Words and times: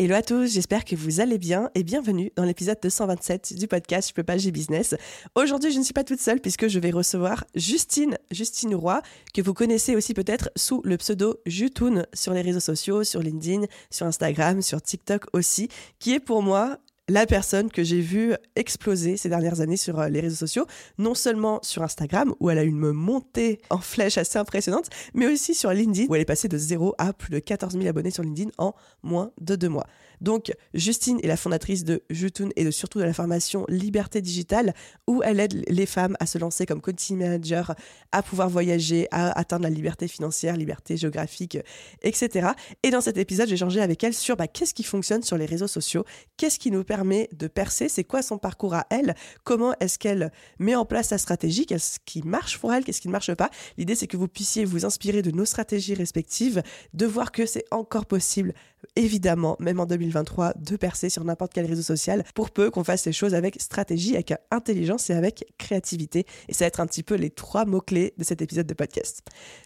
Hello 0.00 0.14
à 0.14 0.22
tous, 0.22 0.52
j'espère 0.52 0.84
que 0.84 0.94
vous 0.94 1.18
allez 1.18 1.38
bien 1.38 1.70
et 1.74 1.82
bienvenue 1.82 2.30
dans 2.36 2.44
l'épisode 2.44 2.78
227 2.80 3.54
du 3.54 3.66
podcast 3.66 4.10
Je 4.10 4.14
peux 4.14 4.22
pas, 4.22 4.38
j'ai 4.38 4.52
business. 4.52 4.94
Aujourd'hui, 5.34 5.72
je 5.72 5.78
ne 5.80 5.82
suis 5.82 5.92
pas 5.92 6.04
toute 6.04 6.20
seule 6.20 6.38
puisque 6.38 6.68
je 6.68 6.78
vais 6.78 6.92
recevoir 6.92 7.44
Justine, 7.56 8.16
Justine 8.30 8.76
Roy, 8.76 9.02
que 9.34 9.42
vous 9.42 9.54
connaissez 9.54 9.96
aussi 9.96 10.14
peut-être 10.14 10.50
sous 10.54 10.82
le 10.84 10.98
pseudo 10.98 11.40
Jutoun 11.46 12.06
sur 12.14 12.32
les 12.32 12.42
réseaux 12.42 12.60
sociaux, 12.60 13.02
sur 13.02 13.20
LinkedIn, 13.22 13.66
sur 13.90 14.06
Instagram, 14.06 14.62
sur 14.62 14.80
TikTok 14.80 15.24
aussi, 15.32 15.68
qui 15.98 16.14
est 16.14 16.20
pour 16.20 16.44
moi 16.44 16.78
la 17.08 17.26
personne 17.26 17.70
que 17.70 17.82
j'ai 17.82 18.00
vue 18.00 18.34
exploser 18.54 19.16
ces 19.16 19.28
dernières 19.28 19.60
années 19.60 19.76
sur 19.76 19.98
euh, 19.98 20.08
les 20.08 20.20
réseaux 20.20 20.36
sociaux, 20.36 20.66
non 20.98 21.14
seulement 21.14 21.58
sur 21.62 21.82
Instagram, 21.82 22.34
où 22.38 22.50
elle 22.50 22.58
a 22.58 22.62
une 22.62 22.92
montée 22.92 23.60
en 23.70 23.78
flèche 23.78 24.18
assez 24.18 24.38
impressionnante, 24.38 24.90
mais 25.14 25.26
aussi 25.26 25.54
sur 25.54 25.72
LinkedIn, 25.72 26.06
où 26.08 26.14
elle 26.14 26.20
est 26.20 26.26
passée 26.26 26.48
de 26.48 26.58
0 26.58 26.94
à 26.98 27.12
plus 27.12 27.30
de 27.30 27.38
14 27.38 27.74
000 27.74 27.86
abonnés 27.86 28.10
sur 28.10 28.22
LinkedIn 28.22 28.50
en 28.58 28.74
moins 29.02 29.32
de 29.40 29.56
deux 29.56 29.68
mois. 29.68 29.86
Donc, 30.20 30.52
Justine 30.74 31.18
est 31.22 31.26
la 31.26 31.36
fondatrice 31.36 31.84
de 31.84 32.02
Jutun 32.10 32.48
et 32.56 32.64
de, 32.64 32.70
surtout 32.70 32.98
de 32.98 33.04
la 33.04 33.12
formation 33.12 33.64
Liberté 33.68 34.20
Digitale, 34.20 34.74
où 35.06 35.22
elle 35.22 35.40
aide 35.40 35.64
les 35.68 35.86
femmes 35.86 36.16
à 36.20 36.26
se 36.26 36.38
lancer 36.38 36.66
comme 36.66 36.80
coaching 36.80 37.18
manager, 37.18 37.74
à 38.12 38.22
pouvoir 38.22 38.48
voyager, 38.48 39.06
à 39.10 39.38
atteindre 39.38 39.64
la 39.64 39.70
liberté 39.70 40.08
financière, 40.08 40.56
liberté 40.56 40.96
géographique, 40.96 41.58
etc. 42.02 42.48
Et 42.82 42.90
dans 42.90 43.00
cet 43.00 43.16
épisode, 43.16 43.48
j'ai 43.48 43.56
changé 43.56 43.80
avec 43.80 44.02
elle 44.04 44.14
sur 44.14 44.36
bah, 44.36 44.46
qu'est-ce 44.46 44.74
qui 44.74 44.82
fonctionne 44.82 45.22
sur 45.22 45.36
les 45.36 45.46
réseaux 45.46 45.68
sociaux, 45.68 46.04
qu'est-ce 46.36 46.58
qui 46.58 46.70
nous 46.70 46.84
permet 46.84 47.28
de 47.32 47.46
percer, 47.46 47.88
c'est 47.88 48.04
quoi 48.04 48.22
son 48.22 48.38
parcours 48.38 48.74
à 48.74 48.86
elle, 48.90 49.14
comment 49.44 49.74
est-ce 49.80 49.98
qu'elle 49.98 50.32
met 50.58 50.74
en 50.74 50.84
place 50.84 51.08
sa 51.08 51.18
stratégie, 51.18 51.66
qu'est-ce 51.66 51.98
qui 52.04 52.22
marche 52.22 52.58
pour 52.58 52.72
elle, 52.72 52.84
qu'est-ce 52.84 53.00
qui 53.00 53.08
ne 53.08 53.12
marche 53.12 53.34
pas? 53.34 53.50
L'idée, 53.76 53.94
c'est 53.94 54.06
que 54.06 54.16
vous 54.16 54.28
puissiez 54.28 54.64
vous 54.64 54.84
inspirer 54.84 55.22
de 55.22 55.30
nos 55.30 55.44
stratégies 55.44 55.94
respectives, 55.94 56.62
de 56.94 57.06
voir 57.06 57.32
que 57.32 57.46
c'est 57.46 57.64
encore 57.70 58.06
possible 58.06 58.54
évidemment, 58.96 59.56
même 59.60 59.80
en 59.80 59.86
2023, 59.86 60.54
de 60.56 60.76
percer 60.76 61.10
sur 61.10 61.24
n'importe 61.24 61.52
quel 61.52 61.66
réseau 61.66 61.82
social, 61.82 62.24
pour 62.34 62.50
peu 62.50 62.70
qu'on 62.70 62.84
fasse 62.84 63.06
les 63.06 63.12
choses 63.12 63.34
avec 63.34 63.60
stratégie, 63.60 64.14
avec 64.14 64.34
intelligence 64.50 65.10
et 65.10 65.14
avec 65.14 65.44
créativité. 65.58 66.26
Et 66.48 66.54
ça 66.54 66.64
va 66.64 66.68
être 66.68 66.80
un 66.80 66.86
petit 66.86 67.02
peu 67.02 67.14
les 67.14 67.30
trois 67.30 67.64
mots-clés 67.64 68.14
de 68.16 68.24
cet 68.24 68.42
épisode 68.42 68.66
de 68.66 68.74
podcast. 68.74 69.22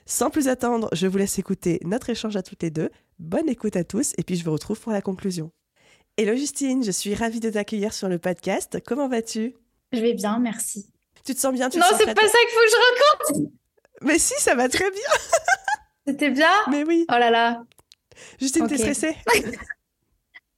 Sans 0.07 0.31
plus 0.31 0.49
attendre, 0.49 0.89
je 0.93 1.07
vous 1.07 1.19
laisse 1.19 1.39
écouter 1.39 1.81
notre 1.85 2.11
échange 2.11 2.37
à 2.37 2.43
toutes 2.43 2.63
les 2.63 2.71
deux. 2.71 2.91
Bonne 3.19 3.49
écoute 3.49 3.77
à 3.77 3.85
tous, 3.85 4.13
et 4.19 4.23
puis 4.23 4.37
je 4.37 4.45
vous 4.45 4.53
retrouve 4.53 4.81
pour 4.81 4.93
la 4.93 5.01
conclusion. 5.01 5.51
Hello 6.19 6.35
Justine, 6.37 6.85
je 6.85 6.91
suis 6.91 7.15
ravie 7.15 7.41
de 7.41 7.51
t'accueillir 7.51 7.95
sur 7.95 8.09
le 8.09 8.19
podcast. 8.19 8.79
Comment 8.85 9.09
vas-tu? 9.09 9.55
Je 9.93 10.01
vais 10.01 10.15
bien, 10.15 10.39
merci. 10.39 10.93
Tu 11.25 11.35
te 11.35 11.41
sens 11.41 11.55
bien 11.55 11.71
tu 11.71 11.79
Non, 11.79 11.87
c'est 11.91 12.15
pas 12.15 12.27
ça 12.27 12.39
qu'il 12.39 12.51
faut 12.51 12.61
que 12.61 12.71
je 12.71 13.33
raconte 13.33 13.53
Mais 14.03 14.19
si, 14.19 14.35
ça 14.39 14.55
va 14.55 14.69
très 14.69 14.91
bien 14.91 15.01
C'était 16.07 16.31
bien? 16.31 16.51
Mais 16.71 16.85
oui 16.85 17.07
Oh 17.09 17.19
là 17.19 17.31
là 17.31 17.63
Justine, 18.41 18.67
t'es 18.67 18.79
stressée? 18.79 19.17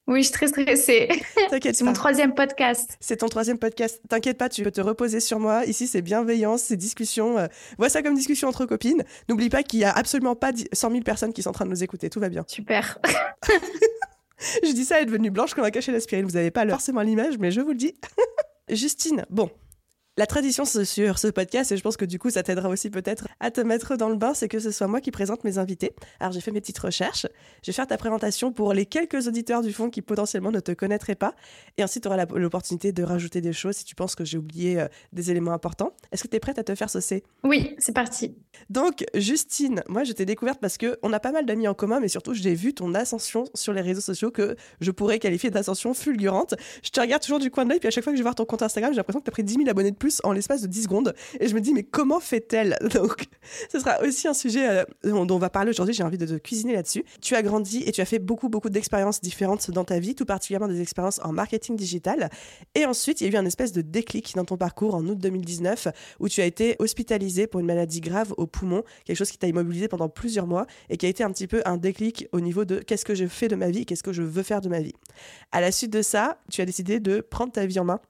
Oui, 0.07 0.19
je 0.19 0.25
suis 0.25 0.33
très 0.35 0.49
stressée. 0.49 1.09
T'inquiète 1.49 1.77
C'est 1.77 1.85
mon 1.85 1.95
troisième 1.95 2.35
podcast. 2.35 2.99
C'est 3.01 3.17
ton 3.17 3.29
troisième 3.29 3.59
podcast. 3.59 4.03
T'inquiète 4.07 4.37
pas, 4.37 4.51
tu 4.51 4.63
peux 4.63 4.71
te 4.71 4.83
reposer 4.83 5.19
sur 5.19 5.41
moi. 5.41 5.65
Ici, 5.65 5.87
c'est 5.87 6.03
bienveillance, 6.03 6.65
c'est 6.65 6.77
discussion. 6.77 7.39
Euh, 7.39 7.47
vois 7.79 7.89
ça 7.89 8.03
comme 8.03 8.15
discussion 8.15 8.49
entre 8.49 8.67
copines. 8.67 9.03
N'oublie 9.31 9.49
pas 9.49 9.63
qu'il 9.63 9.79
y 9.79 9.85
a 9.85 9.93
absolument 9.93 10.37
pas 10.37 10.53
100 10.75 10.91
000 10.91 11.03
personnes 11.03 11.33
qui 11.33 11.43
sont 11.43 11.49
en 11.49 11.55
train 11.55 11.65
de 11.65 11.71
nous 11.71 11.83
écouter. 11.83 12.11
Tout 12.11 12.21
va 12.21 12.29
bien. 12.29 12.45
Super. 12.47 12.99
je 14.63 14.73
dis 14.73 14.85
ça, 14.85 14.97
elle 14.97 15.05
est 15.05 15.07
devenue 15.07 15.31
blanche 15.31 15.55
comme 15.55 15.65
un 15.65 15.71
cachet 15.71 15.93
d'aspirine. 15.93 16.27
Vous 16.27 16.33
n'avez 16.33 16.51
pas 16.51 16.69
forcément 16.69 17.01
l'image, 17.01 17.39
mais 17.39 17.51
je 17.51 17.63
vous 17.63 17.71
le 17.71 17.77
dis. 17.77 17.95
Justine, 18.69 19.25
bon, 19.31 19.51
la 20.17 20.27
tradition 20.27 20.65
sur 20.65 21.19
ce 21.19 21.27
podcast, 21.29 21.73
et 21.73 21.77
je 21.77 21.83
pense 21.83 21.97
que 21.97 22.05
du 22.05 22.21
coup 22.21 22.31
ça 22.31 22.43
t'aidera 22.43 22.69
aussi 22.69 22.89
peut-être 22.89 23.27
à 23.41 23.51
te 23.51 23.61
mettre 23.61 23.97
dans 23.97 24.09
le 24.09 24.15
bain, 24.15 24.33
c'est 24.33 24.49
que 24.49 24.61
ce 24.61 24.71
soit 24.71 24.87
moi 24.87 25.01
qui 25.01 25.11
présente 25.11 25.43
mes 25.43 25.59
invités. 25.59 25.93
Alors 26.21 26.33
j'ai 26.33 26.41
fait 26.41 26.53
mes 26.53 26.61
petites 26.61 26.79
recherches, 26.79 27.27
je 27.63 27.71
vais 27.71 27.75
faire 27.75 27.87
ta 27.87 27.97
présentation 27.97 28.53
pour 28.53 28.73
les 28.75 28.87
quelques 28.87 29.27
auditeurs 29.27 29.63
du 29.63 29.73
fond 29.73 29.91
qui 29.91 30.03
potentiellement 30.03 30.53
ne 30.53 30.61
te 30.61 30.71
connaîtraient 30.71 31.17
pas, 31.17 31.35
et 31.79 31.85
ensuite 31.85 32.05
tu 32.05 32.09
auras 32.09 32.25
l'opportunité 32.27 32.93
de 32.93 33.03
rajouter 33.03 33.41
des 33.41 33.53
choses 33.53 33.77
si 33.77 33.85
tu 33.85 33.97
penses 33.97 34.15
que 34.15 34.25
j'ai 34.25 34.39
oublié 34.39 34.81
euh, 34.81 34.89
des 35.13 35.33
éléments 35.33 35.53
importants. 35.53 35.93
Est-ce 36.13 36.23
que 36.23 36.29
tu 36.29 36.37
es 36.37 36.41
prête 36.41 36.59
à 36.59 36.65
te 36.65 36.75
faire 36.77 36.91
saucer? 36.91 37.25
Oui, 37.43 37.75
c'est 37.79 37.95
parti. 37.95 38.37
Donc 38.71 39.05
Justine, 39.15 39.83
moi 39.89 40.05
je 40.05 40.13
t'ai 40.13 40.27
découverte 40.27 40.61
parce 40.61 40.79
que 40.79 40.97
on 41.03 41.13
a 41.13 41.19
pas 41.19 41.33
mal 41.33 41.45
d'amis 41.45 41.67
en 41.67 41.75
commun, 41.75 41.99
mais 41.99 42.09
surtout 42.09 42.35
j'ai 42.35 42.55
vu 42.55 42.73
ton 42.73 42.95
ascension 42.95 43.47
sur 43.55 43.73
les 43.73 43.81
réseaux 43.81 44.01
sociaux 44.01 44.31
que 44.31 44.55
je 44.81 44.93
pourrais 44.93 45.19
qualifier 45.19 45.51
d'ascension 45.51 45.93
fulgurante. 45.93 46.55
Je 46.85 46.91
te 46.91 47.01
regarde 47.01 47.23
toujours 47.23 47.41
du 47.41 47.51
coin 47.51 47.65
de 47.65 47.71
l'œil, 47.71 47.81
puis 47.81 47.89
à 47.89 47.91
chaque 47.91 48.05
fois 48.05 48.13
que 48.13 48.17
je 48.17 48.21
vais 48.21 48.27
voir 48.27 48.37
ton 48.37 48.45
compte 48.45 48.63
Instagram, 48.63 48.93
j'ai 48.93 48.99
l'impression 48.99 49.19
que 49.19 49.25
tu 49.25 49.31
as 49.31 49.33
pris 49.33 49.43
10 49.43 49.55
000 49.55 49.69
abonnés 49.69 49.91
de 49.91 49.97
en 50.25 50.33
l'espace 50.33 50.63
de 50.63 50.67
10 50.67 50.85
secondes. 50.85 51.15
Et 51.41 51.49
je 51.49 51.55
me 51.55 51.61
dis, 51.61 51.73
mais 51.73 51.83
comment 51.83 52.21
fait-elle 52.21 52.77
Donc, 52.95 53.27
ce 53.71 53.79
sera 53.79 54.01
aussi 54.03 54.29
un 54.29 54.35
sujet 54.35 54.69
euh, 54.69 54.85
dont 55.05 55.27
on 55.31 55.39
va 55.39 55.51
parler 55.51 55.71
aujourd'hui. 55.71 55.95
J'ai 55.95 56.03
envie 56.03 56.19
de 56.19 56.27
te 56.27 56.35
cuisiner 56.35 56.75
là-dessus. 56.75 57.05
Tu 57.21 57.35
as 57.35 57.43
grandi 57.43 57.83
et 57.87 57.93
tu 57.93 58.01
as 58.01 58.05
fait 58.05 58.19
beaucoup, 58.19 58.49
beaucoup 58.49 58.71
d'expériences 58.71 59.21
différentes 59.21 59.71
dans 59.71 59.85
ta 59.85 59.99
vie, 59.99 60.15
tout 60.15 60.25
particulièrement 60.25 60.69
des 60.69 60.81
expériences 60.81 61.21
en 61.23 61.33
marketing 61.33 61.77
digital. 61.77 62.31
Et 62.75 62.87
ensuite, 62.87 63.21
il 63.21 63.25
y 63.25 63.31
a 63.31 63.39
eu 63.39 63.41
un 63.41 63.47
espèce 63.47 63.73
de 63.73 63.83
déclic 63.83 64.35
dans 64.35 64.45
ton 64.45 64.57
parcours 64.57 64.95
en 64.95 65.05
août 65.07 65.19
2019 65.19 65.89
où 66.21 66.29
tu 66.29 66.41
as 66.41 66.47
été 66.47 66.77
hospitalisé 66.79 67.47
pour 67.47 67.61
une 67.61 67.67
maladie 67.67 68.01
grave 68.01 68.35
au 68.37 68.47
poumon, 68.47 68.83
quelque 69.05 69.17
chose 69.17 69.31
qui 69.31 69.39
t'a 69.39 69.49
immobilisé 69.49 69.89
pendant 69.89 70.09
plusieurs 70.09 70.47
mois 70.47 70.67
et 70.89 70.97
qui 70.97 71.07
a 71.07 71.09
été 71.09 71.25
un 71.25 71.31
petit 71.31 71.47
peu 71.47 71.63
un 71.65 71.77
déclic 71.77 72.29
au 72.33 72.41
niveau 72.41 72.65
de 72.65 72.79
qu'est-ce 72.79 73.05
que 73.05 73.15
je 73.15 73.27
fais 73.27 73.49
de 73.49 73.57
ma 73.57 73.71
vie, 73.71 73.87
qu'est-ce 73.87 74.03
que 74.03 74.13
je 74.13 74.23
veux 74.23 74.43
faire 74.43 74.61
de 74.61 74.69
ma 74.69 74.81
vie. 74.81 74.95
À 75.53 75.61
la 75.61 75.73
suite 75.73 75.93
de 75.93 76.03
ça, 76.03 76.39
tu 76.51 76.61
as 76.61 76.67
décidé 76.67 77.01
de 77.01 77.21
prendre 77.21 77.53
ta 77.53 77.67
vie 77.67 77.79
en 77.79 77.85
main 77.85 78.01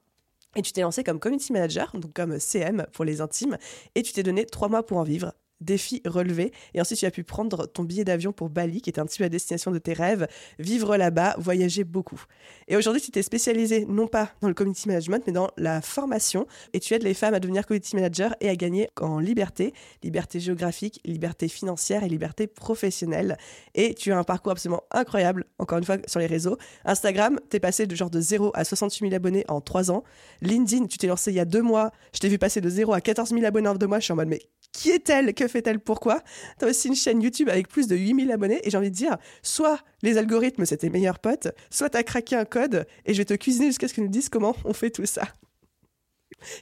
et 0.55 0.61
tu 0.61 0.71
t'es 0.71 0.81
lancé 0.81 1.03
comme 1.03 1.19
community 1.19 1.53
manager, 1.53 1.91
donc 1.93 2.13
comme 2.13 2.39
CM 2.39 2.85
pour 2.93 3.05
les 3.05 3.21
intimes, 3.21 3.57
et 3.95 4.03
tu 4.03 4.13
t'es 4.13 4.23
donné 4.23 4.45
trois 4.45 4.69
mois 4.69 4.85
pour 4.85 4.97
en 4.97 5.03
vivre 5.03 5.33
défi 5.61 6.01
relevé. 6.05 6.51
Et 6.73 6.81
ensuite, 6.81 6.99
tu 6.99 7.05
as 7.05 7.11
pu 7.11 7.23
prendre 7.23 7.65
ton 7.65 7.83
billet 7.83 8.03
d'avion 8.03 8.31
pour 8.31 8.49
Bali, 8.49 8.81
qui 8.81 8.89
était 8.89 8.99
un 8.99 9.05
petit 9.05 9.17
peu 9.17 9.23
la 9.23 9.29
destination 9.29 9.71
de 9.71 9.79
tes 9.79 9.93
rêves, 9.93 10.27
vivre 10.59 10.97
là-bas, 10.97 11.35
voyager 11.37 11.83
beaucoup. 11.83 12.23
Et 12.67 12.75
aujourd'hui, 12.75 13.01
tu 13.01 13.11
t'es 13.11 13.21
spécialisé 13.21 13.85
non 13.85 14.07
pas 14.07 14.31
dans 14.41 14.47
le 14.47 14.53
community 14.53 14.87
management, 14.87 15.23
mais 15.27 15.33
dans 15.33 15.49
la 15.57 15.81
formation. 15.81 16.47
Et 16.73 16.79
tu 16.79 16.93
aides 16.93 17.03
les 17.03 17.13
femmes 17.13 17.33
à 17.33 17.39
devenir 17.39 17.65
community 17.65 17.95
manager 17.95 18.35
et 18.41 18.49
à 18.49 18.55
gagner 18.55 18.89
en 18.99 19.19
liberté, 19.19 19.73
liberté 20.03 20.39
géographique, 20.39 20.99
liberté 21.05 21.47
financière 21.47 22.03
et 22.03 22.09
liberté 22.09 22.47
professionnelle. 22.47 23.37
Et 23.73 23.93
tu 23.93 24.11
as 24.11 24.17
un 24.17 24.23
parcours 24.23 24.51
absolument 24.51 24.83
incroyable, 24.91 25.45
encore 25.59 25.77
une 25.77 25.83
fois, 25.83 25.97
sur 26.07 26.19
les 26.19 26.27
réseaux. 26.27 26.57
Instagram, 26.85 27.39
t'es 27.49 27.59
passé 27.59 27.87
de 27.87 27.95
genre 27.95 28.09
de 28.09 28.19
0 28.19 28.51
à 28.53 28.63
68 28.63 29.09
000 29.09 29.15
abonnés 29.15 29.45
en 29.47 29.61
3 29.61 29.91
ans. 29.91 30.03
LinkedIn, 30.41 30.87
tu 30.87 30.97
t'es 30.97 31.07
lancé 31.07 31.31
il 31.31 31.35
y 31.35 31.39
a 31.39 31.45
2 31.45 31.61
mois. 31.61 31.91
Je 32.13 32.19
t'ai 32.19 32.29
vu 32.29 32.37
passer 32.37 32.61
de 32.61 32.69
0 32.69 32.93
à 32.93 33.01
14 33.01 33.29
000 33.29 33.45
abonnés 33.45 33.69
en 33.69 33.75
2 33.75 33.87
mois. 33.87 33.99
Je 33.99 34.05
suis 34.05 34.13
en 34.13 34.15
mode, 34.15 34.27
mais 34.27 34.41
qui 34.75 34.91
est-elle? 34.91 35.33
Que 35.33 35.47
fait-elle? 35.47 35.79
Pourquoi? 35.79 36.21
Tu 36.59 36.65
as 36.65 36.67
aussi 36.67 36.87
une 36.87 36.95
chaîne 36.95 37.21
YouTube 37.21 37.49
avec 37.49 37.67
plus 37.67 37.87
de 37.87 37.95
8000 37.95 38.31
abonnés 38.31 38.59
et 38.63 38.69
j'ai 38.69 38.77
envie 38.77 38.91
de 38.91 38.95
dire, 38.95 39.17
soit 39.41 39.79
les 40.01 40.17
algorithmes, 40.17 40.65
c'est 40.65 40.77
tes 40.77 40.89
meilleurs 40.89 41.19
potes, 41.19 41.47
soit 41.69 41.89
tu 41.89 41.97
as 41.97 42.03
craqué 42.03 42.35
un 42.35 42.45
code 42.45 42.85
et 43.05 43.13
je 43.13 43.17
vais 43.17 43.25
te 43.25 43.33
cuisiner 43.33 43.67
jusqu'à 43.67 43.87
ce 43.87 43.93
que 43.93 44.01
nous 44.01 44.07
dises 44.07 44.29
comment 44.29 44.55
on 44.65 44.73
fait 44.73 44.89
tout 44.89 45.05
ça. 45.05 45.23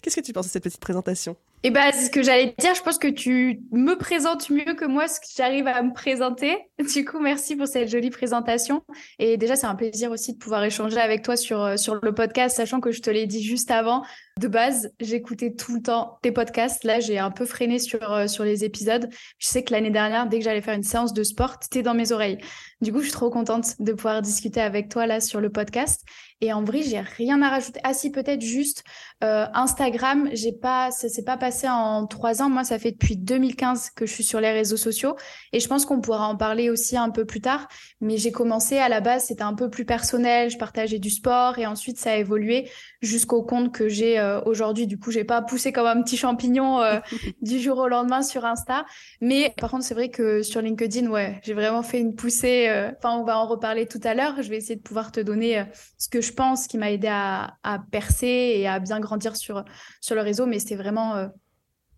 Qu'est-ce 0.01 0.15
que 0.15 0.21
tu 0.21 0.33
penses 0.33 0.47
de 0.47 0.51
cette 0.51 0.63
petite 0.63 0.79
présentation? 0.79 1.35
Eh 1.65 1.71
ben, 1.71 1.91
c'est 1.93 2.07
ce 2.07 2.09
que 2.09 2.21
j'allais 2.21 2.53
dire. 2.59 2.75
Je 2.75 2.81
pense 2.81 2.97
que 2.97 3.07
tu 3.07 3.61
me 3.71 3.95
présentes 3.95 4.49
mieux 4.49 4.73
que 4.75 4.83
moi 4.83 5.07
ce 5.07 5.21
que 5.21 5.27
j'arrive 5.33 5.65
à 5.67 5.81
me 5.81 5.93
présenter. 5.93 6.57
Du 6.93 7.05
coup, 7.05 7.19
merci 7.19 7.55
pour 7.55 7.67
cette 7.67 7.87
jolie 7.87 8.09
présentation. 8.09 8.83
Et 9.19 9.37
déjà, 9.37 9.55
c'est 9.55 9.67
un 9.67 9.75
plaisir 9.75 10.11
aussi 10.11 10.33
de 10.33 10.37
pouvoir 10.37 10.63
échanger 10.65 10.97
avec 10.97 11.23
toi 11.23 11.37
sur, 11.37 11.61
euh, 11.63 11.77
sur 11.77 11.95
le 12.01 12.13
podcast, 12.13 12.57
sachant 12.57 12.81
que 12.81 12.91
je 12.91 13.01
te 13.01 13.09
l'ai 13.09 13.25
dit 13.25 13.41
juste 13.41 13.71
avant. 13.71 14.03
De 14.41 14.49
base, 14.49 14.91
j'écoutais 14.99 15.53
tout 15.53 15.75
le 15.75 15.81
temps 15.81 16.17
tes 16.21 16.33
podcasts. 16.33 16.83
Là, 16.83 16.99
j'ai 16.99 17.19
un 17.19 17.31
peu 17.31 17.45
freiné 17.45 17.79
sur, 17.79 18.11
euh, 18.11 18.27
sur 18.27 18.43
les 18.43 18.65
épisodes. 18.65 19.07
Je 19.37 19.47
sais 19.47 19.63
que 19.63 19.71
l'année 19.71 19.91
dernière, 19.91 20.27
dès 20.27 20.39
que 20.39 20.43
j'allais 20.43 20.61
faire 20.61 20.75
une 20.75 20.83
séance 20.83 21.13
de 21.13 21.23
sport, 21.23 21.59
t'étais 21.59 21.83
dans 21.83 21.93
mes 21.93 22.11
oreilles. 22.11 22.39
Du 22.81 22.91
coup, 22.91 22.99
je 22.99 23.05
suis 23.05 23.13
trop 23.13 23.29
contente 23.29 23.79
de 23.79 23.93
pouvoir 23.93 24.21
discuter 24.21 24.59
avec 24.59 24.89
toi 24.89 25.07
là 25.07 25.21
sur 25.21 25.39
le 25.39 25.49
podcast. 25.49 26.03
Et 26.43 26.51
en 26.51 26.61
vrai, 26.61 26.81
j'ai 26.81 26.99
rien 26.99 27.41
à 27.41 27.47
rajouter. 27.47 27.79
Ah 27.85 27.93
si, 27.93 28.11
peut-être 28.11 28.41
juste 28.41 28.83
euh, 29.23 29.45
Instagram. 29.53 30.29
J'ai 30.33 30.51
pas, 30.51 30.91
s'est 30.91 31.23
pas 31.23 31.37
passé 31.37 31.69
en 31.69 32.05
trois 32.05 32.41
ans. 32.41 32.49
Moi, 32.49 32.65
ça 32.65 32.77
fait 32.79 32.91
depuis 32.91 33.15
2015 33.15 33.91
que 33.91 34.05
je 34.05 34.11
suis 34.11 34.25
sur 34.25 34.41
les 34.41 34.51
réseaux 34.51 34.75
sociaux. 34.75 35.15
Et 35.53 35.61
je 35.61 35.67
pense 35.69 35.85
qu'on 35.85 36.01
pourra 36.01 36.27
en 36.27 36.35
parler 36.35 36.69
aussi 36.69 36.97
un 36.97 37.11
peu 37.11 37.23
plus 37.23 37.39
tard. 37.39 37.69
Mais 38.01 38.17
j'ai 38.17 38.33
commencé 38.33 38.77
à 38.77 38.89
la 38.89 38.99
base, 38.99 39.27
c'était 39.27 39.43
un 39.43 39.53
peu 39.53 39.69
plus 39.69 39.85
personnel. 39.85 40.49
Je 40.49 40.57
partageais 40.57 40.99
du 40.99 41.09
sport 41.09 41.59
et 41.59 41.65
ensuite 41.65 41.97
ça 41.97 42.11
a 42.11 42.17
évolué 42.17 42.69
jusqu'au 43.03 43.43
compte 43.43 43.71
que 43.71 43.87
j'ai 43.87 44.19
euh, 44.19 44.41
aujourd'hui. 44.45 44.87
Du 44.87 44.97
coup, 44.97 45.11
j'ai 45.11 45.23
pas 45.23 45.43
poussé 45.43 45.71
comme 45.71 45.85
un 45.85 46.01
petit 46.01 46.17
champignon 46.17 46.81
euh, 46.81 46.99
du 47.41 47.59
jour 47.59 47.77
au 47.77 47.87
lendemain 47.87 48.23
sur 48.23 48.45
Insta. 48.45 48.85
Mais 49.21 49.53
par 49.59 49.69
contre, 49.69 49.83
c'est 49.83 49.93
vrai 49.93 50.09
que 50.09 50.41
sur 50.41 50.61
LinkedIn, 50.61 51.07
ouais, 51.07 51.39
j'ai 51.43 51.53
vraiment 51.53 51.83
fait 51.83 51.99
une 51.99 52.15
poussée. 52.15 52.67
Enfin, 52.97 53.15
on 53.17 53.23
va 53.23 53.37
en 53.37 53.45
reparler 53.47 53.85
tout 53.85 54.01
à 54.03 54.15
l'heure. 54.15 54.41
Je 54.41 54.49
vais 54.49 54.57
essayer 54.57 54.75
de 54.75 54.81
pouvoir 54.81 55.11
te 55.11 55.19
donner 55.19 55.63
ce 55.97 56.09
que 56.09 56.21
je 56.21 56.33
pense 56.33 56.67
qui 56.67 56.77
m'a 56.77 56.91
aidé 56.91 57.07
à, 57.09 57.57
percer 57.91 58.55
et 58.57 58.67
à 58.67 58.79
bien 58.79 58.99
grandir 58.99 59.35
sur, 59.35 59.63
sur 60.01 60.15
le 60.15 60.21
réseau, 60.21 60.45
mais 60.45 60.59
c'était 60.59 60.75
vraiment 60.75 61.15
euh, 61.15 61.27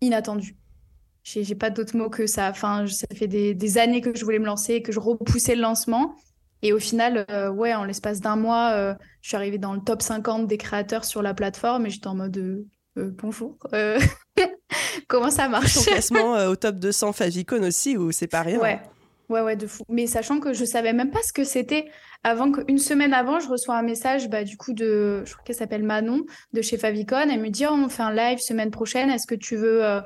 inattendu. 0.00 0.56
J'ai 1.22 1.56
pas 1.56 1.70
d'autres 1.70 1.96
mots 1.96 2.08
que 2.08 2.26
ça. 2.26 2.50
Enfin, 2.50 2.86
ça 2.86 3.06
fait 3.12 3.26
des, 3.26 3.78
années 3.78 4.00
que 4.00 4.16
je 4.16 4.24
voulais 4.24 4.38
me 4.38 4.46
lancer, 4.46 4.80
que 4.80 4.92
je 4.92 5.00
repoussais 5.00 5.56
le 5.56 5.62
lancement. 5.62 6.14
Et 6.62 6.72
au 6.72 6.78
final, 6.78 7.26
euh, 7.30 7.50
ouais, 7.50 7.74
en 7.74 7.84
l'espace 7.84 8.20
d'un 8.20 8.36
mois, 8.36 8.72
euh, 8.72 8.94
je 9.22 9.28
suis 9.28 9.36
arrivée 9.36 9.58
dans 9.58 9.74
le 9.74 9.80
top 9.80 10.02
50 10.02 10.46
des 10.46 10.58
créateurs 10.58 11.04
sur 11.04 11.22
la 11.22 11.34
plateforme 11.34 11.86
et 11.86 11.90
j'étais 11.90 12.08
en 12.08 12.14
mode 12.14 12.64
bonjour. 12.96 13.58
Comment 15.08 15.30
ça 15.30 15.48
marche 15.48 15.74
Ton 15.74 15.82
classement 15.82 16.34
au 16.46 16.56
top 16.56 16.76
200 16.76 17.12
Favicon 17.12 17.62
aussi, 17.62 17.96
ou 17.96 18.10
c'est 18.10 18.26
pas 18.26 18.42
rien 18.42 18.58
Ouais, 18.58 18.80
Ouais, 19.28 19.40
ouais, 19.40 19.56
de 19.56 19.66
fou. 19.66 19.82
Mais 19.88 20.06
sachant 20.06 20.38
que 20.38 20.52
je 20.52 20.64
savais 20.64 20.92
même 20.92 21.10
pas 21.10 21.22
ce 21.22 21.32
que 21.32 21.42
c'était 21.42 21.86
avant 22.22 22.52
qu'une 22.52 22.78
semaine 22.78 23.12
avant, 23.12 23.40
je 23.40 23.48
reçois 23.48 23.76
un 23.76 23.82
message, 23.82 24.28
bah, 24.28 24.44
du 24.44 24.56
coup, 24.56 24.72
de, 24.72 25.22
je 25.24 25.32
crois 25.32 25.44
qu'elle 25.44 25.56
s'appelle 25.56 25.82
Manon, 25.82 26.24
de 26.52 26.62
chez 26.62 26.78
Favicon. 26.78 27.28
Elle 27.30 27.40
me 27.40 27.50
dit, 27.50 27.66
oh, 27.66 27.72
on 27.72 27.88
fait 27.88 28.02
un 28.02 28.12
live 28.12 28.38
semaine 28.38 28.70
prochaine. 28.70 29.10
Est-ce 29.10 29.26
que 29.26 29.34
tu 29.34 29.56
veux 29.56 29.84
euh, 29.84 30.00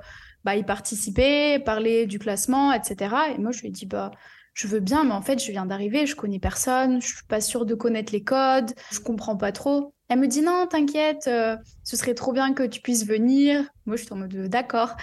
bah, 0.45 0.57
y 0.57 0.65
participer, 0.65 1.59
parler 1.59 2.07
du 2.07 2.19
classement, 2.19 2.73
etc. 2.73 3.15
Et 3.35 3.39
moi, 3.39 3.53
je 3.53 3.61
lui 3.61 3.69
ai 3.69 3.71
dit, 3.71 3.87
bah, 3.87 4.11
je 4.55 4.67
veux 4.67 4.81
bien, 4.81 5.05
mais 5.05 5.13
en 5.13 5.23
fait, 5.23 5.43
je 5.43 5.51
viens 5.51 5.67
d'arriver, 5.67 6.07
je 6.07 6.17
connais 6.17 6.39
personne, 6.39 7.01
je 7.01 7.07
suis 7.07 7.25
pas 7.29 7.41
sûre 7.41 7.67
de 7.67 7.75
connaître 7.75 8.13
les 8.13 8.23
codes, 8.23 8.73
je 8.91 9.01
comprends 9.01 9.37
pas 9.37 9.53
trop. 9.53 9.95
Elle 10.09 10.19
me 10.19 10.27
dit, 10.27 10.43
non, 10.43 10.67
t'inquiète, 10.69 11.29
euh, 11.29 11.57
ce 11.85 11.97
serait 11.97 12.15
trop 12.15 12.33
bien 12.33 12.53
que 12.53 12.65
tu 12.65 12.81
puisses 12.81 13.07
venir. 13.07 13.65
Moi, 13.87 13.97
je 13.97 14.03
suis 14.03 14.13
en 14.13 14.17
mode, 14.17 14.35
d'accord. 14.49 14.97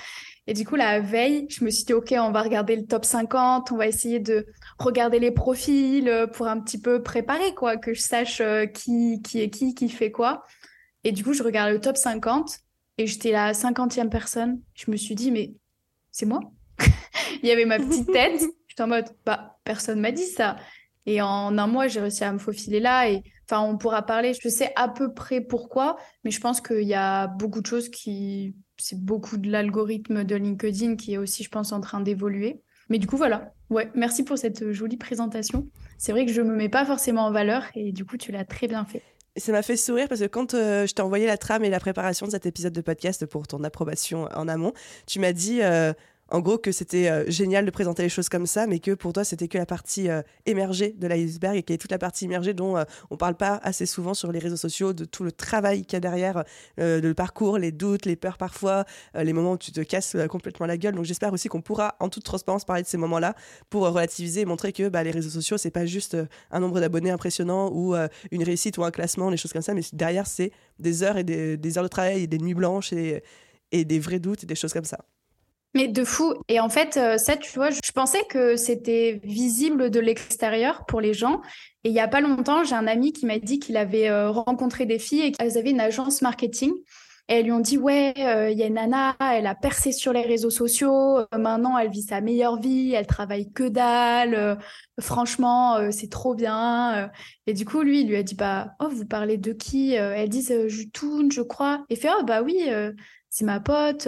Et 0.47 0.53
du 0.53 0.65
coup, 0.65 0.75
la 0.75 0.99
veille, 0.99 1.45
je 1.49 1.63
me 1.63 1.69
suis 1.69 1.85
dit, 1.85 1.93
OK, 1.93 2.13
on 2.17 2.31
va 2.31 2.41
regarder 2.41 2.75
le 2.75 2.85
top 2.85 3.05
50, 3.05 3.71
on 3.71 3.77
va 3.77 3.87
essayer 3.87 4.19
de 4.19 4.47
regarder 4.79 5.19
les 5.19 5.31
profils 5.31 6.07
euh, 6.07 6.27
pour 6.27 6.47
un 6.47 6.59
petit 6.59 6.79
peu 6.79 7.03
préparer, 7.03 7.53
quoi, 7.53 7.77
que 7.77 7.93
je 7.93 8.01
sache 8.01 8.41
euh, 8.41 8.65
qui, 8.65 9.21
qui 9.21 9.41
est 9.41 9.49
qui, 9.49 9.73
qui 9.75 9.89
fait 9.89 10.11
quoi. 10.11 10.43
Et 11.03 11.11
du 11.11 11.23
coup, 11.23 11.33
je 11.33 11.43
regarde 11.43 11.71
le 11.71 11.79
top 11.79 11.97
50 11.97 12.59
et 12.97 13.07
j'étais 13.07 13.31
la 13.31 13.53
50e 13.53 14.09
personne. 14.09 14.61
Je 14.73 14.91
me 14.91 14.97
suis 14.97 15.15
dit, 15.15 15.31
mais 15.31 15.53
c'est 16.11 16.25
moi? 16.25 16.39
Il 17.43 17.47
y 17.47 17.51
avait 17.51 17.65
ma 17.65 17.77
petite 17.77 18.11
tête. 18.11 18.41
En 18.79 18.87
mode, 18.87 19.05
bah, 19.25 19.57
personne 19.63 19.99
m'a 19.99 20.11
dit 20.11 20.25
ça. 20.25 20.57
Et 21.05 21.21
en 21.21 21.57
un 21.57 21.67
mois, 21.67 21.87
j'ai 21.87 22.01
réussi 22.01 22.23
à 22.23 22.33
me 22.33 22.37
faufiler 22.37 22.79
là. 22.79 23.09
Et 23.09 23.23
enfin, 23.45 23.61
on 23.61 23.77
pourra 23.77 24.05
parler. 24.05 24.33
Je 24.41 24.49
sais 24.49 24.71
à 24.75 24.87
peu 24.87 25.13
près 25.13 25.41
pourquoi, 25.41 25.97
mais 26.23 26.31
je 26.31 26.41
pense 26.41 26.61
qu'il 26.61 26.87
y 26.87 26.93
a 26.93 27.27
beaucoup 27.27 27.61
de 27.61 27.65
choses 27.65 27.89
qui 27.89 28.55
c'est 28.77 28.99
beaucoup 28.99 29.37
de 29.37 29.49
l'algorithme 29.49 30.23
de 30.23 30.35
LinkedIn 30.35 30.95
qui 30.95 31.13
est 31.13 31.17
aussi, 31.17 31.43
je 31.43 31.49
pense, 31.49 31.71
en 31.71 31.81
train 31.81 31.99
d'évoluer. 31.99 32.61
Mais 32.89 32.99
du 32.99 33.07
coup, 33.07 33.17
voilà. 33.17 33.53
Ouais, 33.69 33.89
merci 33.95 34.23
pour 34.23 34.37
cette 34.37 34.71
jolie 34.71 34.97
présentation. 34.97 35.67
C'est 35.97 36.11
vrai 36.11 36.25
que 36.25 36.31
je 36.31 36.41
me 36.41 36.55
mets 36.55 36.69
pas 36.69 36.85
forcément 36.85 37.25
en 37.25 37.31
valeur 37.31 37.63
et 37.75 37.91
du 37.91 38.05
coup, 38.05 38.17
tu 38.17 38.31
l'as 38.31 38.45
très 38.45 38.67
bien 38.67 38.85
fait. 38.85 39.01
ça 39.35 39.51
m'a 39.51 39.61
fait 39.61 39.75
sourire 39.75 40.07
parce 40.07 40.21
que 40.21 40.27
quand 40.27 40.53
euh, 40.53 40.87
je 40.87 40.93
t'ai 40.93 41.01
envoyé 41.01 41.25
la 41.25 41.37
trame 41.37 41.63
et 41.63 41.69
la 41.69 41.79
préparation 41.79 42.27
de 42.27 42.31
cet 42.31 42.45
épisode 42.45 42.73
de 42.73 42.81
podcast 42.81 43.25
pour 43.25 43.47
ton 43.47 43.63
approbation 43.63 44.29
en 44.33 44.47
amont, 44.47 44.73
tu 45.05 45.19
m'as 45.19 45.33
dit 45.33 45.61
euh, 45.61 45.91
en 46.29 46.39
gros 46.39 46.57
que 46.57 46.71
c'était 46.71 47.09
euh, 47.09 47.29
génial 47.29 47.65
de 47.65 47.71
présenter 47.71 48.03
les 48.03 48.09
choses 48.09 48.29
comme 48.29 48.45
ça, 48.45 48.67
mais 48.67 48.79
que 48.79 48.91
pour 48.91 49.13
toi 49.13 49.23
c'était 49.23 49.47
que 49.47 49.57
la 49.57 49.65
partie 49.65 50.09
euh, 50.09 50.21
émergée 50.45 50.93
de 50.97 51.07
l'iceberg 51.07 51.55
et 51.57 51.63
qu'il 51.63 51.73
y 51.73 51.75
a 51.75 51.77
toute 51.77 51.91
la 51.91 51.97
partie 51.97 52.25
immergée 52.25 52.53
dont 52.53 52.77
euh, 52.77 52.83
on 53.09 53.17
parle 53.17 53.35
pas 53.35 53.59
assez 53.63 53.85
souvent 53.85 54.13
sur 54.13 54.31
les 54.31 54.39
réseaux 54.39 54.57
sociaux, 54.57 54.93
de 54.93 55.05
tout 55.05 55.23
le 55.23 55.31
travail 55.31 55.83
qu'il 55.83 55.93
y 55.93 55.97
a 55.97 55.99
derrière, 55.99 56.43
le 56.77 57.13
parcours, 57.13 57.57
les 57.57 57.71
doutes, 57.71 58.05
les 58.05 58.15
peurs 58.15 58.37
parfois, 58.37 58.85
les 59.15 59.33
moments 59.33 59.53
où 59.53 59.57
tu 59.57 59.71
te 59.71 59.81
casses 59.81 60.15
complètement 60.29 60.65
la 60.65 60.77
gueule. 60.77 60.95
Donc 60.95 61.05
j'espère 61.05 61.33
aussi 61.33 61.47
qu'on 61.47 61.61
pourra 61.61 61.95
en 61.99 62.09
toute 62.09 62.23
transparence 62.23 62.65
parler 62.65 62.83
de 62.83 62.87
ces 62.87 62.97
moments-là 62.97 63.35
pour 63.69 63.83
relativiser 63.87 64.41
et 64.41 64.45
montrer 64.45 64.73
que 64.73 64.89
bah, 64.89 65.03
les 65.03 65.11
réseaux 65.11 65.29
sociaux 65.29 65.57
c'est 65.57 65.71
pas 65.71 65.85
juste 65.85 66.17
un 66.51 66.59
nombre 66.59 66.79
d'abonnés 66.79 67.11
impressionnant 67.11 67.69
ou 67.71 67.95
une 68.31 68.43
réussite 68.43 68.77
ou 68.77 68.83
un 68.83 68.91
classement, 68.91 69.29
les 69.29 69.37
choses 69.37 69.53
comme 69.53 69.61
ça, 69.61 69.73
mais 69.73 69.81
derrière 69.93 70.27
c'est 70.27 70.51
des 70.79 71.03
heures 71.03 71.17
et 71.17 71.23
des, 71.23 71.77
heures 71.77 71.83
de 71.83 71.89
travail 71.89 72.23
et 72.23 72.27
des 72.27 72.39
nuits 72.39 72.53
blanches 72.53 72.93
et, 72.93 73.23
et 73.71 73.85
des 73.85 73.99
vrais 73.99 74.19
doutes 74.19 74.43
et 74.43 74.47
des 74.47 74.55
choses 74.55 74.73
comme 74.73 74.85
ça. 74.85 74.99
Mais 75.77 75.87
de 75.87 76.03
fou. 76.03 76.33
Et 76.47 76.59
en 76.59 76.69
fait, 76.69 76.97
euh, 76.97 77.19
ça, 77.19 77.37
tu 77.37 77.53
vois, 77.53 77.69
je 77.69 77.91
pensais 77.93 78.23
que 78.27 78.55
c'était 78.55 79.21
visible 79.23 79.91
de 79.91 79.99
l'extérieur 79.99 80.87
pour 80.87 81.01
les 81.01 81.13
gens. 81.13 81.41
Et 81.83 81.89
il 81.89 81.93
y 81.93 81.99
a 81.99 82.07
pas 82.07 82.19
longtemps, 82.19 82.63
j'ai 82.63 82.73
un 82.73 82.87
ami 82.87 83.13
qui 83.13 83.27
m'a 83.27 83.37
dit 83.37 83.59
qu'il 83.59 83.77
avait 83.77 84.09
euh, 84.09 84.31
rencontré 84.31 84.87
des 84.87 84.97
filles 84.97 85.21
et 85.21 85.31
qu'elles 85.31 85.55
avaient 85.55 85.69
une 85.69 85.79
agence 85.79 86.23
marketing. 86.23 86.73
Et 87.29 87.35
elles 87.35 87.45
lui 87.45 87.51
ont 87.51 87.59
dit, 87.59 87.77
ouais, 87.77 88.15
euh, 88.17 88.49
il 88.49 88.57
y 88.57 88.63
a 88.63 88.69
nana, 88.71 89.15
elle 89.19 89.45
a 89.45 89.53
percé 89.53 89.91
sur 89.91 90.13
les 90.13 90.23
réseaux 90.23 90.49
sociaux. 90.49 91.19
maintenant, 91.37 91.77
elle 91.77 91.91
vit 91.91 92.01
sa 92.01 92.21
meilleure 92.21 92.59
vie. 92.59 92.93
Elle 92.93 93.05
travaille 93.05 93.51
que 93.51 93.67
dalle. 93.67 94.57
franchement, 94.99 95.91
c'est 95.91 96.09
trop 96.09 96.33
bien. 96.33 97.11
Et 97.45 97.53
du 97.53 97.65
coup, 97.65 97.83
lui, 97.83 98.01
il 98.01 98.07
lui 98.07 98.15
a 98.15 98.23
dit, 98.23 98.33
bah, 98.33 98.71
oh, 98.79 98.87
vous 98.89 99.05
parlez 99.05 99.37
de 99.37 99.53
qui? 99.53 99.93
Elles 99.93 100.29
disent, 100.29 100.67
Jutoun, 100.67 101.31
je 101.31 101.41
crois. 101.41 101.85
Et 101.91 101.95
fait, 101.95 102.09
oh, 102.19 102.23
bah 102.23 102.41
oui, 102.41 102.67
c'est 103.29 103.45
ma 103.45 103.59
pote. 103.59 104.07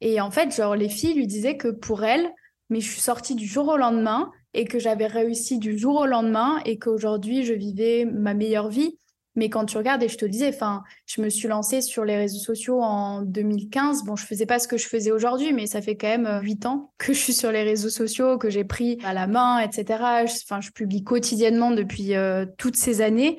Et 0.00 0.20
en 0.20 0.30
fait, 0.30 0.54
genre, 0.54 0.76
les 0.76 0.88
filles 0.88 1.14
lui 1.14 1.26
disaient 1.26 1.56
que 1.56 1.68
pour 1.68 2.04
elle, 2.04 2.30
mais 2.70 2.80
je 2.80 2.90
suis 2.90 3.00
sortie 3.00 3.34
du 3.34 3.46
jour 3.46 3.68
au 3.68 3.76
lendemain 3.76 4.30
et 4.54 4.64
que 4.64 4.78
j'avais 4.78 5.06
réussi 5.06 5.58
du 5.58 5.78
jour 5.78 6.00
au 6.00 6.06
lendemain 6.06 6.60
et 6.64 6.78
qu'aujourd'hui, 6.78 7.44
je 7.44 7.52
vivais 7.52 8.04
ma 8.04 8.34
meilleure 8.34 8.68
vie. 8.68 8.98
Mais 9.36 9.50
quand 9.50 9.66
tu 9.66 9.76
regardes, 9.76 10.02
et 10.02 10.08
je 10.08 10.16
te 10.16 10.24
disais, 10.24 10.48
enfin, 10.48 10.82
je 11.04 11.20
me 11.20 11.28
suis 11.28 11.46
lancée 11.46 11.82
sur 11.82 12.06
les 12.06 12.16
réseaux 12.16 12.38
sociaux 12.38 12.80
en 12.80 13.20
2015. 13.20 14.04
Bon, 14.04 14.16
je 14.16 14.24
faisais 14.24 14.46
pas 14.46 14.58
ce 14.58 14.66
que 14.66 14.78
je 14.78 14.88
faisais 14.88 15.10
aujourd'hui, 15.10 15.52
mais 15.52 15.66
ça 15.66 15.82
fait 15.82 15.94
quand 15.94 16.08
même 16.08 16.26
euh, 16.26 16.40
huit 16.40 16.64
ans 16.64 16.90
que 16.96 17.12
je 17.12 17.18
suis 17.18 17.34
sur 17.34 17.52
les 17.52 17.62
réseaux 17.62 17.90
sociaux, 17.90 18.38
que 18.38 18.48
j'ai 18.48 18.64
pris 18.64 18.98
à 19.04 19.12
la 19.12 19.26
main, 19.26 19.58
etc. 19.58 20.24
Enfin, 20.24 20.62
je 20.62 20.70
publie 20.70 21.04
quotidiennement 21.04 21.70
depuis 21.70 22.14
euh, 22.14 22.46
toutes 22.56 22.76
ces 22.76 23.02
années. 23.02 23.38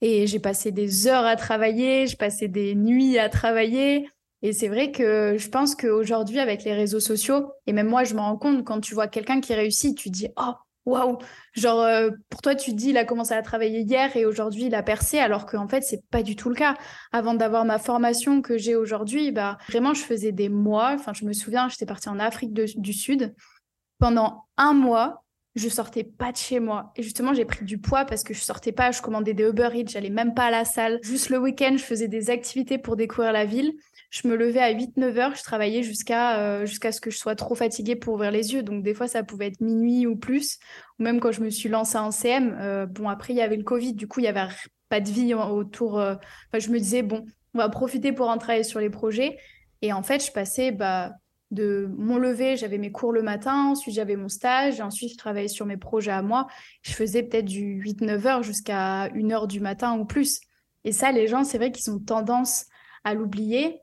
Et 0.00 0.28
j'ai 0.28 0.38
passé 0.38 0.70
des 0.70 1.08
heures 1.08 1.26
à 1.26 1.34
travailler, 1.34 2.06
j'ai 2.06 2.16
passé 2.16 2.46
des 2.46 2.76
nuits 2.76 3.18
à 3.18 3.28
travailler. 3.28 4.08
Et 4.42 4.52
c'est 4.52 4.68
vrai 4.68 4.90
que 4.90 5.36
je 5.38 5.48
pense 5.48 5.74
qu'aujourd'hui, 5.76 6.40
avec 6.40 6.64
les 6.64 6.74
réseaux 6.74 7.00
sociaux, 7.00 7.52
et 7.66 7.72
même 7.72 7.88
moi, 7.88 8.02
je 8.04 8.14
me 8.14 8.20
rends 8.20 8.36
compte, 8.36 8.64
quand 8.64 8.80
tu 8.80 8.94
vois 8.94 9.06
quelqu'un 9.06 9.40
qui 9.40 9.54
réussit, 9.54 9.96
tu 9.96 10.10
dis, 10.10 10.28
oh, 10.36 10.52
waouh 10.84 11.18
Genre, 11.54 11.80
euh, 11.80 12.10
pour 12.28 12.42
toi, 12.42 12.56
tu 12.56 12.72
dis, 12.72 12.90
il 12.90 12.96
a 12.96 13.04
commencé 13.04 13.34
à 13.34 13.42
travailler 13.42 13.80
hier 13.80 14.16
et 14.16 14.26
aujourd'hui, 14.26 14.64
il 14.64 14.74
a 14.74 14.82
percé, 14.82 15.18
alors 15.18 15.46
qu'en 15.46 15.68
fait, 15.68 15.82
c'est 15.82 16.04
pas 16.10 16.24
du 16.24 16.34
tout 16.34 16.48
le 16.48 16.56
cas. 16.56 16.76
Avant 17.12 17.34
d'avoir 17.34 17.64
ma 17.64 17.78
formation 17.78 18.42
que 18.42 18.58
j'ai 18.58 18.74
aujourd'hui, 18.74 19.30
bah, 19.30 19.58
vraiment, 19.68 19.94
je 19.94 20.02
faisais 20.02 20.32
des 20.32 20.48
mois. 20.48 20.92
Enfin, 20.94 21.12
je 21.14 21.24
me 21.24 21.32
souviens, 21.32 21.68
j'étais 21.68 21.86
partie 21.86 22.08
en 22.08 22.18
Afrique 22.18 22.52
du 22.52 22.92
Sud. 22.92 23.34
Pendant 24.00 24.46
un 24.56 24.74
mois, 24.74 25.22
je 25.54 25.68
sortais 25.68 26.04
pas 26.04 26.32
de 26.32 26.36
chez 26.36 26.60
moi. 26.60 26.92
Et 26.96 27.02
justement, 27.02 27.34
j'ai 27.34 27.44
pris 27.44 27.64
du 27.64 27.78
poids 27.78 28.04
parce 28.04 28.22
que 28.24 28.34
je 28.34 28.40
sortais 28.40 28.72
pas, 28.72 28.90
je 28.90 29.02
commandais 29.02 29.34
des 29.34 29.44
Uber 29.44 29.68
Eats, 29.74 29.90
j'allais 29.90 30.10
même 30.10 30.34
pas 30.34 30.46
à 30.46 30.50
la 30.50 30.64
salle. 30.64 30.98
Juste 31.02 31.28
le 31.28 31.38
week-end, 31.38 31.74
je 31.76 31.84
faisais 31.84 32.08
des 32.08 32.30
activités 32.30 32.78
pour 32.78 32.96
découvrir 32.96 33.32
la 33.32 33.44
ville 33.44 33.74
je 34.12 34.28
me 34.28 34.36
levais 34.36 34.60
à 34.60 34.70
8-9 34.74 35.16
heures, 35.16 35.34
je 35.34 35.42
travaillais 35.42 35.82
jusqu'à 35.82 36.38
euh, 36.38 36.66
jusqu'à 36.66 36.92
ce 36.92 37.00
que 37.00 37.10
je 37.10 37.16
sois 37.16 37.34
trop 37.34 37.54
fatiguée 37.54 37.96
pour 37.96 38.12
ouvrir 38.14 38.30
les 38.30 38.52
yeux. 38.52 38.62
Donc 38.62 38.82
des 38.82 38.92
fois, 38.92 39.08
ça 39.08 39.22
pouvait 39.22 39.46
être 39.46 39.62
minuit 39.62 40.06
ou 40.06 40.16
plus. 40.16 40.58
Ou 40.98 41.04
même 41.04 41.18
quand 41.18 41.32
je 41.32 41.40
me 41.40 41.48
suis 41.48 41.70
lancée 41.70 41.96
en 41.96 42.10
CM, 42.10 42.54
euh, 42.60 42.84
bon, 42.84 43.08
après, 43.08 43.32
il 43.32 43.36
y 43.36 43.40
avait 43.40 43.56
le 43.56 43.64
Covid, 43.64 43.94
du 43.94 44.06
coup, 44.06 44.20
il 44.20 44.24
n'y 44.24 44.28
avait 44.28 44.52
pas 44.90 45.00
de 45.00 45.08
vie 45.08 45.32
autour. 45.32 45.98
Euh, 45.98 46.14
enfin, 46.48 46.58
je 46.58 46.68
me 46.68 46.78
disais, 46.78 47.02
bon, 47.02 47.24
on 47.54 47.58
va 47.58 47.70
profiter 47.70 48.12
pour 48.12 48.28
en 48.28 48.36
travailler 48.36 48.64
sur 48.64 48.80
les 48.80 48.90
projets. 48.90 49.38
Et 49.80 49.94
en 49.94 50.02
fait, 50.02 50.24
je 50.24 50.30
passais 50.30 50.72
bah, 50.72 51.12
de 51.50 51.88
mon 51.96 52.18
lever, 52.18 52.58
j'avais 52.58 52.78
mes 52.78 52.92
cours 52.92 53.12
le 53.12 53.22
matin, 53.22 53.68
ensuite 53.70 53.94
j'avais 53.94 54.16
mon 54.16 54.28
stage, 54.28 54.82
ensuite 54.82 55.12
je 55.12 55.16
travaillais 55.16 55.48
sur 55.48 55.64
mes 55.64 55.78
projets 55.78 56.12
à 56.12 56.20
moi. 56.20 56.48
Je 56.82 56.92
faisais 56.92 57.22
peut-être 57.22 57.46
du 57.46 57.82
8-9 57.82 58.26
heures 58.26 58.42
jusqu'à 58.42 59.04
1 59.14 59.30
heure 59.30 59.48
du 59.48 59.60
matin 59.60 59.98
ou 59.98 60.04
plus. 60.04 60.40
Et 60.84 60.92
ça, 60.92 61.12
les 61.12 61.28
gens, 61.28 61.44
c'est 61.44 61.56
vrai 61.56 61.72
qu'ils 61.72 61.90
ont 61.90 61.98
tendance 61.98 62.66
à 63.04 63.14
l'oublier. 63.14 63.81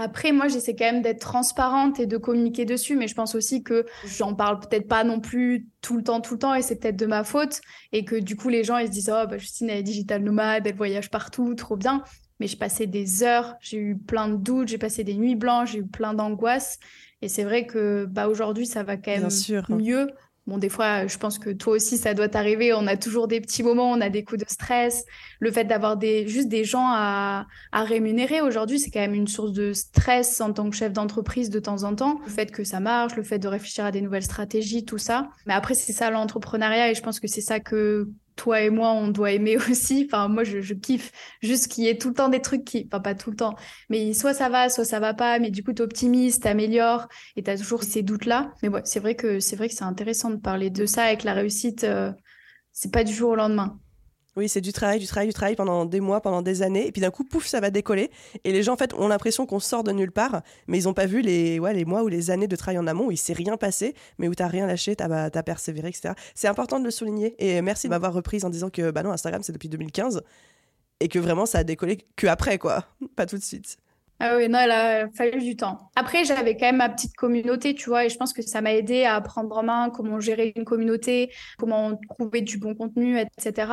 Après, 0.00 0.32
moi, 0.32 0.48
j'essaie 0.48 0.74
quand 0.74 0.86
même 0.86 1.02
d'être 1.02 1.20
transparente 1.20 2.00
et 2.00 2.06
de 2.06 2.16
communiquer 2.16 2.64
dessus, 2.64 2.96
mais 2.96 3.06
je 3.06 3.14
pense 3.14 3.34
aussi 3.34 3.62
que 3.62 3.84
j'en 4.04 4.34
parle 4.34 4.60
peut-être 4.60 4.88
pas 4.88 5.04
non 5.04 5.20
plus 5.20 5.68
tout 5.82 5.96
le 5.96 6.02
temps, 6.02 6.20
tout 6.20 6.34
le 6.34 6.38
temps, 6.38 6.54
et 6.54 6.62
c'est 6.62 6.76
peut-être 6.76 6.96
de 6.96 7.06
ma 7.06 7.22
faute, 7.22 7.60
et 7.92 8.04
que 8.04 8.16
du 8.16 8.36
coup, 8.36 8.48
les 8.48 8.64
gens, 8.64 8.78
ils 8.78 8.86
se 8.86 8.92
disent, 8.92 9.12
oh, 9.14 9.26
bah, 9.28 9.38
Justine, 9.38 9.68
elle 9.70 9.78
est 9.78 9.82
digital 9.82 10.22
nomade, 10.22 10.66
elle 10.66 10.74
voyage 10.74 11.10
partout, 11.10 11.54
trop 11.54 11.76
bien. 11.76 12.02
Mais 12.38 12.46
je 12.46 12.56
passais 12.56 12.86
des 12.86 13.22
heures, 13.22 13.54
j'ai 13.60 13.76
eu 13.76 13.98
plein 13.98 14.28
de 14.28 14.36
doutes, 14.36 14.68
j'ai 14.68 14.78
passé 14.78 15.04
des 15.04 15.14
nuits 15.14 15.36
blanches, 15.36 15.72
j'ai 15.72 15.80
eu 15.80 15.86
plein 15.86 16.14
d'angoisses, 16.14 16.78
et 17.20 17.28
c'est 17.28 17.44
vrai 17.44 17.66
que 17.66 18.06
bah, 18.06 18.28
aujourd'hui, 18.28 18.66
ça 18.66 18.82
va 18.82 18.96
quand 18.96 19.10
même 19.10 19.28
mieux. 19.68 20.08
Bon, 20.50 20.58
des 20.58 20.68
fois, 20.68 21.06
je 21.06 21.16
pense 21.16 21.38
que 21.38 21.50
toi 21.50 21.74
aussi, 21.74 21.96
ça 21.96 22.12
doit 22.12 22.28
t'arriver. 22.28 22.74
On 22.74 22.88
a 22.88 22.96
toujours 22.96 23.28
des 23.28 23.40
petits 23.40 23.62
moments, 23.62 23.92
on 23.92 24.00
a 24.00 24.08
des 24.08 24.24
coups 24.24 24.40
de 24.40 24.50
stress. 24.50 25.04
Le 25.38 25.52
fait 25.52 25.62
d'avoir 25.62 25.96
des, 25.96 26.26
juste 26.26 26.48
des 26.48 26.64
gens 26.64 26.88
à, 26.88 27.46
à 27.70 27.84
rémunérer 27.84 28.40
aujourd'hui, 28.40 28.80
c'est 28.80 28.90
quand 28.90 28.98
même 28.98 29.14
une 29.14 29.28
source 29.28 29.52
de 29.52 29.72
stress 29.72 30.40
en 30.40 30.52
tant 30.52 30.68
que 30.68 30.74
chef 30.74 30.92
d'entreprise 30.92 31.50
de 31.50 31.60
temps 31.60 31.84
en 31.84 31.94
temps. 31.94 32.18
Le 32.26 32.32
fait 32.32 32.50
que 32.50 32.64
ça 32.64 32.80
marche, 32.80 33.14
le 33.14 33.22
fait 33.22 33.38
de 33.38 33.46
réfléchir 33.46 33.84
à 33.84 33.92
des 33.92 34.00
nouvelles 34.00 34.24
stratégies, 34.24 34.84
tout 34.84 34.98
ça. 34.98 35.30
Mais 35.46 35.54
après, 35.54 35.74
c'est 35.74 35.92
ça 35.92 36.10
l'entrepreneuriat 36.10 36.90
et 36.90 36.96
je 36.96 37.02
pense 37.02 37.20
que 37.20 37.28
c'est 37.28 37.42
ça 37.42 37.60
que 37.60 38.08
toi 38.40 38.62
et 38.62 38.70
moi, 38.70 38.92
on 38.92 39.08
doit 39.08 39.32
aimer 39.32 39.56
aussi. 39.70 40.06
Enfin, 40.06 40.28
moi, 40.28 40.44
je, 40.44 40.74
kiffe 40.74 41.12
juste 41.42 41.68
qu'il 41.70 41.84
y 41.84 41.88
ait 41.88 41.98
tout 41.98 42.08
le 42.08 42.14
temps 42.14 42.28
des 42.28 42.40
trucs 42.40 42.64
qui, 42.64 42.86
enfin, 42.86 43.00
pas 43.00 43.14
tout 43.14 43.30
le 43.30 43.36
temps, 43.36 43.54
mais 43.90 44.14
soit 44.14 44.34
ça 44.34 44.48
va, 44.48 44.68
soit 44.68 44.84
ça 44.84 45.00
va 45.00 45.14
pas, 45.14 45.38
mais 45.38 45.50
du 45.50 45.62
coup, 45.62 45.72
t'optimises, 45.72 46.40
t'améliores 46.40 47.08
et 47.36 47.42
t'as 47.42 47.56
toujours 47.56 47.82
ces 47.82 48.02
doutes-là. 48.02 48.52
Mais 48.62 48.68
ouais, 48.68 48.82
c'est 48.84 49.00
vrai 49.00 49.14
que 49.14 49.40
c'est 49.40 49.56
vrai 49.56 49.68
que 49.68 49.74
c'est 49.74 49.84
intéressant 49.84 50.30
de 50.30 50.36
parler 50.36 50.70
de 50.70 50.86
ça 50.86 51.04
avec 51.04 51.24
la 51.24 51.34
réussite. 51.34 51.84
Euh, 51.84 52.12
c'est 52.72 52.92
pas 52.92 53.04
du 53.04 53.12
jour 53.12 53.30
au 53.30 53.36
lendemain. 53.36 53.78
Oui, 54.36 54.48
c'est 54.48 54.60
du 54.60 54.72
travail, 54.72 55.00
du 55.00 55.06
travail, 55.06 55.26
du 55.26 55.34
travail 55.34 55.56
pendant 55.56 55.84
des 55.84 56.00
mois, 56.00 56.20
pendant 56.20 56.40
des 56.40 56.62
années. 56.62 56.86
Et 56.86 56.92
puis 56.92 57.00
d'un 57.00 57.10
coup, 57.10 57.24
pouf, 57.24 57.46
ça 57.46 57.60
va 57.60 57.70
décoller. 57.70 58.10
Et 58.44 58.52
les 58.52 58.62
gens, 58.62 58.74
en 58.74 58.76
fait, 58.76 58.94
ont 58.94 59.08
l'impression 59.08 59.44
qu'on 59.44 59.58
sort 59.58 59.82
de 59.82 59.90
nulle 59.90 60.12
part, 60.12 60.42
mais 60.68 60.78
ils 60.78 60.84
n'ont 60.84 60.94
pas 60.94 61.06
vu 61.06 61.20
les, 61.20 61.58
ouais, 61.58 61.74
les 61.74 61.84
mois 61.84 62.04
ou 62.04 62.08
les 62.08 62.30
années 62.30 62.46
de 62.46 62.56
travail 62.56 62.78
en 62.78 62.86
amont 62.86 63.06
où 63.06 63.10
il 63.10 63.16
s'est 63.16 63.32
rien 63.32 63.56
passé, 63.56 63.94
mais 64.18 64.28
où 64.28 64.34
tu 64.34 64.42
n'as 64.42 64.48
rien 64.48 64.66
lâché, 64.66 64.94
tu 64.94 65.02
as, 65.02 65.42
persévéré, 65.42 65.88
etc. 65.88 66.14
C'est 66.34 66.48
important 66.48 66.78
de 66.78 66.84
le 66.84 66.92
souligner. 66.92 67.34
Et 67.38 67.60
merci 67.60 67.88
de 67.88 67.90
m'avoir 67.90 68.12
reprise 68.12 68.44
en 68.44 68.50
disant 68.50 68.70
que 68.70 68.92
bah 68.92 69.02
non, 69.02 69.10
Instagram, 69.10 69.42
c'est 69.42 69.52
depuis 69.52 69.68
2015. 69.68 70.22
Et 71.00 71.08
que 71.08 71.18
vraiment, 71.18 71.46
ça 71.46 71.58
a 71.58 71.64
décollé 71.64 71.98
que 72.14 72.26
après, 72.28 72.58
quoi. 72.58 72.84
Pas 73.16 73.26
tout 73.26 73.36
de 73.36 73.42
suite. 73.42 73.78
Ah 74.22 74.36
oui, 74.36 74.50
non, 74.50 74.58
il 74.62 74.70
a 74.70 75.08
fallu 75.12 75.40
du 75.40 75.56
temps. 75.56 75.90
Après, 75.96 76.24
j'avais 76.24 76.54
quand 76.54 76.66
même 76.66 76.76
ma 76.76 76.90
petite 76.90 77.16
communauté, 77.16 77.74
tu 77.74 77.88
vois, 77.88 78.04
et 78.04 78.10
je 78.10 78.18
pense 78.18 78.34
que 78.34 78.42
ça 78.42 78.60
m'a 78.60 78.74
aidé 78.74 79.04
à 79.04 79.18
prendre 79.22 79.56
en 79.56 79.62
main 79.62 79.88
comment 79.88 80.20
gérer 80.20 80.52
une 80.56 80.66
communauté, 80.66 81.32
comment 81.58 81.98
trouver 82.10 82.42
du 82.42 82.58
bon 82.58 82.74
contenu, 82.74 83.18
etc. 83.18 83.72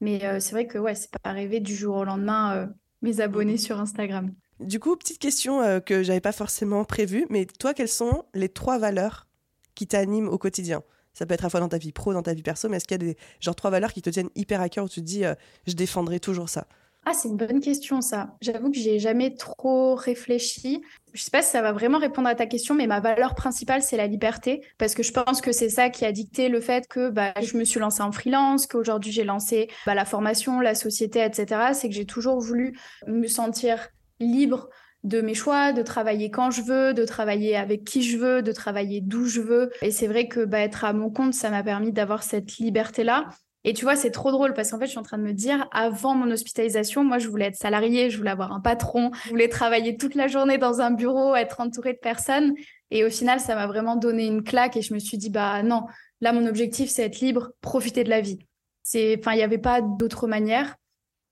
Mais 0.00 0.24
euh, 0.24 0.40
c'est 0.40 0.52
vrai 0.52 0.66
que 0.66 0.78
ouais, 0.78 0.94
c'est 0.94 1.10
pas 1.10 1.18
arrivé 1.24 1.60
du 1.60 1.74
jour 1.74 1.96
au 1.96 2.04
lendemain 2.04 2.56
euh, 2.56 2.66
mes 3.02 3.20
abonnés 3.20 3.52
mhm. 3.52 3.58
sur 3.58 3.80
Instagram. 3.80 4.32
Du 4.60 4.80
coup, 4.80 4.96
petite 4.96 5.18
question 5.18 5.62
euh, 5.62 5.80
que 5.80 6.02
j'avais 6.02 6.20
pas 6.20 6.32
forcément 6.32 6.84
prévue, 6.84 7.26
mais 7.30 7.46
toi, 7.46 7.74
quelles 7.74 7.88
sont 7.88 8.24
les 8.34 8.48
trois 8.48 8.78
valeurs 8.78 9.26
qui 9.74 9.86
t'animent 9.86 10.28
au 10.28 10.38
quotidien? 10.38 10.82
Ça 11.14 11.26
peut 11.26 11.34
être 11.34 11.44
à 11.44 11.46
la 11.46 11.50
fois 11.50 11.60
dans 11.60 11.68
ta 11.68 11.78
vie 11.78 11.92
pro, 11.92 12.12
dans 12.12 12.22
ta 12.22 12.34
vie 12.34 12.42
perso, 12.42 12.68
mais 12.68 12.76
est-ce 12.76 12.86
qu'il 12.86 13.02
y 13.02 13.02
a 13.02 13.12
des 13.12 13.16
genre 13.40 13.56
trois 13.56 13.70
valeurs 13.70 13.92
qui 13.92 14.02
te 14.02 14.10
tiennent 14.10 14.30
hyper 14.34 14.60
à 14.60 14.68
cœur 14.68 14.84
où 14.84 14.88
tu 14.88 15.00
te 15.00 15.06
dis 15.06 15.24
je 15.66 15.72
défendrai 15.72 16.20
toujours 16.20 16.48
ça? 16.48 16.68
Ah, 17.08 17.14
c'est 17.14 17.28
une 17.28 17.36
bonne 17.36 17.60
question, 17.60 18.02
ça. 18.02 18.36
J'avoue 18.42 18.70
que 18.70 18.76
j'ai 18.76 18.98
jamais 18.98 19.34
trop 19.34 19.94
réfléchi. 19.94 20.82
Je 21.14 21.22
sais 21.22 21.30
pas 21.30 21.40
si 21.40 21.50
ça 21.50 21.62
va 21.62 21.72
vraiment 21.72 21.98
répondre 21.98 22.28
à 22.28 22.34
ta 22.34 22.44
question, 22.44 22.74
mais 22.74 22.86
ma 22.86 23.00
valeur 23.00 23.34
principale, 23.34 23.82
c'est 23.82 23.96
la 23.96 24.06
liberté. 24.06 24.62
Parce 24.76 24.94
que 24.94 25.02
je 25.02 25.12
pense 25.12 25.40
que 25.40 25.52
c'est 25.52 25.70
ça 25.70 25.88
qui 25.88 26.04
a 26.04 26.12
dicté 26.12 26.50
le 26.50 26.60
fait 26.60 26.86
que 26.86 27.08
bah, 27.08 27.32
je 27.40 27.56
me 27.56 27.64
suis 27.64 27.80
lancée 27.80 28.02
en 28.02 28.12
freelance, 28.12 28.66
qu'aujourd'hui 28.66 29.10
j'ai 29.10 29.24
lancé 29.24 29.68
bah, 29.86 29.94
la 29.94 30.04
formation, 30.04 30.60
la 30.60 30.74
société, 30.74 31.24
etc. 31.24 31.70
C'est 31.72 31.88
que 31.88 31.94
j'ai 31.94 32.04
toujours 32.04 32.40
voulu 32.40 32.78
me 33.06 33.26
sentir 33.26 33.88
libre 34.20 34.68
de 35.04 35.22
mes 35.22 35.34
choix, 35.34 35.72
de 35.72 35.82
travailler 35.82 36.30
quand 36.30 36.50
je 36.50 36.60
veux, 36.60 36.92
de 36.92 37.06
travailler 37.06 37.56
avec 37.56 37.84
qui 37.84 38.02
je 38.02 38.18
veux, 38.18 38.42
de 38.42 38.52
travailler 38.52 39.00
d'où 39.00 39.24
je 39.24 39.40
veux. 39.40 39.70
Et 39.80 39.92
c'est 39.92 40.08
vrai 40.08 40.28
que 40.28 40.44
bah, 40.44 40.60
être 40.60 40.84
à 40.84 40.92
mon 40.92 41.08
compte, 41.08 41.32
ça 41.32 41.48
m'a 41.48 41.62
permis 41.62 41.92
d'avoir 41.92 42.22
cette 42.22 42.58
liberté-là. 42.58 43.28
Et 43.64 43.74
tu 43.74 43.84
vois, 43.84 43.96
c'est 43.96 44.10
trop 44.10 44.30
drôle 44.30 44.54
parce 44.54 44.70
qu'en 44.70 44.78
fait, 44.78 44.86
je 44.86 44.90
suis 44.90 44.98
en 44.98 45.02
train 45.02 45.18
de 45.18 45.24
me 45.24 45.32
dire, 45.32 45.68
avant 45.72 46.14
mon 46.14 46.30
hospitalisation, 46.30 47.04
moi, 47.04 47.18
je 47.18 47.28
voulais 47.28 47.46
être 47.46 47.56
salariée, 47.56 48.08
je 48.08 48.16
voulais 48.16 48.30
avoir 48.30 48.52
un 48.52 48.60
patron, 48.60 49.10
je 49.24 49.30
voulais 49.30 49.48
travailler 49.48 49.96
toute 49.96 50.14
la 50.14 50.28
journée 50.28 50.58
dans 50.58 50.80
un 50.80 50.90
bureau, 50.90 51.34
être 51.34 51.60
entourée 51.60 51.92
de 51.92 51.98
personnes. 51.98 52.54
Et 52.90 53.04
au 53.04 53.10
final, 53.10 53.40
ça 53.40 53.54
m'a 53.54 53.66
vraiment 53.66 53.96
donné 53.96 54.26
une 54.26 54.42
claque 54.42 54.76
et 54.76 54.82
je 54.82 54.94
me 54.94 54.98
suis 54.98 55.18
dit, 55.18 55.28
bah 55.28 55.62
non, 55.62 55.84
là, 56.20 56.32
mon 56.32 56.46
objectif, 56.46 56.88
c'est 56.88 57.02
être 57.02 57.20
libre, 57.20 57.50
profiter 57.60 58.04
de 58.04 58.10
la 58.10 58.20
vie. 58.20 58.38
C'est, 58.82 59.16
enfin, 59.18 59.32
il 59.32 59.36
n'y 59.36 59.42
avait 59.42 59.58
pas 59.58 59.82
d'autre 59.82 60.26
manière. 60.26 60.76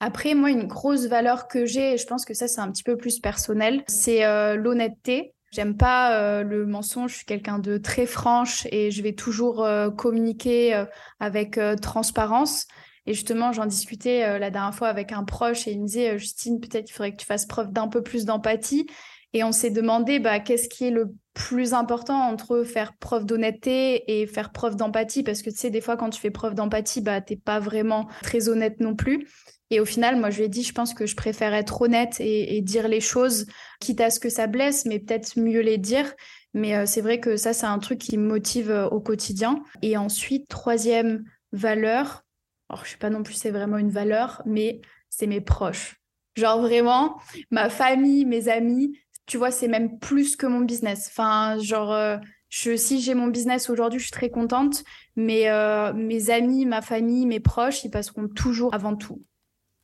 Après, 0.01 0.35
moi, 0.35 0.51
une 0.51 0.67
grosse 0.67 1.07
valeur 1.07 1.49
que 1.49 1.65
j'ai, 1.65 1.95
et 1.95 1.97
je 1.97 2.07
pense 2.07 2.27
que 2.27 2.35
ça, 2.35 2.49
c'est 2.49 2.61
un 2.61 2.71
petit 2.71 2.83
peu 2.83 2.97
plus 2.97 3.19
personnel, 3.19 3.83
c'est 3.87 4.27
euh, 4.27 4.57
l'honnêteté. 4.57 5.33
J'aime 5.53 5.77
pas 5.77 6.19
euh, 6.19 6.43
le 6.43 6.67
mensonge, 6.67 7.13
je 7.13 7.17
suis 7.19 7.27
quelqu'un 7.27 7.59
de 7.59 7.79
très 7.79 8.07
franche 8.07 8.67
et 8.73 8.91
je 8.91 9.03
vais 9.03 9.15
toujours 9.15 9.65
euh, 9.65 9.91
communiquer 9.91 10.75
euh, 10.75 10.85
avec 11.21 11.59
transparence. 11.81 12.67
Et 13.07 13.15
justement, 13.15 13.53
j'en 13.53 13.67
discutais 13.67 14.39
la 14.41 14.51
dernière 14.51 14.75
fois 14.75 14.89
avec 14.89 15.13
un 15.13 15.23
proche 15.23 15.69
et 15.69 15.71
il 15.71 15.81
me 15.81 15.87
disait 15.87 16.19
Justine, 16.19 16.59
peut-être 16.59 16.87
qu'il 16.87 16.95
faudrait 16.95 17.13
que 17.13 17.19
tu 17.19 17.27
fasses 17.27 17.47
preuve 17.47 17.73
d'un 17.73 17.87
peu 17.87 18.03
plus 18.03 18.25
d'empathie. 18.25 18.89
Et 19.33 19.45
on 19.45 19.53
s'est 19.53 19.71
demandé 19.71 20.19
bah, 20.19 20.41
qu'est-ce 20.41 20.69
qui 20.69 20.87
est 20.87 20.91
le 20.91 21.15
plus 21.37 21.75
important 21.75 22.19
entre 22.19 22.65
faire 22.65 22.97
preuve 22.97 23.27
d'honnêteté 23.27 24.21
et 24.21 24.27
faire 24.27 24.53
preuve 24.53 24.75
d'empathie 24.75 25.23
parce 25.23 25.43
que 25.43 25.51
tu 25.51 25.57
sais 25.57 25.71
des 25.71 25.83
fois 25.83 25.99
quand 25.99 26.09
tu 26.09 26.19
fais 26.19 26.31
preuve 26.31 26.55
d'empathie 26.55 27.03
bah 27.03 27.21
t'es 27.21 27.37
pas 27.37 27.61
vraiment 27.61 28.09
très 28.23 28.49
honnête 28.49 28.81
non 28.81 28.97
plus 28.97 29.29
et 29.71 29.81
au 29.81 29.85
final, 29.85 30.17
moi, 30.17 30.31
je 30.31 30.39
lui 30.39 30.45
ai 30.45 30.49
dit, 30.49 30.63
je 30.63 30.73
pense 30.73 30.95
que 30.95 31.07
je 31.07 31.17
préfère 31.17 31.53
être 31.53 31.83
honnête 31.83 32.17
et, 32.21 32.61
dire 32.61 32.89
les 32.89 33.01
choses, 33.01 33.47
quitte 33.81 34.01
à 34.01 34.11
ce 34.11 34.21
que 34.21 34.29
ça 34.29 34.47
blesse, 34.47 34.85
mais 34.85 35.01
peut-être 35.01 35.39
mieux 35.39 35.61
les 35.61 35.79
dire. 35.79 36.15
Mais 36.55 36.77
euh, 36.77 36.87
c'est 36.87 37.01
vrai 37.01 37.21
que 37.21 37.37
ça, 37.37 37.53
c'est 37.53 37.67
un 37.67 37.79
truc 37.79 37.99
qui 37.99 38.17
me 38.17 38.29
motive 38.29 38.71
euh, 38.71 38.89
au 38.89 39.01
quotidien. 39.01 39.63
Et 39.83 39.97
ensuite, 39.97 40.49
troisième 40.49 41.25
valeur, 41.53 42.23
alors 42.69 42.85
je 42.85 42.91
sais 42.91 42.97
pas 42.97 43.11
non 43.11 43.23
plus 43.23 43.35
c'est 43.35 43.51
vraiment 43.51 43.79
une 43.79 43.91
valeur, 43.91 44.43
mais 44.47 44.81
c'est 45.11 45.27
mes 45.27 45.41
proches. 45.41 45.97
Genre 46.37 46.61
vraiment, 46.61 47.19
ma 47.51 47.69
famille, 47.69 48.25
mes 48.25 48.49
amis, 48.49 48.99
tu 49.27 49.37
vois, 49.39 49.51
c'est 49.51 49.69
même 49.69 49.99
plus 49.99 50.37
que 50.37 50.47
mon 50.47 50.61
business. 50.61 51.09
Enfin, 51.11 51.59
genre, 51.59 51.93
euh, 51.93 52.17
je, 52.49 52.77
si 52.77 53.01
j'ai 53.01 53.15
mon 53.15 53.27
business 53.27 53.71
aujourd'hui, 53.71 53.99
je 53.99 54.05
suis 54.05 54.13
très 54.13 54.31
contente, 54.31 54.85
mais 55.17 55.49
mes 55.95 56.31
amis, 56.31 56.65
ma 56.65 56.83
famille, 56.83 57.27
mes 57.27 57.41
proches, 57.41 57.85
ils 57.85 57.91
passeront 57.91 58.29
toujours 58.29 58.75
avant 58.75 58.97
tout. 58.97 59.23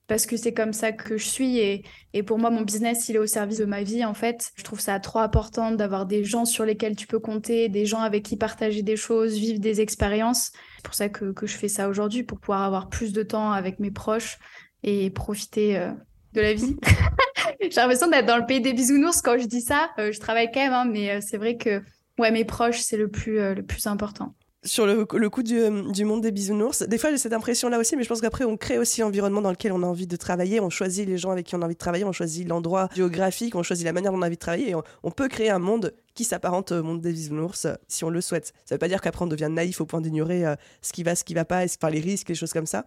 Parce 0.08 0.26
que 0.26 0.37
c'est 0.37 0.52
comme 0.52 0.72
ça 0.72 0.92
que 0.92 1.16
je 1.16 1.25
suis 1.25 1.58
et, 1.58 1.84
et, 2.12 2.22
pour 2.22 2.38
moi 2.38 2.50
mon 2.50 2.62
business 2.62 3.08
il 3.08 3.16
est 3.16 3.20
au 3.20 3.26
service 3.26 3.58
de 3.58 3.64
ma 3.64 3.82
vie 3.82 4.04
en 4.04 4.14
fait. 4.14 4.50
Je 4.56 4.62
trouve 4.62 4.80
ça 4.80 4.99
trop 5.00 5.20
important 5.20 5.70
d'avoir 5.70 6.06
des 6.06 6.25
gens 6.25 6.44
sur 6.44 6.64
lesquels 6.64 6.96
tu 6.96 7.06
peux 7.06 7.20
compter 7.20 7.68
des 7.68 7.87
gens 7.87 8.00
avec 8.00 8.25
qui 8.25 8.37
partager 8.37 8.82
des 8.82 8.96
choses 8.96 9.34
vivre 9.34 9.61
des 9.61 9.80
expériences. 9.80 10.50
C'est 10.76 10.84
pour 10.84 10.94
ça 10.94 11.08
que, 11.08 11.32
que, 11.32 11.46
je 11.46 11.56
fais 11.56 11.68
ça 11.68 11.88
aujourd'hui 11.88 12.25
pour 12.25 12.40
pouvoir 12.40 12.62
avoir 12.62 12.88
plus 12.88 13.12
de 13.12 13.22
temps 13.22 13.52
avec 13.52 13.78
mes 13.78 13.90
proches 13.90 14.38
et 14.82 15.08
profiter 15.11 15.78
euh, 15.78 15.92
de 16.34 16.40
la 16.40 16.52
vie 16.52 16.76
j'ai 17.62 17.81
l'impression 17.81 18.09
d'être 18.09 18.26
dans 18.26 18.38
le 18.38 18.47
pays 18.47 18.61
des 18.61 18.73
bisounours 18.73 19.23
quand 19.23 19.38
je 19.38 19.47
dis 19.47 19.61
ça 19.61 19.90
euh, 19.99 20.12
je 20.12 20.21
travaille 20.21 20.50
quand 20.52 20.61
même 20.61 20.73
hein, 20.73 20.85
mais 20.85 21.11
euh, 21.11 21.21
c'est 21.21 21.38
vrai 21.38 21.57
que 21.57 21.83
ouais 22.19 22.31
mes 22.31 22.45
proches 22.45 22.81
c'est 22.81 22.97
le 22.97 23.09
plus 23.09 23.54
le 23.54 23.62
plus 23.62 23.87
important 23.87 24.35
sur 24.64 24.87
le, 24.87 25.04
coup 25.04 25.42
du, 25.42 26.04
monde 26.04 26.21
des 26.21 26.31
bisounours. 26.31 26.83
Des 26.83 26.99
fois, 26.99 27.11
j'ai 27.11 27.19
cette 27.19 27.33
impression-là 27.33 27.78
aussi, 27.78 27.97
mais 27.97 28.04
je 28.04 28.09
pense 28.09 28.21
qu'après, 28.21 28.45
on 28.45 28.57
crée 28.57 28.78
aussi 28.78 29.00
l'environnement 29.00 29.42
dans 29.42 29.50
lequel 29.50 29.73
on 29.73 29.83
a 29.83 29.87
envie 29.87 30.07
de 30.07 30.16
travailler. 30.16 30.61
On 30.61 30.71
choisit 30.71 31.07
les 31.07 31.19
gens 31.19 31.31
avec 31.31 31.47
qui 31.47 31.57
on 31.57 31.62
a 31.62 31.64
envie 31.64 31.75
de 31.75 31.78
travailler, 31.78 32.04
on 32.04 32.12
choisit 32.12 32.47
l'endroit 32.47 32.88
géographique, 32.95 33.57
on 33.57 33.62
choisit 33.62 33.85
la 33.85 33.92
manière 33.92 34.12
dont 34.12 34.19
on 34.19 34.23
a 34.23 34.26
envie 34.26 34.37
de 34.37 34.40
travailler. 34.40 34.71
Et 34.71 34.75
on, 34.75 35.11
peut 35.11 35.28
créer 35.28 35.50
un 35.50 35.59
monde 35.59 35.95
qui 36.14 36.25
s'apparente 36.25 36.71
au 36.73 36.83
monde 36.83 37.00
des 37.00 37.12
bisounours 37.12 37.66
si 37.88 38.04
on 38.04 38.11
le 38.11 38.21
souhaite. 38.21 38.52
Ça 38.64 38.75
ne 38.75 38.76
veut 38.76 38.78
pas 38.78 38.88
dire 38.88 39.00
qu'après, 39.00 39.25
on 39.25 39.28
devient 39.28 39.49
naïf 39.50 39.81
au 39.81 39.87
point 39.87 40.00
d'ignorer 40.00 40.47
euh, 40.47 40.54
ce 40.81 40.92
qui 40.92 41.02
va, 41.02 41.16
ce 41.16 41.25
qui 41.25 41.35
va 41.35 41.45
pas, 41.45 41.64
enfin, 41.64 41.90
les 41.90 42.00
risques, 42.00 42.28
les 42.28 42.35
choses 42.35 42.52
comme 42.52 42.66
ça. 42.66 42.85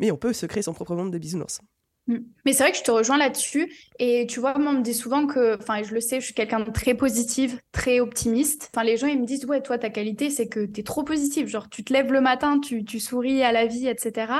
Mais 0.00 0.10
on 0.10 0.16
peut 0.16 0.32
se 0.32 0.44
créer 0.46 0.62
son 0.62 0.74
propre 0.74 0.96
monde 0.96 1.12
des 1.12 1.20
bisounours. 1.20 1.60
Mm. 2.06 2.18
Mais 2.44 2.52
c'est 2.52 2.62
vrai 2.62 2.72
que 2.72 2.78
je 2.78 2.82
te 2.82 2.90
rejoins 2.90 3.18
là-dessus. 3.18 3.72
Et 3.98 4.26
tu 4.28 4.38
vois, 4.38 4.56
moi, 4.58 4.72
on 4.72 4.78
me 4.78 4.82
dit 4.82 4.94
souvent 4.94 5.26
que, 5.26 5.56
enfin, 5.60 5.82
je 5.82 5.92
le 5.92 6.00
sais, 6.00 6.20
je 6.20 6.26
suis 6.26 6.34
quelqu'un 6.34 6.60
de 6.60 6.70
très 6.70 6.94
positif, 6.94 7.56
très 7.72 8.00
optimiste. 8.00 8.70
Enfin, 8.72 8.84
les 8.84 8.96
gens, 8.96 9.08
ils 9.08 9.20
me 9.20 9.26
disent, 9.26 9.44
ouais, 9.46 9.60
toi, 9.60 9.78
ta 9.78 9.90
qualité, 9.90 10.30
c'est 10.30 10.48
que 10.48 10.64
tu 10.64 10.80
es 10.80 10.82
trop 10.84 11.02
positif. 11.02 11.48
Genre, 11.48 11.68
tu 11.68 11.82
te 11.84 11.92
lèves 11.92 12.12
le 12.12 12.20
matin, 12.20 12.60
tu, 12.60 12.84
tu 12.84 13.00
souris 13.00 13.42
à 13.42 13.52
la 13.52 13.66
vie, 13.66 13.88
etc. 13.88 14.32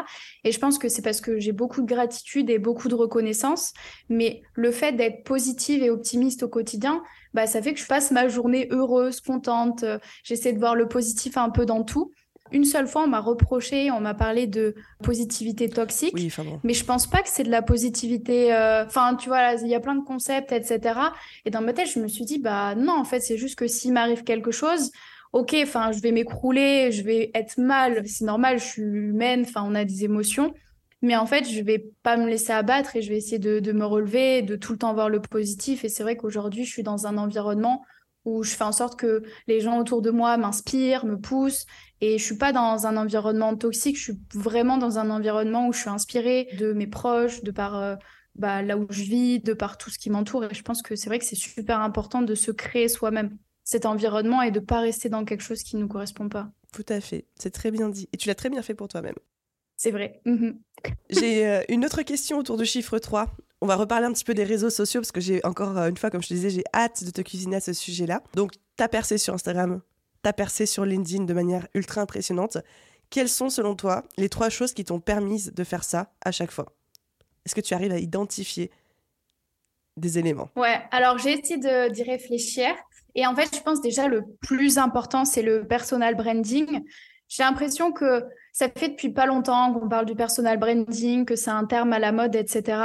Et 0.45 0.53
je 0.53 0.59
pense 0.59 0.79
que 0.79 0.89
c'est 0.89 1.03
parce 1.03 1.21
que 1.21 1.39
j'ai 1.41 1.53
beaucoup 1.53 1.83
de 1.83 1.87
gratitude 1.87 2.51
et 2.51 2.59
beaucoup 2.59 2.89
de 2.89 2.95
reconnaissance. 2.95 3.73
Mais 4.09 4.43
le 4.55 4.71
fait 4.71 4.93
d'être 4.93 5.25
positive 5.25 5.83
et 5.83 5.91
optimiste 5.91 6.45
au 6.45 6.49
quotidien, 6.49 7.03
bah, 7.35 7.47
ça 7.47 7.61
fait 7.61 7.75
que 7.75 7.81
je 7.81 7.87
passe 7.87 8.13
ma 8.13 8.29
journée 8.29 8.69
heureuse, 8.71 9.21
contente. 9.21 9.85
J'essaie 10.23 10.53
de 10.53 10.59
voir 10.59 10.75
le 10.77 10.89
positif 10.89 11.37
un 11.37 11.51
peu 11.51 11.67
dans 11.67 11.83
tout. 11.83 12.13
Une 12.53 12.65
seule 12.65 12.87
fois, 12.87 13.05
on 13.05 13.09
m'a 13.09 13.21
reproché, 13.21 13.91
on 13.91 14.01
m'a 14.01 14.15
parlé 14.15 14.47
de 14.47 14.75
positivité 15.03 15.69
toxique. 15.69 16.13
Oui, 16.15 16.33
Mais 16.65 16.75
je 16.75 16.85
pense 16.85 17.07
pas 17.07 17.23
que 17.23 17.29
c'est 17.29 17.43
de 17.45 17.51
la 17.51 17.63
positivité. 17.63 18.55
Euh, 18.55 18.85
enfin, 18.85 19.15
tu 19.17 19.29
vois, 19.29 19.55
il 19.55 19.69
y 19.69 19.75
a 19.75 19.81
plein 19.81 19.95
de 19.95 20.05
concepts, 20.05 20.53
etc. 20.53 20.99
Et 21.45 21.51
dans 21.51 21.61
ma 21.61 21.73
tête, 21.73 21.89
je 21.93 22.01
me 22.01 22.09
suis 22.09 22.25
dit, 22.25 22.39
bah 22.39 22.75
non, 22.75 22.99
en 22.99 23.05
fait, 23.05 23.21
c'est 23.21 23.37
juste 23.37 23.59
que 23.59 23.67
s'il 23.67 23.93
m'arrive 23.93 24.25
quelque 24.25 24.51
chose, 24.51 24.91
ok, 25.33 25.57
enfin, 25.63 25.93
je 25.93 26.01
vais 26.01 26.13
m'écrouler, 26.13 26.93
je 26.93 27.03
vais 27.03 27.31
être 27.35 27.59
mal. 27.59 28.03
C'est 28.07 28.25
normal, 28.25 28.59
je 28.59 28.65
suis 28.65 28.83
humaine, 28.83 29.45
enfin, 29.47 29.65
on 29.67 29.75
a 29.75 29.85
des 29.85 30.05
émotions. 30.05 30.55
Mais 31.03 31.17
en 31.17 31.27
fait, 31.27 31.49
je 31.49 31.61
vais 31.63 31.91
pas 32.03 32.17
me 32.17 32.27
laisser 32.27 32.53
abattre 32.53 32.97
et 32.97 33.03
je 33.03 33.11
vais 33.11 33.19
essayer 33.19 33.39
de, 33.39 33.61
de 33.61 33.73
me 33.73 33.85
relever, 33.85 34.43
de 34.43 34.57
tout 34.57 34.73
le 34.73 34.79
temps 34.79 34.95
voir 34.95 35.09
le 35.09 35.21
positif. 35.21 35.85
Et 35.85 35.89
c'est 35.89 36.03
vrai 36.03 36.17
qu'aujourd'hui, 36.17 36.65
je 36.65 36.71
suis 36.71 36.83
dans 36.83 37.07
un 37.07 37.19
environnement 37.19 37.83
où 38.27 38.43
je 38.43 38.51
fais 38.51 38.65
en 38.65 38.73
sorte 38.73 38.99
que 38.99 39.23
les 39.47 39.61
gens 39.61 39.79
autour 39.79 40.03
de 40.03 40.11
moi 40.11 40.37
m'inspirent, 40.37 41.07
me 41.07 41.19
poussent. 41.19 41.65
Et 42.03 42.19
je 42.19 42.25
suis 42.25 42.37
pas 42.37 42.53
dans 42.53 42.87
un 42.87 42.97
environnement 42.99 43.57
toxique, 43.57 43.97
je 43.97 44.03
suis 44.03 44.21
vraiment 44.35 44.77
dans 44.77 44.99
un 44.99 45.09
environnement 45.09 45.69
où 45.69 45.73
je 45.73 45.79
suis 45.79 45.89
inspirée 45.89 46.49
de 46.59 46.75
mes 46.75 46.87
proches, 46.87 47.43
de 47.43 47.51
par 47.51 47.77
euh, 47.77 47.97
bah, 48.35 48.61
là 48.61 48.77
où 48.77 48.87
je 48.91 49.03
vis, 49.03 49.41
de 49.41 49.55
par 49.55 49.79
tout 49.79 49.89
ce 49.89 49.99
qui 49.99 50.11
m'entoure. 50.11 50.45
Et 50.45 50.55
je 50.55 50.63
pense 50.63 50.83
que 50.83 50.97
c'est 50.97 51.09
vrai 51.09 51.19
que 51.19 51.25
c'est 51.25 51.37
super 51.37 51.81
important 51.81 52.21
de 52.21 52.35
se 52.35 52.51
créer 52.51 52.89
soi-même. 52.89 53.39
cet 53.65 53.87
environnement 53.87 54.43
et 54.43 54.51
de 54.51 54.61
pas 54.61 54.81
rester 54.81 55.09
dans 55.09 55.25
quelque 55.25 55.43
chose 55.43 55.63
qui 55.63 55.77
ne 55.77 55.81
nous 55.81 55.89
correspond 55.89 56.29
pas. 56.29 56.51
Tout 56.73 56.85
à 56.89 57.01
fait, 57.01 57.27
c'est 57.39 57.51
très 57.51 57.71
bien 57.71 57.89
dit. 57.89 58.09
Et 58.13 58.17
tu 58.17 58.29
l'as 58.29 58.35
très 58.35 58.51
bien 58.51 58.63
fait 58.63 58.75
pour 58.75 58.89
toi-même. 58.89 59.17
C'est 59.77 59.91
vrai. 59.91 60.21
Mhm. 60.25 60.59
J'ai 61.11 61.47
euh, 61.49 61.63
une 61.69 61.85
autre 61.85 62.03
question 62.03 62.39
autour 62.39 62.57
du 62.57 62.65
chiffre 62.65 62.99
3. 62.99 63.35
On 63.67 63.69
va 63.69 63.75
reparler 63.75 64.07
un 64.07 64.13
petit 64.13 64.23
peu 64.23 64.33
des 64.33 64.45
réseaux 64.45 64.71
sociaux 64.71 65.01
parce 65.01 65.11
que 65.11 65.21
j'ai 65.21 65.45
encore 65.45 65.77
euh, 65.77 65.89
une 65.89 65.97
fois, 65.97 66.09
comme 66.09 66.23
je 66.23 66.29
te 66.29 66.35
disais, 66.35 66.51
j'ai 66.51 66.63
hâte 66.73 67.03
de 67.03 67.11
te 67.11 67.21
cuisiner 67.21 67.57
à 67.57 67.61
ce 67.61 67.73
sujet-là. 67.73 68.23
Donc, 68.35 68.53
t'as 68.77 68.87
percé 68.87 69.19
sur 69.19 69.35
Instagram, 69.35 69.81
t'as 70.23 70.33
percé 70.33 70.67
sur 70.67 70.85
LinkedIn 70.85 71.25
de 71.25 71.35
manière 71.35 71.67
ultra 71.75 72.01
impressionnante. 72.01 72.59
Quelles 73.11 73.29
sont, 73.29 73.51
selon 73.51 73.75
toi, 73.75 74.05
les 74.19 74.29
trois 74.29 74.51
choses 74.51 74.73
qui 74.73 74.85
t'ont 74.85 75.01
permis 75.01 75.51
de 75.51 75.65
faire 75.65 75.83
ça 75.83 76.13
à 76.25 76.31
chaque 76.31 76.53
fois? 76.53 76.67
Est-ce 77.45 77.57
que 77.57 77.61
tu 77.61 77.75
arrives 77.75 77.91
à 77.91 77.99
identifier 77.99 78.71
des 79.97 80.17
éléments? 80.21 80.49
Ouais, 80.55 80.79
alors 80.93 81.19
j'ai 81.19 81.33
essayé 81.33 81.59
d'y 81.91 82.05
réfléchir. 82.05 82.69
Et 83.17 83.27
en 83.27 83.35
fait, 83.35 83.53
je 83.53 83.61
pense 83.63 83.81
déjà 83.81 84.07
le 84.07 84.23
plus 84.43 84.79
important, 84.79 85.25
c'est 85.25 85.43
le 85.43 85.67
personal 85.67 86.15
branding. 86.15 86.85
J'ai 87.27 87.43
l'impression 87.43 87.91
que 87.91 88.23
ça 88.57 88.71
fait 88.75 88.89
depuis 88.89 89.11
pas 89.11 89.27
longtemps 89.27 89.71
qu'on 89.75 89.87
parle 89.87 90.07
du 90.07 90.15
personal 90.15 90.59
branding, 90.59 91.27
que 91.27 91.37
c'est 91.37 91.51
un 91.51 91.67
terme 91.67 91.93
à 91.93 91.99
la 91.99 92.11
mode, 92.11 92.35
etc. 92.35 92.79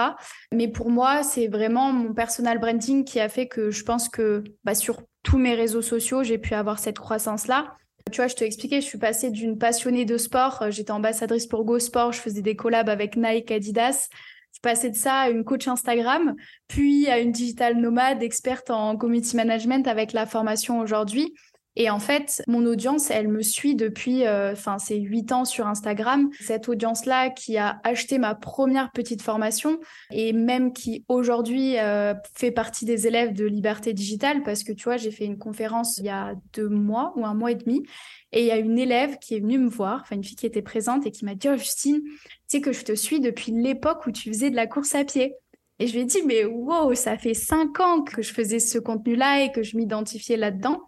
Mais 0.52 0.68
pour 0.68 0.90
moi, 0.90 1.24
c'est 1.24 1.48
vraiment 1.48 1.94
mon 1.94 2.14
personal 2.14 2.60
branding 2.60 3.06
qui 3.06 3.22
a 3.22 3.30
fait 3.30 3.48
que 3.48 3.72
je 3.72 3.86
pense 3.86 4.10
que 4.10 4.44
bah, 4.66 4.76
sur 4.76 5.02
tous 5.24 5.38
mes 5.38 5.54
réseaux 5.54 5.82
sociaux, 5.82 6.24
j'ai 6.24 6.38
pu 6.38 6.56
avoir 6.56 6.78
cette 6.78 7.00
croissance-là. 7.00 7.78
Tu 8.12 8.18
vois, 8.18 8.28
je 8.28 8.36
te 8.36 8.44
expliquais, 8.44 8.82
je 8.82 8.86
suis 8.86 8.98
passée 8.98 9.32
d'une 9.32 9.58
passionnée 9.58 10.04
de 10.04 10.18
sport, 10.18 10.62
j'étais 10.72 10.92
ambassadrice 10.92 11.48
pour 11.48 11.64
Go 11.64 11.80
Sport, 11.80 12.12
je 12.12 12.20
faisais 12.20 12.42
des 12.42 12.58
collabs 12.58 12.90
avec 12.90 13.16
Nike, 13.16 13.50
Adidas. 13.50 14.10
Je 14.12 14.56
suis 14.56 14.62
passée 14.62 14.90
de 14.90 14.98
ça 14.98 15.20
à 15.20 15.30
une 15.30 15.46
coach 15.46 15.70
Instagram, 15.70 16.36
puis 16.68 17.08
à 17.08 17.20
une 17.20 17.32
digital 17.32 17.78
nomade 17.78 18.22
experte 18.22 18.72
en 18.72 18.98
community 18.98 19.38
management 19.38 19.88
avec 19.88 20.12
la 20.12 20.26
formation 20.26 20.82
aujourd'hui. 20.82 21.34
Et 21.78 21.90
en 21.90 22.00
fait, 22.00 22.44
mon 22.48 22.66
audience, 22.66 23.10
elle 23.12 23.30
me 23.30 23.42
suit 23.42 23.76
depuis, 23.76 24.26
euh, 24.26 24.52
enfin, 24.52 24.78
c'est 24.78 24.98
huit 24.98 25.32
ans 25.32 25.46
sur 25.46 25.68
Instagram. 25.68 26.30
Cette 26.40 26.68
audience-là 26.68 27.30
qui 27.30 27.58
a 27.58 27.80
acheté 27.86 28.18
ma 28.18 28.36
première 28.36 28.92
petite 28.92 29.22
formation 29.22 29.80
et 30.12 30.34
même 30.34 30.74
qui 30.74 31.06
aujourd'hui 31.08 31.80
euh, 31.80 32.14
fait 32.36 32.52
partie 32.52 32.84
des 32.84 33.08
élèves 33.08 33.32
de 33.32 33.46
Liberté 33.46 33.94
Digitale 33.94 34.44
parce 34.44 34.64
que 34.64 34.74
tu 34.74 34.84
vois, 34.84 34.98
j'ai 34.98 35.12
fait 35.12 35.26
une 35.26 35.38
conférence 35.38 35.98
il 35.98 36.06
y 36.06 36.10
a 36.10 36.36
deux 36.54 36.68
mois 36.68 37.14
ou 37.16 37.26
un 37.26 37.34
mois 37.34 37.52
et 37.52 37.56
demi 37.56 37.84
et 38.34 38.42
il 38.42 38.48
y 38.48 38.52
a 38.52 38.58
une 38.58 38.78
élève 38.78 39.18
qui 39.20 39.36
est 39.36 39.40
venue 39.40 39.58
me 39.58 39.70
voir, 39.70 40.02
enfin 40.02 40.16
une 40.16 40.24
fille 40.24 40.36
qui 40.36 40.46
était 40.46 40.62
présente 40.62 41.06
et 41.06 41.12
qui 41.12 41.24
m'a 41.24 41.36
dit, 41.36 41.48
oh 41.50 41.58
Justine, 41.58 42.02
tu 42.04 42.14
sais 42.48 42.62
que 42.62 42.74
je 42.74 42.84
te 42.84 42.96
suis 42.96 43.22
depuis 43.22 43.54
l'époque 43.54 44.06
où 44.08 44.12
tu 44.12 44.30
faisais 44.30 44.50
de 44.50 44.56
la 44.58 44.68
course 44.68 44.94
à 44.96 45.06
pied. 45.06 45.36
Et 45.80 45.88
je 45.88 45.94
lui 45.94 46.02
ai 46.02 46.06
dit, 46.06 46.22
mais 46.26 46.46
wow, 46.46 46.94
ça 46.94 47.18
fait 47.18 47.34
cinq 47.34 47.80
ans 47.80 48.04
que 48.04 48.22
je 48.22 48.32
faisais 48.32 48.60
ce 48.60 48.78
contenu-là 48.78 49.44
et 49.44 49.52
que 49.52 49.64
je 49.64 49.78
m'identifiais 49.78 50.38
là-dedans. 50.38 50.80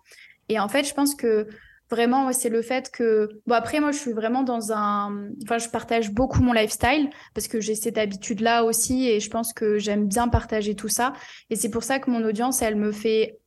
Et 0.50 0.60
en 0.60 0.68
fait, 0.68 0.84
je 0.84 0.94
pense 0.94 1.16
que 1.16 1.48
vraiment, 1.90 2.32
c'est 2.34 2.50
le 2.50 2.62
fait 2.62 2.92
que. 2.92 3.30
Bon, 3.46 3.56
après, 3.56 3.80
moi, 3.80 3.92
je 3.92 3.98
suis 3.98 4.14
vraiment 4.14 4.44
dans 4.44 4.72
un. 4.72 5.30
Enfin, 5.44 5.58
je 5.58 5.70
partage 5.70 6.12
beaucoup 6.12 6.42
mon 6.42 6.54
lifestyle 6.54 7.10
parce 7.34 7.48
que 7.48 7.60
j'ai 7.60 7.76
cette 7.76 7.98
habitude-là 7.98 8.64
aussi 8.64 9.08
et 9.08 9.20
je 9.20 9.30
pense 9.30 9.54
que 9.54 9.78
j'aime 9.78 10.08
bien 10.08 10.28
partager 10.28 10.76
tout 10.76 10.90
ça. 10.90 11.14
Et 11.50 11.56
c'est 11.56 11.70
pour 11.70 11.84
ça 11.84 12.00
que 12.00 12.10
mon 12.10 12.24
audience, 12.24 12.62
elle 12.62 12.76
me 12.76 12.92
fait 12.92 13.40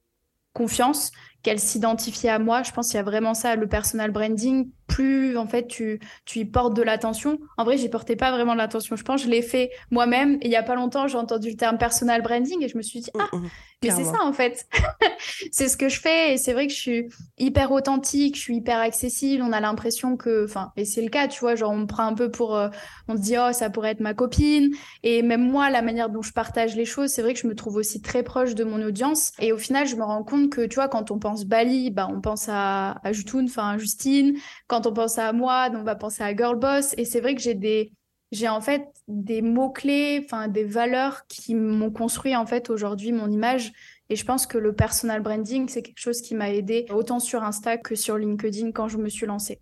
confiance 0.52 1.10
qu'elle 1.42 1.60
s'identifie 1.60 2.28
à 2.28 2.38
moi. 2.38 2.62
Je 2.62 2.72
pense 2.72 2.88
qu'il 2.88 2.96
y 2.96 3.00
a 3.00 3.04
vraiment 3.04 3.34
ça, 3.34 3.56
le 3.56 3.68
personal 3.68 4.10
branding. 4.10 4.70
Plus 4.86 5.36
en 5.36 5.46
fait 5.46 5.66
tu, 5.66 6.00
tu 6.24 6.40
y 6.40 6.44
portes 6.44 6.74
de 6.74 6.82
l'attention. 6.82 7.38
En 7.56 7.64
vrai, 7.64 7.76
j'y 7.78 7.88
portais 7.88 8.16
pas 8.16 8.30
vraiment 8.30 8.52
de 8.52 8.58
l'attention. 8.58 8.96
Je 8.96 9.02
pense 9.02 9.22
que 9.22 9.26
je 9.26 9.30
l'ai 9.30 9.42
fait 9.42 9.70
moi-même. 9.90 10.34
Et 10.42 10.46
il 10.46 10.50
y 10.50 10.56
a 10.56 10.62
pas 10.62 10.74
longtemps, 10.74 11.08
j'ai 11.08 11.18
entendu 11.18 11.50
le 11.50 11.56
terme 11.56 11.78
personal 11.78 12.22
branding 12.22 12.62
et 12.62 12.68
je 12.68 12.76
me 12.76 12.82
suis 12.82 13.00
dit, 13.00 13.10
ah, 13.18 13.28
mmh, 13.32 13.38
mmh, 13.38 13.48
mais 13.82 13.90
c'est 13.90 14.04
ça 14.04 14.22
en 14.22 14.32
fait. 14.32 14.66
c'est 15.52 15.68
ce 15.68 15.76
que 15.76 15.88
je 15.88 16.00
fais. 16.00 16.34
Et 16.34 16.38
c'est 16.38 16.52
vrai 16.52 16.66
que 16.66 16.72
je 16.72 16.78
suis 16.78 17.08
hyper 17.38 17.72
authentique, 17.72 18.36
je 18.36 18.40
suis 18.40 18.56
hyper 18.56 18.78
accessible. 18.78 19.42
On 19.42 19.52
a 19.52 19.60
l'impression 19.60 20.16
que, 20.16 20.44
enfin, 20.44 20.72
et 20.76 20.84
c'est 20.84 21.02
le 21.02 21.08
cas, 21.08 21.28
tu 21.28 21.40
vois, 21.40 21.54
genre 21.54 21.72
on 21.72 21.78
me 21.78 21.86
prend 21.86 22.04
un 22.04 22.14
peu 22.14 22.30
pour, 22.30 22.56
euh, 22.56 22.68
on 23.08 23.16
se 23.16 23.22
dit, 23.22 23.36
oh, 23.38 23.52
ça 23.52 23.70
pourrait 23.70 23.90
être 23.90 24.00
ma 24.00 24.14
copine. 24.14 24.70
Et 25.02 25.22
même 25.22 25.48
moi, 25.48 25.70
la 25.70 25.82
manière 25.82 26.08
dont 26.08 26.22
je 26.22 26.32
partage 26.32 26.76
les 26.76 26.84
choses, 26.84 27.10
c'est 27.10 27.22
vrai 27.22 27.34
que 27.34 27.40
je 27.40 27.46
me 27.46 27.54
trouve 27.54 27.76
aussi 27.76 28.00
très 28.00 28.22
proche 28.22 28.54
de 28.54 28.64
mon 28.64 28.82
audience. 28.82 29.32
Et 29.38 29.52
au 29.52 29.58
final, 29.58 29.86
je 29.86 29.96
me 29.96 30.04
rends 30.04 30.24
compte 30.24 30.50
que, 30.50 30.66
tu 30.66 30.76
vois, 30.76 30.88
quand 30.88 31.10
on 31.10 31.18
pense 31.18 31.44
Bali, 31.44 31.90
bah, 31.90 32.08
on 32.10 32.20
pense 32.20 32.48
à, 32.48 32.92
à 33.04 33.10
enfin 33.34 33.70
à 33.70 33.78
Justine. 33.78 34.36
Quand 34.66 34.75
on 34.84 34.92
pense 34.92 35.18
à 35.18 35.32
moi, 35.32 35.68
on 35.72 35.82
va 35.82 35.94
penser 35.94 36.22
à 36.22 36.34
Girl 36.34 36.58
Boss. 36.58 36.94
Et 36.96 37.04
c'est 37.04 37.20
vrai 37.20 37.34
que 37.34 37.40
j'ai 37.40 37.54
des, 37.54 37.92
j'ai 38.32 38.48
en 38.48 38.60
fait 38.60 38.88
des 39.08 39.42
mots 39.42 39.70
clés, 39.70 40.22
enfin 40.24 40.48
des 40.48 40.64
valeurs 40.64 41.26
qui 41.28 41.54
m'ont 41.54 41.90
construit 41.90 42.34
en 42.34 42.46
fait 42.46 42.70
aujourd'hui 42.70 43.12
mon 43.12 43.30
image. 43.30 43.72
Et 44.08 44.16
je 44.16 44.24
pense 44.24 44.46
que 44.46 44.58
le 44.58 44.72
personal 44.72 45.20
branding, 45.20 45.68
c'est 45.68 45.82
quelque 45.82 46.00
chose 46.00 46.20
qui 46.20 46.34
m'a 46.34 46.50
aidé 46.50 46.86
autant 46.90 47.20
sur 47.20 47.42
Insta 47.42 47.76
que 47.76 47.94
sur 47.94 48.18
LinkedIn 48.18 48.72
quand 48.72 48.88
je 48.88 48.98
me 48.98 49.08
suis 49.08 49.26
lancée. 49.26 49.60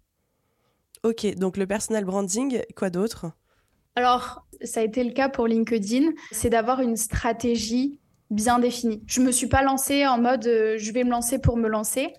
Ok, 1.03 1.35
donc 1.37 1.57
le 1.57 1.67
personal 1.67 2.05
branding, 2.05 2.63
quoi 2.77 2.91
d'autre? 2.91 3.27
Alors, 3.95 4.47
ça 4.63 4.81
a 4.81 4.83
été 4.83 5.05
le 5.05 5.13
cas 5.13 5.29
pour 5.29 5.47
LinkedIn, 5.47 6.11
c'est 6.33 6.51
d'avoir 6.51 6.81
une 6.81 6.97
stratégie 6.97 8.01
bien 8.31 8.59
définie. 8.59 9.03
Je 9.07 9.21
me 9.21 9.31
suis 9.31 9.47
pas 9.47 9.63
lancée 9.63 10.07
en 10.07 10.19
mode 10.19 10.47
euh, 10.47 10.77
je 10.79 10.93
vais 10.93 11.05
me 11.05 11.11
lancer 11.11 11.39
pour 11.39 11.57
me 11.57 11.69
lancer. 11.69 12.13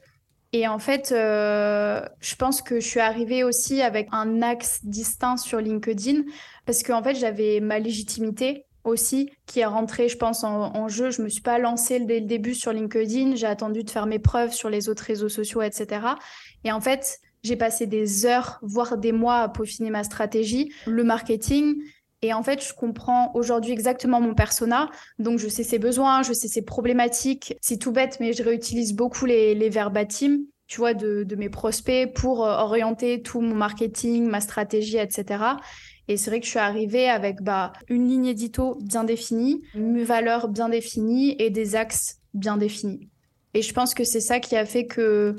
Et 0.57 0.69
en 0.69 0.79
fait, 0.79 1.11
euh, 1.11 1.99
je 2.21 2.35
pense 2.35 2.61
que 2.61 2.79
je 2.79 2.87
suis 2.87 3.01
arrivée 3.01 3.43
aussi 3.43 3.81
avec 3.81 4.07
un 4.13 4.41
axe 4.41 4.79
distinct 4.85 5.35
sur 5.35 5.59
LinkedIn 5.59 6.21
parce 6.65 6.81
qu'en 6.81 7.03
fait, 7.03 7.13
j'avais 7.13 7.59
ma 7.59 7.77
légitimité 7.77 8.65
aussi 8.85 9.29
qui 9.47 9.59
est 9.59 9.65
rentrée, 9.65 10.07
je 10.07 10.15
pense, 10.15 10.45
en, 10.45 10.87
jeu. 10.87 11.11
Je 11.11 11.21
me 11.21 11.27
suis 11.27 11.41
pas 11.41 11.59
lancée 11.59 11.99
dès 11.99 12.21
le 12.21 12.25
début 12.25 12.55
sur 12.55 12.71
LinkedIn. 12.71 13.35
J'ai 13.35 13.47
attendu 13.47 13.83
de 13.83 13.89
faire 13.89 14.05
mes 14.05 14.17
preuves 14.17 14.53
sur 14.53 14.69
les 14.69 14.87
autres 14.87 15.03
réseaux 15.03 15.27
sociaux, 15.27 15.61
etc. 15.61 16.07
Et 16.63 16.71
en 16.71 16.79
fait, 16.79 17.19
j'ai 17.43 17.57
passé 17.57 17.85
des 17.85 18.25
heures, 18.25 18.57
voire 18.61 18.97
des 18.97 19.11
mois 19.11 19.39
à 19.39 19.49
peaufiner 19.49 19.89
ma 19.89 20.05
stratégie, 20.05 20.71
le 20.85 21.03
marketing, 21.03 21.75
et 22.25 22.33
en 22.33 22.41
fait, 22.41 22.65
je 22.65 22.73
comprends 22.73 23.31
aujourd'hui 23.35 23.71
exactement 23.71 24.19
mon 24.19 24.33
persona. 24.33 24.89
Donc, 25.19 25.37
je 25.37 25.47
sais 25.47 25.63
ses 25.63 25.77
besoins, 25.77 26.23
je 26.23 26.33
sais 26.33 26.47
ses 26.47 26.63
problématiques. 26.63 27.55
C'est 27.61 27.77
tout 27.77 27.91
bête, 27.91 28.17
mais 28.19 28.33
je 28.33 28.41
réutilise 28.41 28.93
beaucoup 28.93 29.27
les, 29.27 29.53
les 29.53 29.69
verbatim, 29.69 30.39
tu 30.65 30.79
vois, 30.79 30.95
de, 30.95 31.35
mes 31.37 31.49
prospects 31.49 32.11
pour 32.15 32.43
euh, 32.43 32.57
orienter 32.57 33.21
tout 33.21 33.41
mon 33.41 33.53
marketing, 33.53 34.25
ma 34.25 34.41
stratégie, 34.41 34.97
etc. 34.97 35.43
Et 36.07 36.17
c'est 36.17 36.31
vrai 36.31 36.39
que 36.39 36.45
je 36.45 36.51
suis 36.51 36.59
arrivée 36.59 37.09
avec 37.09 37.43
bah, 37.43 37.73
une 37.89 38.07
ligne 38.07 38.25
édito 38.25 38.79
bien 38.81 39.03
définie, 39.03 39.61
mes 39.75 40.03
valeurs 40.03 40.47
bien 40.47 40.69
définies 40.69 41.35
et 41.37 41.51
des 41.51 41.75
axes 41.75 42.17
bien 42.33 42.57
définis. 42.57 43.09
Et 43.53 43.61
je 43.61 43.71
pense 43.71 43.93
que 43.93 44.03
c'est 44.03 44.19
ça 44.19 44.39
qui 44.39 44.55
a 44.55 44.65
fait 44.65 44.87
que 44.87 45.35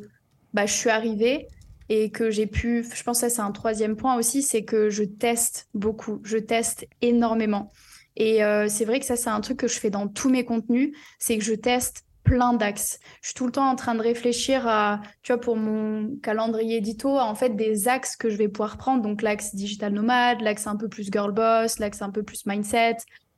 bah, 0.55 0.67
je 0.67 0.73
suis 0.73 0.91
arrivée 0.91 1.49
et 1.89 2.11
que 2.11 2.31
j'ai 2.31 2.47
pu, 2.47 2.85
je 2.95 3.03
pense 3.03 3.21
que 3.21 3.29
c'est 3.29 3.41
un 3.41 3.53
troisième 3.53 3.97
point 3.97 4.17
aussi, 4.17 4.43
c'est 4.43 4.65
que 4.65 4.91
je 4.91 5.05
teste 5.05 5.69
beaucoup, 5.75 6.21
je 6.25 6.39
teste 6.39 6.87
énormément. 7.03 7.73
Et 8.17 8.43
euh, 8.43 8.67
c'est 8.69 8.85
vrai 8.85 8.99
que 8.99 9.07
ça 9.07 9.17
c'est 9.17 9.31
un 9.31 9.41
truc 9.41 9.59
que 9.59 9.69
je 9.69 9.79
fais 9.79 9.91
dans 9.91 10.09
tous 10.09 10.31
mes 10.31 10.45
contenus, 10.45 10.97
c'est 11.19 11.39
que 11.39 11.45
je 11.45 11.55
teste 11.55 12.07
plein 12.27 12.53
d'axes. 12.55 12.99
Je 13.23 13.29
suis 13.29 13.35
tout 13.35 13.47
le 13.47 13.53
temps 13.53 13.69
en 13.69 13.77
train 13.77 13.95
de 13.95 14.03
réfléchir 14.03 14.67
à, 14.67 15.01
tu 15.23 15.33
vois, 15.33 15.41
pour 15.41 15.57
mon 15.57 16.17
calendrier 16.23 16.79
édito, 16.79 17.17
en 17.17 17.35
fait, 17.35 17.51
des 17.51 17.89
axes 17.89 18.17
que 18.17 18.29
je 18.29 18.37
vais 18.37 18.49
pouvoir 18.49 18.77
prendre. 18.77 19.01
Donc, 19.01 19.23
l'axe 19.23 19.55
digital 19.55 19.93
nomade, 19.93 20.41
l'axe 20.41 20.67
un 20.67 20.77
peu 20.77 20.89
plus 20.89 21.09
girl 21.11 21.33
boss, 21.33 21.79
l'axe 21.79 22.03
un 22.03 22.11
peu 22.11 22.25
plus 22.25 22.45
mindset, 22.45 22.97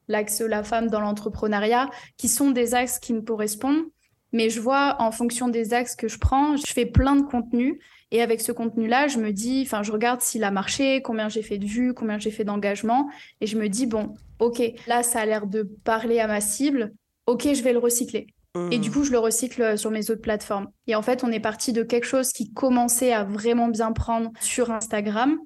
l'axe 0.09 0.41
la 0.41 0.65
femme 0.65 0.89
dans 0.89 1.01
l'entrepreneuriat, 1.01 1.91
qui 2.17 2.29
sont 2.29 2.51
des 2.51 2.75
axes 2.75 2.99
qui 2.99 3.13
me 3.13 3.21
correspondent. 3.21 3.85
Mais 4.33 4.49
je 4.49 4.61
vois, 4.61 4.97
en 5.01 5.11
fonction 5.11 5.49
des 5.49 5.75
axes 5.75 5.95
que 5.95 6.09
je 6.09 6.19
prends, 6.19 6.57
je 6.57 6.73
fais 6.73 6.87
plein 6.87 7.17
de 7.17 7.23
contenus 7.23 7.79
et 8.11 8.23
avec 8.23 8.41
ce 8.41 8.53
contenu-là, 8.53 9.07
je 9.09 9.19
me 9.19 9.33
dis, 9.33 9.63
enfin, 9.67 9.83
je 9.83 9.93
regarde 9.93 10.21
s'il 10.21 10.45
a 10.45 10.51
marché, 10.51 11.03
combien 11.03 11.29
j'ai 11.29 11.43
fait 11.43 11.59
de 11.59 11.67
vues, 11.67 11.93
combien 11.93 12.19
j'ai 12.19 12.31
fait 12.31 12.45
d'engagement. 12.45 13.09
Et 13.41 13.47
je 13.47 13.59
me 13.59 13.69
dis, 13.69 13.87
bon, 13.87 14.15
OK, 14.39 14.63
là, 14.87 15.03
ça 15.03 15.21
a 15.21 15.27
l'air 15.27 15.47
de 15.47 15.63
parler 15.85 16.19
à 16.21 16.27
ma 16.27 16.41
cible. 16.41 16.93
OK, 17.27 17.49
je 17.53 17.63
vais 17.63 17.73
le 17.73 17.79
recycler. 17.79 18.29
Et 18.71 18.79
du 18.79 18.89
mmh. 18.89 18.93
coup, 18.93 19.05
je 19.05 19.13
le 19.13 19.19
recycle 19.19 19.63
euh, 19.63 19.77
sur 19.77 19.91
mes 19.91 20.11
autres 20.11 20.23
plateformes. 20.23 20.69
Et 20.87 20.95
en 20.95 21.03
fait, 21.03 21.23
on 21.23 21.31
est 21.31 21.39
parti 21.39 21.73
de 21.73 21.83
quelque 21.83 22.07
chose 22.07 22.33
qui 22.33 22.53
commençait 22.53 23.13
à 23.13 23.23
vraiment 23.23 23.69
bien 23.69 23.93
prendre 23.93 24.33
sur 24.41 24.73
Instagram 24.73 25.39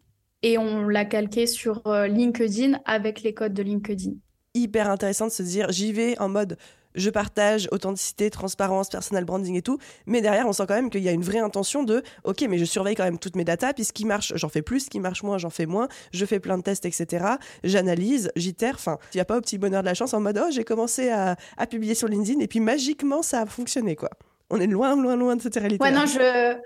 et 0.42 0.56
on 0.56 0.86
l'a 0.88 1.04
calqué 1.04 1.46
sur 1.46 1.86
euh, 1.86 2.06
LinkedIn 2.06 2.78
avec 2.84 3.22
les 3.22 3.34
codes 3.34 3.54
de 3.54 3.62
LinkedIn. 3.62 4.12
Hyper 4.54 4.88
intéressant 4.88 5.26
de 5.26 5.32
se 5.32 5.42
dire, 5.42 5.70
j'y 5.70 5.92
vais 5.92 6.18
en 6.20 6.28
mode 6.28 6.56
je 6.94 7.10
partage 7.10 7.68
authenticité, 7.72 8.30
transparence, 8.30 8.88
personal 8.88 9.24
branding 9.24 9.56
et 9.56 9.62
tout. 9.62 9.78
Mais 10.06 10.20
derrière, 10.20 10.46
on 10.46 10.52
sent 10.52 10.64
quand 10.68 10.74
même 10.74 10.90
qu'il 10.90 11.02
y 11.02 11.08
a 11.08 11.12
une 11.12 11.22
vraie 11.22 11.38
intention 11.38 11.82
de 11.82 12.02
OK, 12.24 12.44
mais 12.48 12.58
je 12.58 12.64
surveille 12.64 12.94
quand 12.94 13.04
même 13.04 13.18
toutes 13.18 13.36
mes 13.36 13.44
datas. 13.44 13.72
Puis 13.72 13.84
ce 13.84 13.92
qui 13.92 14.04
marche, 14.04 14.32
j'en 14.36 14.48
fais 14.48 14.62
plus. 14.62 14.80
Ce 14.80 14.90
qui 14.90 15.00
marche 15.00 15.22
moins, 15.22 15.38
j'en 15.38 15.50
fais 15.50 15.66
moins. 15.66 15.88
Je 16.12 16.24
fais 16.24 16.40
plein 16.40 16.58
de 16.58 16.62
tests, 16.62 16.84
etc. 16.84 17.24
J'analyse, 17.64 18.30
j'itère. 18.36 18.74
Enfin, 18.74 18.98
il 19.14 19.16
n'y 19.16 19.20
a 19.20 19.24
pas 19.24 19.36
au 19.36 19.40
petit 19.40 19.58
bonheur 19.58 19.82
de 19.82 19.86
la 19.86 19.94
chance 19.94 20.14
en 20.14 20.20
mode 20.20 20.40
Oh, 20.42 20.50
j'ai 20.50 20.64
commencé 20.64 21.10
à, 21.10 21.36
publier 21.70 21.94
sur 21.94 22.08
LinkedIn 22.08 22.40
et 22.40 22.48
puis 22.48 22.60
magiquement, 22.60 23.22
ça 23.22 23.42
a 23.42 23.46
fonctionné, 23.46 23.96
quoi. 23.96 24.10
On 24.50 24.60
est 24.60 24.66
loin, 24.66 24.94
loin, 25.00 25.16
loin 25.16 25.36
de 25.36 25.42
cette 25.42 25.54
réalité. 25.54 25.82
Ouais, 25.82 25.92
non, 25.92 26.04
je. 26.06 26.56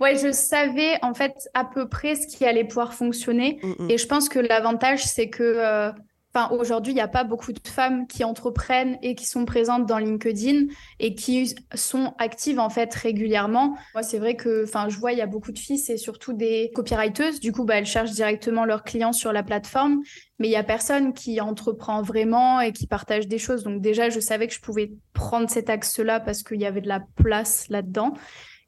Ouais, 0.00 0.16
je 0.16 0.32
savais 0.32 0.98
en 1.02 1.14
fait 1.14 1.48
à 1.54 1.64
peu 1.64 1.88
près 1.88 2.16
ce 2.16 2.26
qui 2.26 2.44
allait 2.44 2.64
pouvoir 2.64 2.94
fonctionner. 2.94 3.60
Mm, 3.62 3.84
mm. 3.84 3.90
Et 3.90 3.98
je 3.98 4.06
pense 4.06 4.28
que 4.28 4.40
l'avantage, 4.40 5.04
c'est 5.04 5.30
que 5.30 5.42
euh, 5.42 5.92
Enfin, 6.36 6.52
aujourd'hui, 6.52 6.92
il 6.92 6.96
n'y 6.96 7.00
a 7.00 7.06
pas 7.06 7.22
beaucoup 7.22 7.52
de 7.52 7.68
femmes 7.68 8.08
qui 8.08 8.24
entreprennent 8.24 8.98
et 9.02 9.14
qui 9.14 9.24
sont 9.24 9.44
présentes 9.44 9.86
dans 9.86 9.98
LinkedIn 9.98 10.66
et 10.98 11.14
qui 11.14 11.54
sont 11.74 12.12
actives 12.18 12.58
en 12.58 12.70
fait 12.70 12.92
régulièrement. 12.92 13.76
Moi, 13.94 14.02
c'est 14.02 14.18
vrai 14.18 14.34
que, 14.34 14.64
enfin, 14.64 14.88
je 14.88 14.98
vois, 14.98 15.12
il 15.12 15.18
y 15.18 15.22
a 15.22 15.26
beaucoup 15.26 15.52
de 15.52 15.58
filles, 15.58 15.78
c'est 15.78 15.96
surtout 15.96 16.32
des 16.32 16.72
copywriters. 16.74 17.38
Du 17.40 17.52
coup, 17.52 17.64
bah, 17.64 17.76
elles 17.76 17.86
cherchent 17.86 18.10
directement 18.10 18.64
leurs 18.64 18.82
clients 18.82 19.12
sur 19.12 19.32
la 19.32 19.44
plateforme, 19.44 20.00
mais 20.40 20.48
il 20.48 20.50
y 20.50 20.56
a 20.56 20.64
personne 20.64 21.12
qui 21.12 21.40
entreprend 21.40 22.02
vraiment 22.02 22.60
et 22.60 22.72
qui 22.72 22.88
partage 22.88 23.28
des 23.28 23.38
choses. 23.38 23.62
Donc 23.62 23.80
déjà, 23.80 24.10
je 24.10 24.18
savais 24.18 24.48
que 24.48 24.54
je 24.54 24.60
pouvais 24.60 24.90
prendre 25.12 25.48
cet 25.48 25.70
axe-là 25.70 26.18
parce 26.18 26.42
qu'il 26.42 26.60
y 26.60 26.66
avait 26.66 26.80
de 26.80 26.88
la 26.88 27.04
place 27.14 27.68
là-dedans. 27.68 28.12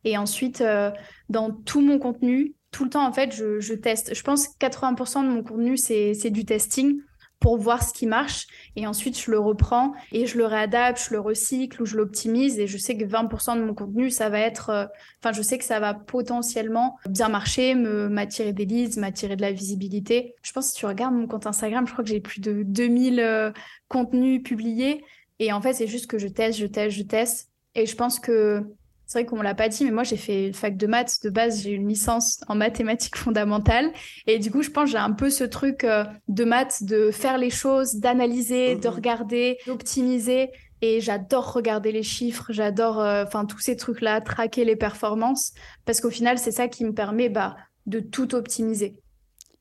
Et 0.04 0.16
ensuite, 0.16 0.60
euh, 0.60 0.92
dans 1.30 1.50
tout 1.50 1.80
mon 1.80 1.98
contenu, 1.98 2.54
tout 2.70 2.84
le 2.84 2.90
temps, 2.90 3.04
en 3.04 3.12
fait, 3.12 3.34
je, 3.34 3.58
je 3.58 3.74
teste. 3.74 4.14
Je 4.14 4.22
pense 4.22 4.46
que 4.46 4.54
80% 4.64 5.24
de 5.24 5.30
mon 5.30 5.42
contenu, 5.42 5.76
c'est 5.76 6.30
du 6.30 6.44
testing 6.44 7.00
pour 7.40 7.58
voir 7.58 7.82
ce 7.82 7.92
qui 7.92 8.06
marche. 8.06 8.46
Et 8.76 8.86
ensuite, 8.86 9.18
je 9.20 9.30
le 9.30 9.38
reprends 9.38 9.92
et 10.12 10.26
je 10.26 10.38
le 10.38 10.46
réadapte, 10.46 11.00
je 11.08 11.14
le 11.14 11.20
recycle 11.20 11.82
ou 11.82 11.86
je 11.86 11.96
l'optimise. 11.96 12.58
Et 12.58 12.66
je 12.66 12.78
sais 12.78 12.96
que 12.96 13.04
20% 13.04 13.56
de 13.56 13.62
mon 13.62 13.74
contenu, 13.74 14.10
ça 14.10 14.28
va 14.28 14.40
être... 14.40 14.70
euh, 14.70 14.86
Enfin, 15.22 15.32
je 15.32 15.42
sais 15.42 15.58
que 15.58 15.64
ça 15.64 15.80
va 15.80 15.94
potentiellement 15.94 16.96
bien 17.08 17.28
marcher, 17.28 17.74
me 17.74 18.08
m'attirer 18.08 18.52
des 18.52 18.64
leads, 18.64 18.98
m'attirer 19.00 19.36
de 19.36 19.42
la 19.42 19.52
visibilité. 19.52 20.34
Je 20.42 20.52
pense 20.52 20.66
que 20.68 20.72
si 20.74 20.78
tu 20.78 20.86
regardes 20.86 21.14
mon 21.14 21.26
compte 21.26 21.46
Instagram, 21.46 21.86
je 21.86 21.92
crois 21.92 22.04
que 22.04 22.10
j'ai 22.10 22.20
plus 22.20 22.40
de 22.40 22.62
2000 22.62 23.20
euh, 23.20 23.50
contenus 23.88 24.42
publiés. 24.42 25.04
Et 25.38 25.52
en 25.52 25.60
fait, 25.60 25.74
c'est 25.74 25.86
juste 25.86 26.06
que 26.06 26.18
je 26.18 26.28
teste, 26.28 26.58
je 26.58 26.66
teste, 26.66 26.96
je 26.96 27.02
teste. 27.02 27.50
Et 27.74 27.86
je 27.86 27.94
pense 27.94 28.18
que 28.18 28.62
c'est 29.06 29.20
vrai 29.20 29.26
qu'on 29.26 29.40
l'a 29.42 29.54
pas 29.54 29.68
dit, 29.68 29.84
mais 29.84 29.90
moi 29.92 30.02
j'ai 30.02 30.16
fait 30.16 30.52
fac 30.52 30.76
de 30.76 30.86
maths. 30.86 31.22
De 31.22 31.30
base, 31.30 31.62
j'ai 31.62 31.70
une 31.70 31.88
licence 31.88 32.40
en 32.48 32.54
mathématiques 32.56 33.16
fondamentales. 33.16 33.92
Et 34.26 34.38
du 34.38 34.50
coup, 34.50 34.62
je 34.62 34.70
pense 34.70 34.84
que 34.86 34.90
j'ai 34.92 34.98
un 34.98 35.12
peu 35.12 35.30
ce 35.30 35.44
truc 35.44 35.84
euh, 35.84 36.04
de 36.28 36.44
maths, 36.44 36.82
de 36.82 37.10
faire 37.10 37.38
les 37.38 37.50
choses, 37.50 37.94
d'analyser, 37.96 38.76
de 38.76 38.88
Mhm. 38.88 38.94
regarder, 38.94 39.58
d'optimiser. 39.66 40.50
Et 40.82 41.00
j'adore 41.00 41.52
regarder 41.54 41.90
les 41.92 42.02
chiffres, 42.02 42.46
j'adore 42.50 43.00
euh, 43.00 43.24
enfin 43.26 43.46
tous 43.46 43.58
ces 43.60 43.76
trucs-là, 43.76 44.20
traquer 44.20 44.64
les 44.64 44.76
performances, 44.76 45.52
parce 45.86 46.00
qu'au 46.02 46.10
final, 46.10 46.38
c'est 46.38 46.50
ça 46.52 46.68
qui 46.68 46.84
me 46.84 46.92
permet 46.92 47.30
bah, 47.30 47.56
de 47.86 48.00
tout 48.00 48.34
optimiser. 48.34 49.00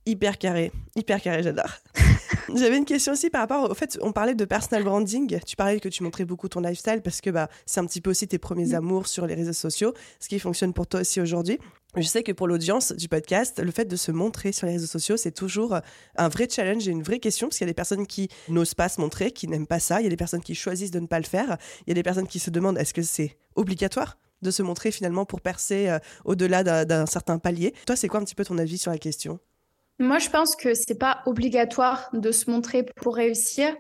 Hyper 0.08 0.38
carré, 0.38 0.72
hyper 0.96 1.20
carré, 1.20 1.41
j'adore. 1.41 1.72
J'avais 2.56 2.78
une 2.78 2.86
question 2.86 3.13
aussi 3.13 3.32
par 3.32 3.41
rapport 3.41 3.70
au 3.70 3.74
fait, 3.74 3.98
on 4.02 4.12
parlait 4.12 4.36
de 4.36 4.46
personal 4.46 4.84
branding. 4.84 5.39
Tu 5.46 5.56
parlais 5.56 5.80
que 5.80 5.89
tu 5.89 6.04
montrais 6.04 6.26
beaucoup 6.26 6.48
ton 6.48 6.60
lifestyle 6.60 7.02
parce 7.02 7.22
que 7.22 7.32
bah, 7.32 7.50
c'est 7.65 7.80
un 7.80 7.86
petit 7.86 8.02
peu 8.02 8.12
aussi 8.12 8.28
tes 8.28 8.38
premiers 8.38 8.68
Mm. 8.68 8.76
amours 8.76 9.08
sur 9.08 9.26
les 9.26 9.34
réseaux 9.34 9.52
sociaux, 9.54 9.94
ce 10.20 10.30
qui 10.30 10.38
fonctionne 10.38 10.74
pour 10.74 10.86
toi 10.86 11.00
aussi 11.02 11.20
aujourd'hui. 11.20 11.58
Je 11.98 12.04
sais 12.04 12.22
que 12.22 12.32
pour 12.32 12.48
l'audience 12.48 12.91
du 12.91 13.08
podcast, 13.08 13.60
le 13.60 13.72
fait 13.72 13.86
de 13.86 13.96
se 13.96 14.12
montrer 14.12 14.52
sur 14.52 14.68
les 14.68 14.74
réseaux 14.74 14.86
sociaux, 14.86 15.18
c'est 15.18 15.32
toujours 15.32 15.80
un 16.18 16.28
vrai 16.30 16.48
challenge 16.50 16.88
et 16.88 16.91
une 16.91 17.02
vraie 17.04 17.20
question 17.20 17.48
parce 17.48 17.58
qu'il 17.58 17.65
y 17.65 17.70
a 17.70 17.72
des 17.72 17.76
personnes 17.76 18.06
qui 18.06 18.30
n'osent 18.48 18.74
pas 18.76 18.89
se 18.89 19.02
montrer, 19.02 19.32
qui 19.32 19.48
n'aiment 19.48 19.65
pas 19.68 19.80
ça. 19.80 20.02
Il 20.02 20.04
y 20.04 20.08
a 20.08 20.10
des 20.10 20.18
personnes 20.18 20.44
qui 20.44 20.54
choisissent 20.56 20.91
de 20.91 21.00
ne 21.00 21.08
pas 21.08 21.20
le 21.20 21.26
faire. 21.26 21.58
Il 21.88 21.89
y 21.89 21.91
a 21.91 21.96
des 21.96 22.04
personnes 22.04 22.28
qui 22.28 22.38
se 22.39 22.52
demandent 22.52 22.78
est-ce 22.78 22.94
que 22.94 23.02
c'est 23.02 23.38
obligatoire 23.56 24.18
de 24.44 24.52
se 24.52 24.62
montrer 24.62 24.91
finalement 24.91 25.26
pour 25.26 25.41
percer 25.41 25.88
euh, 25.88 25.98
au-delà 26.26 26.63
d'un 26.86 27.06
certain 27.08 27.39
palier? 27.39 27.74
Toi, 27.88 27.96
c'est 27.96 28.08
quoi 28.08 28.20
un 28.20 28.24
petit 28.24 28.36
peu 28.36 28.46
ton 28.46 28.58
avis 28.60 28.78
sur 28.78 28.91
la 28.91 28.98
question? 29.00 29.39
Moi, 29.99 30.19
je 30.19 30.29
pense 30.29 30.55
que 30.55 30.73
c'est 30.73 30.99
pas 30.99 31.21
obligatoire 31.25 32.10
de 32.13 32.31
se 32.31 32.49
montrer 32.49 32.84
pour 32.84 33.15
réussir, 33.15 33.73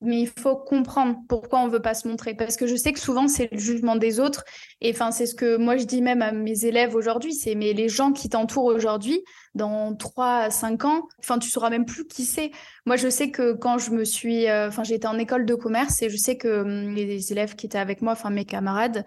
mais 0.00 0.20
il 0.20 0.28
faut 0.28 0.56
comprendre 0.56 1.16
pourquoi 1.28 1.58
on 1.60 1.68
veut 1.68 1.82
pas 1.82 1.94
se 1.94 2.06
montrer. 2.08 2.34
Parce 2.34 2.56
que 2.56 2.66
je 2.66 2.76
sais 2.76 2.92
que 2.92 3.00
souvent, 3.00 3.28
c'est 3.28 3.50
le 3.52 3.58
jugement 3.58 3.96
des 3.96 4.20
autres. 4.20 4.44
Et 4.80 4.92
enfin, 4.92 5.10
c'est 5.10 5.26
ce 5.26 5.34
que 5.34 5.56
moi, 5.56 5.76
je 5.76 5.84
dis 5.84 6.00
même 6.00 6.22
à 6.22 6.32
mes 6.32 6.64
élèves 6.64 6.94
aujourd'hui, 6.94 7.34
c'est 7.34 7.54
mais 7.54 7.72
les 7.72 7.88
gens 7.88 8.12
qui 8.12 8.28
t'entourent 8.28 8.66
aujourd'hui, 8.66 9.22
dans 9.54 9.94
3 9.94 10.36
à 10.36 10.50
5 10.50 10.84
ans, 10.84 11.08
enfin, 11.18 11.38
tu 11.38 11.50
sauras 11.50 11.68
même 11.68 11.84
plus 11.84 12.06
qui 12.06 12.24
c'est. 12.24 12.52
Moi, 12.86 12.96
je 12.96 13.10
sais 13.10 13.30
que 13.30 13.52
quand 13.52 13.78
je 13.78 13.90
me 13.90 14.04
suis, 14.04 14.48
euh, 14.48 14.68
enfin, 14.68 14.84
j'étais 14.84 15.08
en 15.08 15.18
école 15.18 15.44
de 15.44 15.54
commerce 15.54 16.00
et 16.02 16.10
je 16.10 16.16
sais 16.16 16.38
que 16.38 16.62
hum, 16.62 16.94
les 16.94 17.32
élèves 17.32 17.56
qui 17.56 17.66
étaient 17.66 17.78
avec 17.78 18.00
moi, 18.00 18.12
enfin, 18.12 18.30
mes 18.30 18.44
camarades, 18.44 19.04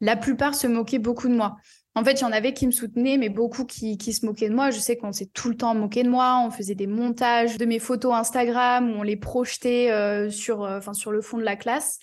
la 0.00 0.16
plupart 0.16 0.54
se 0.54 0.66
moquaient 0.66 1.00
beaucoup 1.00 1.28
de 1.28 1.34
moi. 1.34 1.56
En 1.98 2.04
fait, 2.04 2.20
il 2.20 2.20
y 2.20 2.24
en 2.24 2.30
avait 2.30 2.52
qui 2.52 2.64
me 2.64 2.70
soutenaient, 2.70 3.16
mais 3.16 3.28
beaucoup 3.28 3.64
qui, 3.64 3.98
qui 3.98 4.12
se 4.12 4.24
moquaient 4.24 4.48
de 4.48 4.54
moi. 4.54 4.70
Je 4.70 4.78
sais 4.78 4.96
qu'on 4.96 5.12
s'est 5.12 5.26
tout 5.26 5.48
le 5.48 5.56
temps 5.56 5.74
moqué 5.74 6.04
de 6.04 6.08
moi. 6.08 6.40
On 6.46 6.50
faisait 6.52 6.76
des 6.76 6.86
montages 6.86 7.58
de 7.58 7.64
mes 7.64 7.80
photos 7.80 8.14
Instagram, 8.14 8.88
où 8.88 9.00
on 9.00 9.02
les 9.02 9.16
projetait 9.16 9.90
euh, 9.90 10.30
sur, 10.30 10.62
euh, 10.62 10.80
sur 10.92 11.10
le 11.10 11.20
fond 11.20 11.38
de 11.38 11.42
la 11.42 11.56
classe. 11.56 11.98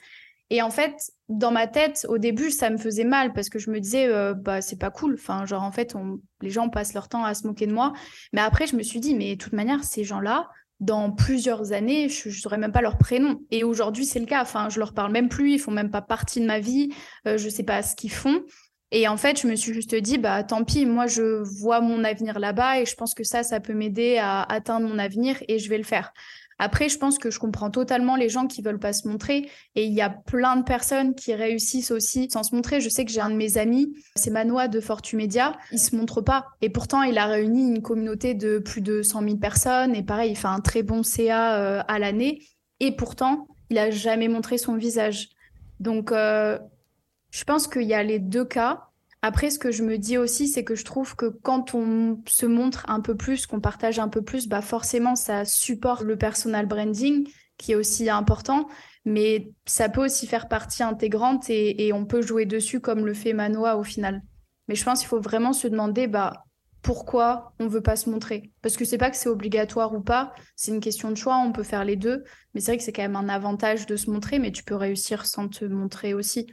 Et 0.50 0.62
en 0.62 0.70
fait, 0.70 0.96
dans 1.30 1.52
ma 1.52 1.66
tête, 1.66 2.06
au 2.10 2.18
début, 2.18 2.52
ça 2.52 2.70
me 2.70 2.78
faisait 2.78 3.06
mal 3.06 3.32
parce 3.32 3.48
que 3.48 3.58
je 3.58 3.72
me 3.72 3.80
disais, 3.80 4.08
euh, 4.08 4.34
bah, 4.34 4.62
c'est 4.62 4.78
pas 4.78 4.92
cool. 4.92 5.14
Enfin, 5.14 5.46
genre, 5.46 5.64
en 5.64 5.72
fait, 5.72 5.96
les 6.42 6.50
gens 6.50 6.68
passent 6.68 6.94
leur 6.94 7.08
temps 7.08 7.24
à 7.24 7.34
se 7.34 7.48
moquer 7.48 7.66
de 7.66 7.74
moi. 7.74 7.94
Mais 8.34 8.42
après, 8.42 8.68
je 8.68 8.76
me 8.76 8.84
suis 8.84 9.00
dit, 9.00 9.16
mais 9.16 9.38
de 9.38 9.42
toute 9.42 9.54
manière, 9.54 9.86
ces 9.86 10.04
gens-là, 10.04 10.50
dans 10.82 11.10
plusieurs 11.10 11.72
années, 11.72 12.10
je 12.10 12.28
ne 12.28 12.34
saurais 12.34 12.58
même 12.58 12.74
pas 12.74 12.82
leur 12.82 12.98
prénom. 12.98 13.40
Et 13.50 13.64
aujourd'hui, 13.64 14.06
c'est 14.06 14.20
le 14.20 14.26
cas. 14.26 14.42
Enfin, 14.42 14.68
je 14.68 14.80
leur 14.80 14.94
parle 14.94 15.14
même 15.14 15.30
plus. 15.30 15.54
Ils 15.54 15.60
font 15.60 15.72
même 15.72 15.90
pas 15.90 16.02
partie 16.02 16.42
de 16.42 16.46
ma 16.46 16.60
vie. 16.60 16.90
Euh, 17.28 17.38
je 17.38 17.48
sais 17.48 17.64
pas 17.64 17.82
ce 17.82 17.96
qu'ils 17.96 18.12
font. 18.12 18.42
Et 18.92 19.08
en 19.08 19.18
fait, 19.18 19.42
je 19.42 19.48
me 19.48 19.56
suis 19.56 19.74
juste 19.74 19.96
dit, 19.96 20.18
bah 20.18 20.44
tant 20.44 20.64
pis, 20.64 20.86
moi 20.86 21.08
je 21.08 21.44
vois 21.60 21.82
mon 21.82 22.04
avenir 22.04 22.40
là-bas 22.40 22.80
et 22.80 22.86
je 22.86 22.96
pense 22.96 23.14
que 23.14 23.24
ça, 23.24 23.44
ça 23.44 23.60
peut 23.60 23.74
m'aider 23.74 24.18
à 24.18 24.44
atteindre 24.44 24.88
mon 24.88 25.00
avenir 25.00 25.38
et 25.48 25.60
je 25.60 25.70
vais 25.70 25.78
le 25.78 25.84
faire. 25.84 26.14
Après, 26.58 26.88
je 26.88 26.98
pense 26.98 27.18
que 27.18 27.30
je 27.30 27.40
comprends 27.40 27.70
totalement 27.70 28.16
les 28.16 28.30
gens 28.30 28.48
qui 28.48 28.62
veulent 28.62 28.80
pas 28.80 28.94
se 28.94 29.08
montrer 29.08 29.50
et 29.76 29.84
il 29.84 29.94
y 29.94 30.02
a 30.02 30.10
plein 30.10 30.56
de 30.56 30.64
personnes 30.64 31.14
qui 31.14 31.34
réussissent 31.34 31.92
aussi 31.92 32.30
sans 32.32 32.44
se 32.44 32.56
montrer. 32.56 32.80
Je 32.80 32.88
sais 32.88 33.04
que 33.04 33.12
j'ai 33.12 33.20
un 33.20 33.30
de 33.30 33.36
mes 33.36 33.58
amis, 33.58 33.94
c'est 34.16 34.32
Manoa 34.32 34.70
de 34.70 34.80
Fortumedia, 34.80 35.58
il 35.74 35.80
se 35.80 35.96
montre 35.96 36.22
pas 36.22 36.46
et 36.62 36.70
pourtant 36.70 37.02
il 37.02 37.18
a 37.18 37.26
réuni 37.26 37.68
une 37.68 37.82
communauté 37.82 38.34
de 38.36 38.60
plus 38.60 38.82
de 38.82 39.02
100 39.02 39.24
000 39.24 39.38
personnes 39.38 39.96
et 39.96 40.04
pareil, 40.04 40.32
il 40.32 40.38
fait 40.38 40.48
un 40.48 40.62
très 40.62 40.82
bon 40.82 41.04
CA 41.04 41.56
euh, 41.58 41.84
à 41.88 42.00
l'année 42.00 42.42
et 42.80 42.96
pourtant 42.96 43.48
il 43.70 43.78
a 43.78 43.92
jamais 43.92 44.30
montré 44.30 44.58
son 44.58 44.76
visage. 44.76 45.30
Donc 45.82 46.14
euh, 46.14 46.58
je 47.36 47.44
pense 47.44 47.68
qu'il 47.68 47.84
y 47.84 47.94
a 47.94 48.02
les 48.02 48.20
deux 48.20 48.46
cas. 48.46 48.88
Après, 49.22 49.50
ce 49.50 49.60
que 49.60 49.70
je 49.70 49.84
me 49.84 49.98
dis 49.98 50.18
aussi, 50.18 50.48
c'est 50.48 50.64
que 50.64 50.76
je 50.76 50.86
trouve 50.86 51.18
que 51.18 51.26
quand 51.26 51.76
on 51.76 52.22
se 52.26 52.46
montre 52.46 52.86
un 52.88 53.02
peu 53.02 53.16
plus, 53.16 53.46
qu'on 53.46 53.60
partage 53.60 54.00
un 54.00 54.08
peu 54.08 54.22
plus, 54.22 54.48
bah 54.48 54.62
forcément, 54.62 55.18
ça 55.18 55.44
supporte 55.44 56.04
le 56.04 56.18
personal 56.18 56.66
branding, 56.66 57.28
qui 57.58 57.74
est 57.74 57.76
aussi 57.76 58.10
important, 58.10 58.70
mais 59.04 59.52
ça 59.66 59.90
peut 59.90 60.06
aussi 60.06 60.28
faire 60.28 60.48
partie 60.48 60.82
intégrante 60.82 61.50
et, 61.50 61.92
on 61.92 62.06
peut 62.06 62.22
jouer 62.22 62.46
dessus 62.46 62.80
comme 62.80 63.06
le 63.06 63.14
fait 63.14 63.34
Manoa 63.34 63.76
au 63.76 63.84
final. 63.84 64.22
Mais 64.70 64.76
je 64.76 64.86
pense 64.86 65.00
qu'il 65.00 65.10
faut 65.10 65.20
vraiment 65.20 65.52
se 65.52 65.68
demander 65.68 66.08
bah, 66.08 66.46
pourquoi 66.84 67.52
on 67.60 67.68
veut 67.68 67.82
pas 67.82 67.98
se 67.98 68.10
montrer. 68.10 68.54
Parce 68.62 68.78
que 68.78 68.86
c'est 68.86 68.98
pas 68.98 69.12
que 69.12 69.18
c'est 69.18 69.28
obligatoire 69.28 69.94
ou 69.94 70.00
pas, 70.00 70.34
c'est 70.56 70.72
une 70.72 70.80
question 70.80 71.12
de 71.12 71.16
choix, 71.16 71.36
on 71.40 71.52
peut 71.52 71.64
faire 71.64 71.84
les 71.84 71.98
deux, 71.98 72.24
mais 72.54 72.62
c'est 72.62 72.72
vrai 72.72 72.78
que 72.78 72.84
c'est 72.84 72.94
quand 72.94 73.02
même 73.02 73.18
un 73.18 73.28
avantage 73.28 73.88
de 73.88 73.98
se 73.98 74.10
montrer, 74.10 74.40
mais 74.40 74.54
tu 74.54 74.64
peux 74.64 74.76
réussir 74.76 75.26
sans 75.26 75.50
te 75.50 75.66
montrer 75.66 76.14
aussi. 76.14 76.48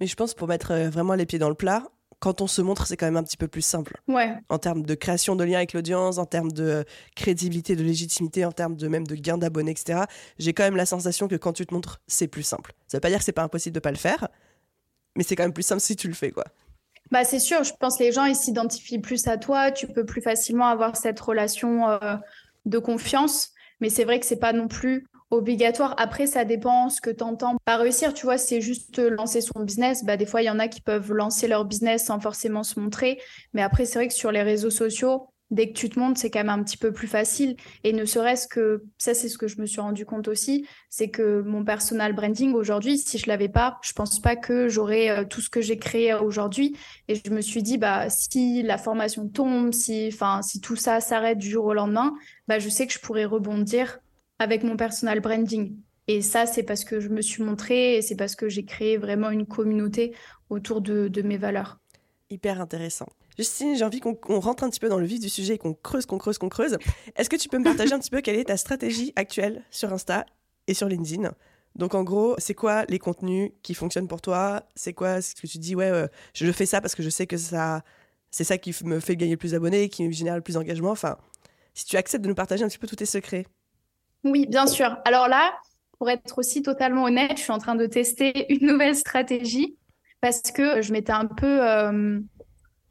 Mais 0.00 0.06
je 0.06 0.14
pense 0.14 0.34
pour 0.34 0.48
mettre 0.48 0.72
euh, 0.72 0.90
vraiment 0.90 1.14
les 1.14 1.26
pieds 1.26 1.38
dans 1.38 1.48
le 1.48 1.54
plat, 1.54 1.84
quand 2.20 2.40
on 2.40 2.46
se 2.46 2.60
montre, 2.62 2.86
c'est 2.86 2.96
quand 2.96 3.06
même 3.06 3.16
un 3.16 3.22
petit 3.22 3.36
peu 3.36 3.48
plus 3.48 3.62
simple. 3.62 4.00
Ouais, 4.08 4.36
En 4.48 4.58
termes 4.58 4.82
de 4.82 4.94
création 4.94 5.36
de 5.36 5.44
lien 5.44 5.58
avec 5.58 5.72
l'audience, 5.72 6.18
en 6.18 6.26
termes 6.26 6.50
de 6.50 6.64
euh, 6.64 6.84
crédibilité, 7.14 7.76
de 7.76 7.84
légitimité, 7.84 8.44
en 8.44 8.52
termes 8.52 8.76
de 8.76 8.88
même 8.88 9.06
de 9.06 9.14
gain 9.14 9.38
d'abonnés, 9.38 9.70
etc. 9.70 10.04
J'ai 10.38 10.52
quand 10.52 10.64
même 10.64 10.76
la 10.76 10.86
sensation 10.86 11.28
que 11.28 11.36
quand 11.36 11.52
tu 11.52 11.64
te 11.64 11.72
montres, 11.72 12.00
c'est 12.06 12.28
plus 12.28 12.42
simple. 12.42 12.72
Ça 12.88 12.96
veut 12.96 13.00
pas 13.00 13.10
dire 13.10 13.18
que 13.18 13.24
c'est 13.24 13.32
pas 13.32 13.44
impossible 13.44 13.74
de 13.74 13.80
pas 13.80 13.92
le 13.92 13.96
faire, 13.96 14.28
mais 15.16 15.22
c'est 15.22 15.36
quand 15.36 15.44
même 15.44 15.52
plus 15.52 15.62
simple 15.62 15.80
si 15.80 15.94
tu 15.94 16.08
le 16.08 16.14
fais, 16.14 16.32
quoi. 16.32 16.44
Bah, 17.10 17.24
c'est 17.24 17.38
sûr, 17.38 17.64
je 17.64 17.72
pense 17.78 17.96
que 17.96 18.02
les 18.02 18.12
gens 18.12 18.24
ils 18.24 18.36
s'identifient 18.36 18.98
plus 18.98 19.28
à 19.28 19.38
toi, 19.38 19.70
tu 19.70 19.86
peux 19.86 20.04
plus 20.04 20.20
facilement 20.20 20.66
avoir 20.66 20.96
cette 20.96 21.18
relation 21.18 21.88
euh, 21.88 22.16
de 22.66 22.78
confiance, 22.78 23.52
mais 23.80 23.88
c'est 23.88 24.04
vrai 24.04 24.20
que 24.20 24.26
c'est 24.26 24.36
pas 24.36 24.52
non 24.52 24.68
plus 24.68 25.06
obligatoire. 25.30 25.94
Après, 25.98 26.26
ça 26.26 26.44
dépend 26.44 26.88
ce 26.88 27.00
que 27.00 27.10
tu 27.10 27.22
entends 27.22 27.56
par 27.64 27.80
réussir, 27.80 28.14
tu 28.14 28.24
vois, 28.24 28.38
c'est 28.38 28.60
juste 28.60 28.98
lancer 28.98 29.40
son 29.40 29.60
business, 29.60 30.04
bah 30.04 30.16
des 30.16 30.26
fois 30.26 30.42
il 30.42 30.46
y 30.46 30.50
en 30.50 30.58
a 30.58 30.68
qui 30.68 30.80
peuvent 30.80 31.12
lancer 31.12 31.48
leur 31.48 31.64
business 31.64 32.06
sans 32.06 32.20
forcément 32.20 32.62
se 32.62 32.80
montrer, 32.80 33.20
mais 33.52 33.62
après 33.62 33.84
c'est 33.84 33.98
vrai 33.98 34.08
que 34.08 34.14
sur 34.14 34.32
les 34.32 34.42
réseaux 34.42 34.70
sociaux, 34.70 35.28
dès 35.50 35.68
que 35.68 35.78
tu 35.78 35.88
te 35.88 35.98
montres, 35.98 36.20
c'est 36.20 36.30
quand 36.30 36.40
même 36.40 36.48
un 36.48 36.62
petit 36.62 36.76
peu 36.76 36.92
plus 36.92 37.08
facile. 37.08 37.56
Et 37.84 37.92
ne 37.92 38.04
serait-ce 38.04 38.48
que 38.48 38.84
ça 38.98 39.14
c'est 39.14 39.28
ce 39.28 39.38
que 39.38 39.48
je 39.48 39.60
me 39.60 39.66
suis 39.66 39.80
rendu 39.80 40.04
compte 40.04 40.28
aussi, 40.28 40.66
c'est 40.90 41.08
que 41.08 41.40
mon 41.42 41.64
personal 41.64 42.12
branding 42.12 42.52
aujourd'hui, 42.52 42.98
si 42.98 43.18
je 43.18 43.26
l'avais 43.28 43.48
pas, 43.48 43.78
je 43.82 43.92
pense 43.92 44.20
pas 44.20 44.36
que 44.36 44.68
j'aurais 44.68 45.10
euh, 45.10 45.24
tout 45.24 45.40
ce 45.40 45.50
que 45.50 45.60
j'ai 45.60 45.78
créé 45.78 46.14
aujourd'hui. 46.14 46.76
Et 47.08 47.14
je 47.14 47.30
me 47.30 47.40
suis 47.40 47.62
dit, 47.62 47.78
bah, 47.78 48.10
si 48.10 48.62
la 48.62 48.78
formation 48.78 49.28
tombe, 49.28 49.72
si, 49.72 50.10
enfin, 50.12 50.42
si 50.42 50.60
tout 50.60 50.76
ça 50.76 51.00
s'arrête 51.00 51.38
du 51.38 51.48
jour 51.48 51.64
au 51.64 51.74
lendemain, 51.74 52.14
bah, 52.46 52.58
je 52.58 52.68
sais 52.68 52.86
que 52.86 52.92
je 52.92 52.98
pourrais 52.98 53.24
rebondir 53.24 54.00
avec 54.38 54.62
mon 54.62 54.76
personal 54.76 55.20
branding. 55.20 55.76
Et 56.06 56.22
ça, 56.22 56.46
c'est 56.46 56.62
parce 56.62 56.84
que 56.84 57.00
je 57.00 57.08
me 57.08 57.20
suis 57.20 57.42
montrée 57.42 57.96
et 57.96 58.02
c'est 58.02 58.16
parce 58.16 58.34
que 58.34 58.48
j'ai 58.48 58.64
créé 58.64 58.96
vraiment 58.96 59.30
une 59.30 59.46
communauté 59.46 60.14
autour 60.48 60.80
de, 60.80 61.22
mes 61.22 61.36
valeurs. 61.36 61.78
Hyper 62.30 62.60
intéressant. 62.60 63.08
Justine, 63.36 63.76
j'ai 63.76 63.84
envie 63.84 64.00
qu'on 64.00 64.40
rentre 64.40 64.64
un 64.64 64.70
petit 64.70 64.80
peu 64.80 64.88
dans 64.88 64.98
le 64.98 65.06
vif 65.06 65.20
du 65.20 65.28
sujet 65.28 65.54
et 65.54 65.58
qu'on 65.58 65.74
creuse, 65.74 66.06
qu'on 66.06 66.18
creuse, 66.18 66.38
qu'on 66.38 66.48
creuse. 66.48 66.78
Est-ce 67.16 67.28
que 67.28 67.36
tu 67.36 67.48
peux 67.48 67.58
me 67.58 67.64
partager 67.64 67.92
un 67.92 67.98
petit 67.98 68.10
peu 68.10 68.20
quelle 68.20 68.36
est 68.36 68.44
ta 68.44 68.56
stratégie 68.56 69.12
actuelle 69.16 69.64
sur 69.70 69.92
Insta 69.92 70.26
et 70.66 70.74
sur 70.74 70.88
LinkedIn? 70.88 71.30
Donc 71.76 71.94
en 71.94 72.02
gros, 72.02 72.34
c'est 72.38 72.54
quoi 72.54 72.84
les 72.88 72.98
contenus 72.98 73.52
qui 73.62 73.74
fonctionnent 73.74 74.08
pour 74.08 74.20
toi? 74.20 74.64
C'est 74.74 74.94
quoi 74.94 75.22
ce 75.22 75.34
que 75.34 75.46
tu 75.46 75.58
dis 75.58 75.76
Ouais, 75.76 75.90
euh, 75.90 76.08
je 76.34 76.50
fais 76.50 76.66
ça 76.66 76.80
parce 76.80 76.94
que 76.94 77.02
je 77.02 77.10
sais 77.10 77.26
que 77.26 77.36
ça, 77.36 77.82
c'est 78.30 78.44
ça 78.44 78.58
qui 78.58 78.74
me 78.84 78.98
fait 78.98 79.14
gagner 79.14 79.32
le 79.32 79.38
plus 79.38 79.52
d'abonnés, 79.52 79.88
qui 79.88 80.02
me 80.04 80.10
génère 80.10 80.34
le 80.34 80.42
plus 80.42 80.54
d'engagement? 80.54 80.90
Enfin, 80.90 81.18
si 81.74 81.84
tu 81.84 81.96
acceptes 81.96 82.24
de 82.24 82.28
nous 82.28 82.34
partager 82.34 82.64
un 82.64 82.68
petit 82.68 82.78
peu 82.78 82.88
tous 82.88 82.96
tes 82.96 83.06
secrets. 83.06 83.46
Oui, 84.30 84.46
bien 84.46 84.66
sûr. 84.66 84.98
Alors 85.04 85.28
là, 85.28 85.54
pour 85.98 86.10
être 86.10 86.38
aussi 86.38 86.62
totalement 86.62 87.04
honnête, 87.04 87.36
je 87.36 87.42
suis 87.42 87.52
en 87.52 87.58
train 87.58 87.74
de 87.74 87.86
tester 87.86 88.52
une 88.52 88.66
nouvelle 88.66 88.94
stratégie 88.94 89.76
parce 90.20 90.42
que 90.42 90.82
je 90.82 90.92
m'étais 90.92 91.12
un 91.12 91.26
peu, 91.26 91.66
euh, 91.66 92.20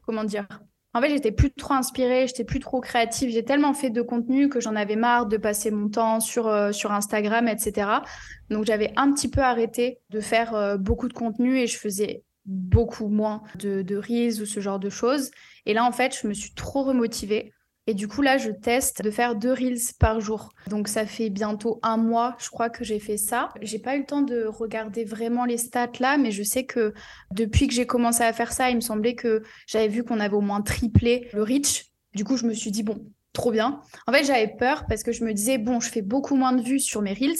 comment 0.02 0.24
dire, 0.24 0.46
en 0.94 1.00
fait, 1.00 1.10
j'étais 1.10 1.32
plus 1.32 1.52
trop 1.52 1.74
inspirée, 1.74 2.26
j'étais 2.26 2.44
plus 2.44 2.60
trop 2.60 2.80
créative. 2.80 3.30
J'ai 3.30 3.44
tellement 3.44 3.74
fait 3.74 3.90
de 3.90 4.00
contenu 4.00 4.48
que 4.48 4.58
j'en 4.60 4.74
avais 4.74 4.96
marre 4.96 5.26
de 5.26 5.36
passer 5.36 5.70
mon 5.70 5.88
temps 5.88 6.20
sur, 6.20 6.48
euh, 6.48 6.70
Instagram, 6.88 7.46
etc. 7.46 8.02
Donc, 8.50 8.64
j'avais 8.64 8.92
un 8.96 9.12
petit 9.12 9.28
peu 9.28 9.42
arrêté 9.42 10.00
de 10.10 10.20
faire 10.20 10.54
euh, 10.54 10.76
beaucoup 10.78 11.08
de 11.08 11.12
contenu 11.12 11.58
et 11.58 11.66
je 11.66 11.76
faisais 11.76 12.24
beaucoup 12.46 13.08
moins 13.08 13.42
de, 13.56 13.82
de 13.82 13.96
reels 13.96 14.40
ou 14.40 14.46
ce 14.46 14.60
genre 14.60 14.78
de 14.78 14.88
choses. 14.88 15.30
Et 15.66 15.74
là, 15.74 15.84
en 15.84 15.92
fait, 15.92 16.18
je 16.20 16.26
me 16.26 16.32
suis 16.32 16.54
trop 16.54 16.82
remotivée. 16.82 17.52
Et 17.88 17.94
du 17.94 18.06
coup, 18.06 18.20
là, 18.20 18.36
je 18.36 18.50
teste 18.50 19.00
de 19.00 19.10
faire 19.10 19.34
deux 19.34 19.50
reels 19.50 19.80
par 19.98 20.20
jour. 20.20 20.50
Donc, 20.66 20.88
ça 20.88 21.06
fait 21.06 21.30
bientôt 21.30 21.80
un 21.82 21.96
mois, 21.96 22.36
je 22.38 22.50
crois 22.50 22.68
que 22.68 22.84
j'ai 22.84 22.98
fait 22.98 23.16
ça. 23.16 23.48
J'ai 23.62 23.78
pas 23.78 23.96
eu 23.96 24.00
le 24.00 24.04
temps 24.04 24.20
de 24.20 24.44
regarder 24.44 25.06
vraiment 25.06 25.46
les 25.46 25.56
stats 25.56 25.92
là, 25.98 26.18
mais 26.18 26.30
je 26.30 26.42
sais 26.42 26.66
que 26.66 26.92
depuis 27.32 27.66
que 27.66 27.72
j'ai 27.72 27.86
commencé 27.86 28.22
à 28.22 28.34
faire 28.34 28.52
ça, 28.52 28.68
il 28.68 28.76
me 28.76 28.82
semblait 28.82 29.14
que 29.14 29.42
j'avais 29.66 29.88
vu 29.88 30.04
qu'on 30.04 30.20
avait 30.20 30.34
au 30.34 30.42
moins 30.42 30.60
triplé 30.60 31.30
le 31.32 31.42
reach. 31.42 31.86
Du 32.14 32.24
coup, 32.24 32.36
je 32.36 32.44
me 32.44 32.52
suis 32.52 32.70
dit, 32.70 32.82
bon, 32.82 33.06
trop 33.32 33.52
bien. 33.52 33.80
En 34.06 34.12
fait, 34.12 34.22
j'avais 34.22 34.48
peur 34.48 34.84
parce 34.86 35.02
que 35.02 35.10
je 35.10 35.24
me 35.24 35.32
disais, 35.32 35.56
bon, 35.56 35.80
je 35.80 35.88
fais 35.88 36.02
beaucoup 36.02 36.36
moins 36.36 36.52
de 36.52 36.60
vues 36.60 36.80
sur 36.80 37.00
mes 37.00 37.14
reels, 37.14 37.38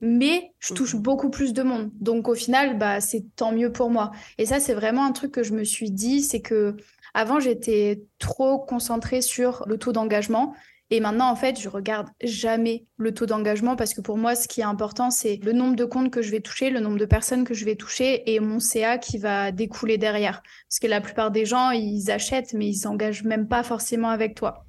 mais 0.00 0.52
je 0.60 0.74
touche 0.74 0.94
mhm. 0.94 1.02
beaucoup 1.02 1.28
plus 1.28 1.52
de 1.52 1.64
monde. 1.64 1.90
Donc, 1.98 2.28
au 2.28 2.36
final, 2.36 2.78
bah, 2.78 3.00
c'est 3.00 3.24
tant 3.34 3.50
mieux 3.50 3.72
pour 3.72 3.90
moi. 3.90 4.12
Et 4.38 4.46
ça, 4.46 4.60
c'est 4.60 4.74
vraiment 4.74 5.04
un 5.04 5.12
truc 5.12 5.32
que 5.32 5.42
je 5.42 5.54
me 5.54 5.64
suis 5.64 5.90
dit, 5.90 6.22
c'est 6.22 6.40
que 6.40 6.76
avant, 7.14 7.40
j'étais 7.40 8.02
trop 8.18 8.58
concentrée 8.58 9.20
sur 9.20 9.64
le 9.66 9.78
taux 9.78 9.92
d'engagement. 9.92 10.54
Et 10.90 11.00
maintenant, 11.00 11.30
en 11.30 11.36
fait, 11.36 11.58
je 11.58 11.68
regarde 11.68 12.08
jamais 12.22 12.84
le 12.98 13.14
taux 13.14 13.24
d'engagement 13.24 13.76
parce 13.76 13.94
que 13.94 14.02
pour 14.02 14.18
moi, 14.18 14.34
ce 14.34 14.46
qui 14.46 14.60
est 14.60 14.64
important, 14.64 15.10
c'est 15.10 15.40
le 15.42 15.52
nombre 15.52 15.74
de 15.74 15.86
comptes 15.86 16.10
que 16.10 16.20
je 16.20 16.30
vais 16.30 16.40
toucher, 16.40 16.68
le 16.68 16.80
nombre 16.80 16.98
de 16.98 17.06
personnes 17.06 17.44
que 17.44 17.54
je 17.54 17.64
vais 17.64 17.76
toucher 17.76 18.30
et 18.30 18.40
mon 18.40 18.60
CA 18.60 18.98
qui 18.98 19.16
va 19.16 19.52
découler 19.52 19.96
derrière. 19.96 20.42
Parce 20.68 20.80
que 20.80 20.86
la 20.86 21.00
plupart 21.00 21.30
des 21.30 21.46
gens, 21.46 21.70
ils 21.70 22.10
achètent, 22.10 22.52
mais 22.52 22.68
ils 22.68 22.76
s'engagent 22.76 23.24
même 23.24 23.48
pas 23.48 23.62
forcément 23.62 24.10
avec 24.10 24.34
toi. 24.34 24.66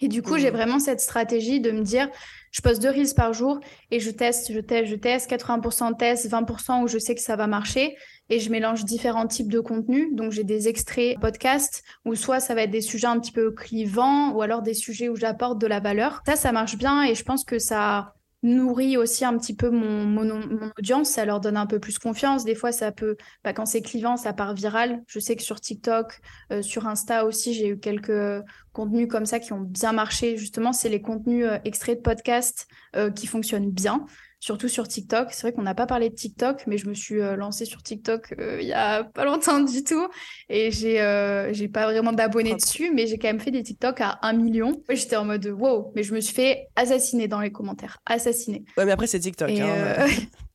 Et 0.00 0.08
du 0.08 0.22
coup, 0.22 0.38
j'ai 0.38 0.50
mmh. 0.50 0.54
vraiment 0.54 0.78
cette 0.78 1.00
stratégie 1.00 1.60
de 1.60 1.70
me 1.70 1.82
dire, 1.82 2.08
je 2.52 2.60
poste 2.60 2.80
deux 2.82 2.90
reels 2.90 3.14
par 3.16 3.32
jour 3.32 3.58
et 3.90 3.98
je 3.98 4.10
teste, 4.10 4.52
je 4.52 4.60
teste, 4.60 4.90
je 4.90 4.94
teste, 4.94 5.30
80% 5.30 5.96
test, 5.96 6.30
20% 6.30 6.82
où 6.82 6.88
je 6.88 6.98
sais 6.98 7.14
que 7.14 7.20
ça 7.20 7.34
va 7.34 7.46
marcher 7.46 7.96
et 8.28 8.38
je 8.38 8.50
mélange 8.50 8.84
différents 8.84 9.26
types 9.26 9.50
de 9.50 9.60
contenus. 9.60 10.08
Donc 10.12 10.32
j'ai 10.32 10.44
des 10.44 10.68
extraits 10.68 11.18
podcast 11.18 11.82
où 12.04 12.14
soit 12.14 12.40
ça 12.40 12.54
va 12.54 12.62
être 12.62 12.70
des 12.70 12.82
sujets 12.82 13.06
un 13.08 13.18
petit 13.18 13.32
peu 13.32 13.52
clivants 13.52 14.32
ou 14.32 14.42
alors 14.42 14.62
des 14.62 14.74
sujets 14.74 15.08
où 15.08 15.16
j'apporte 15.16 15.58
de 15.58 15.66
la 15.66 15.80
valeur. 15.80 16.20
Ça, 16.26 16.36
ça 16.36 16.52
marche 16.52 16.76
bien 16.76 17.02
et 17.02 17.14
je 17.14 17.24
pense 17.24 17.44
que 17.44 17.58
ça 17.58 18.14
nourrit 18.42 18.96
aussi 18.96 19.24
un 19.24 19.36
petit 19.38 19.54
peu 19.54 19.70
mon, 19.70 20.04
mon, 20.04 20.70
audience, 20.78 21.10
ça 21.10 21.24
leur 21.24 21.40
donne 21.40 21.56
un 21.56 21.66
peu 21.66 21.78
plus 21.78 21.98
confiance. 21.98 22.44
Des 22.44 22.54
fois, 22.54 22.72
ça 22.72 22.92
peut, 22.92 23.16
bah, 23.44 23.52
quand 23.52 23.66
c'est 23.66 23.82
clivant, 23.82 24.16
ça 24.16 24.32
part 24.32 24.54
viral. 24.54 25.02
Je 25.06 25.18
sais 25.18 25.36
que 25.36 25.42
sur 25.42 25.60
TikTok, 25.60 26.20
euh, 26.52 26.62
sur 26.62 26.86
Insta 26.86 27.24
aussi, 27.24 27.54
j'ai 27.54 27.68
eu 27.68 27.78
quelques 27.78 28.42
contenus 28.72 29.08
comme 29.08 29.26
ça 29.26 29.38
qui 29.38 29.52
ont 29.52 29.60
bien 29.60 29.92
marché. 29.92 30.36
Justement, 30.36 30.72
c'est 30.72 30.88
les 30.88 31.02
contenus 31.02 31.46
euh, 31.46 31.58
extraits 31.64 31.98
de 31.98 32.02
podcast 32.02 32.66
euh, 32.96 33.10
qui 33.10 33.26
fonctionnent 33.26 33.70
bien 33.70 34.06
surtout 34.42 34.68
sur 34.68 34.88
TikTok. 34.88 35.28
C'est 35.30 35.42
vrai 35.42 35.52
qu'on 35.52 35.62
n'a 35.62 35.74
pas 35.74 35.86
parlé 35.86 36.10
de 36.10 36.14
TikTok, 36.14 36.64
mais 36.66 36.76
je 36.76 36.88
me 36.88 36.94
suis 36.94 37.20
euh, 37.20 37.36
lancée 37.36 37.64
sur 37.64 37.80
TikTok 37.80 38.34
euh, 38.38 38.58
il 38.60 38.66
y 38.66 38.72
a 38.72 39.04
pas 39.14 39.24
longtemps 39.24 39.60
du 39.60 39.84
tout. 39.84 40.08
Et 40.48 40.72
j'ai 40.72 41.00
euh, 41.00 41.52
j'ai 41.52 41.68
pas 41.68 41.84
vraiment 41.84 42.12
d'abonnés 42.12 42.56
dessus, 42.56 42.90
mais 42.92 43.06
j'ai 43.06 43.18
quand 43.18 43.28
même 43.28 43.40
fait 43.40 43.52
des 43.52 43.62
TikTok 43.62 44.00
à 44.00 44.18
un 44.22 44.32
million. 44.32 44.82
J'étais 44.90 45.16
en 45.16 45.24
mode 45.24 45.46
wow, 45.46 45.92
mais 45.94 46.02
je 46.02 46.12
me 46.12 46.20
suis 46.20 46.34
fait 46.34 46.66
assassiner 46.74 47.28
dans 47.28 47.40
les 47.40 47.52
commentaires. 47.52 47.98
Assassiner. 48.04 48.64
Ouais, 48.76 48.84
mais 48.84 48.92
après, 48.92 49.06
c'est 49.06 49.20
TikTok. 49.20 49.48
hein, 49.48 50.06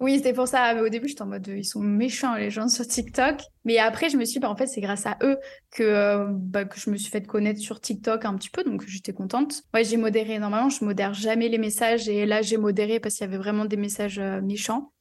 Oui, 0.00 0.16
c'était 0.16 0.32
pour 0.32 0.46
ça. 0.46 0.80
Au 0.80 0.88
début, 0.88 1.08
j'étais 1.08 1.22
en 1.22 1.26
mode, 1.26 1.48
ils 1.48 1.64
sont 1.64 1.80
méchants, 1.80 2.36
les 2.36 2.50
gens 2.50 2.68
sur 2.68 2.86
TikTok. 2.86 3.40
Mais 3.64 3.78
après, 3.78 4.08
je 4.08 4.16
me 4.16 4.24
suis 4.24 4.34
dit, 4.34 4.38
bah, 4.38 4.48
en 4.48 4.54
fait, 4.54 4.68
c'est 4.68 4.80
grâce 4.80 5.06
à 5.06 5.18
eux 5.24 5.38
que, 5.72 5.82
euh, 5.82 6.26
bah, 6.30 6.64
que 6.64 6.78
je 6.78 6.88
me 6.90 6.96
suis 6.96 7.10
fait 7.10 7.26
connaître 7.26 7.58
sur 7.60 7.80
TikTok 7.80 8.24
un 8.24 8.36
petit 8.36 8.50
peu. 8.50 8.62
Donc, 8.62 8.84
j'étais 8.86 9.12
contente. 9.12 9.62
Ouais, 9.74 9.82
j'ai 9.82 9.96
modéré. 9.96 10.38
Normalement, 10.38 10.70
je 10.70 10.84
modère 10.84 11.14
jamais 11.14 11.48
les 11.48 11.58
messages. 11.58 12.08
Et 12.08 12.26
là, 12.26 12.42
j'ai 12.42 12.58
modéré 12.58 13.00
parce 13.00 13.16
qu'il 13.16 13.24
y 13.26 13.28
avait 13.28 13.38
vraiment 13.38 13.64
des 13.64 13.76
messages 13.76 14.20
euh, 14.20 14.40
méchants. 14.40 14.92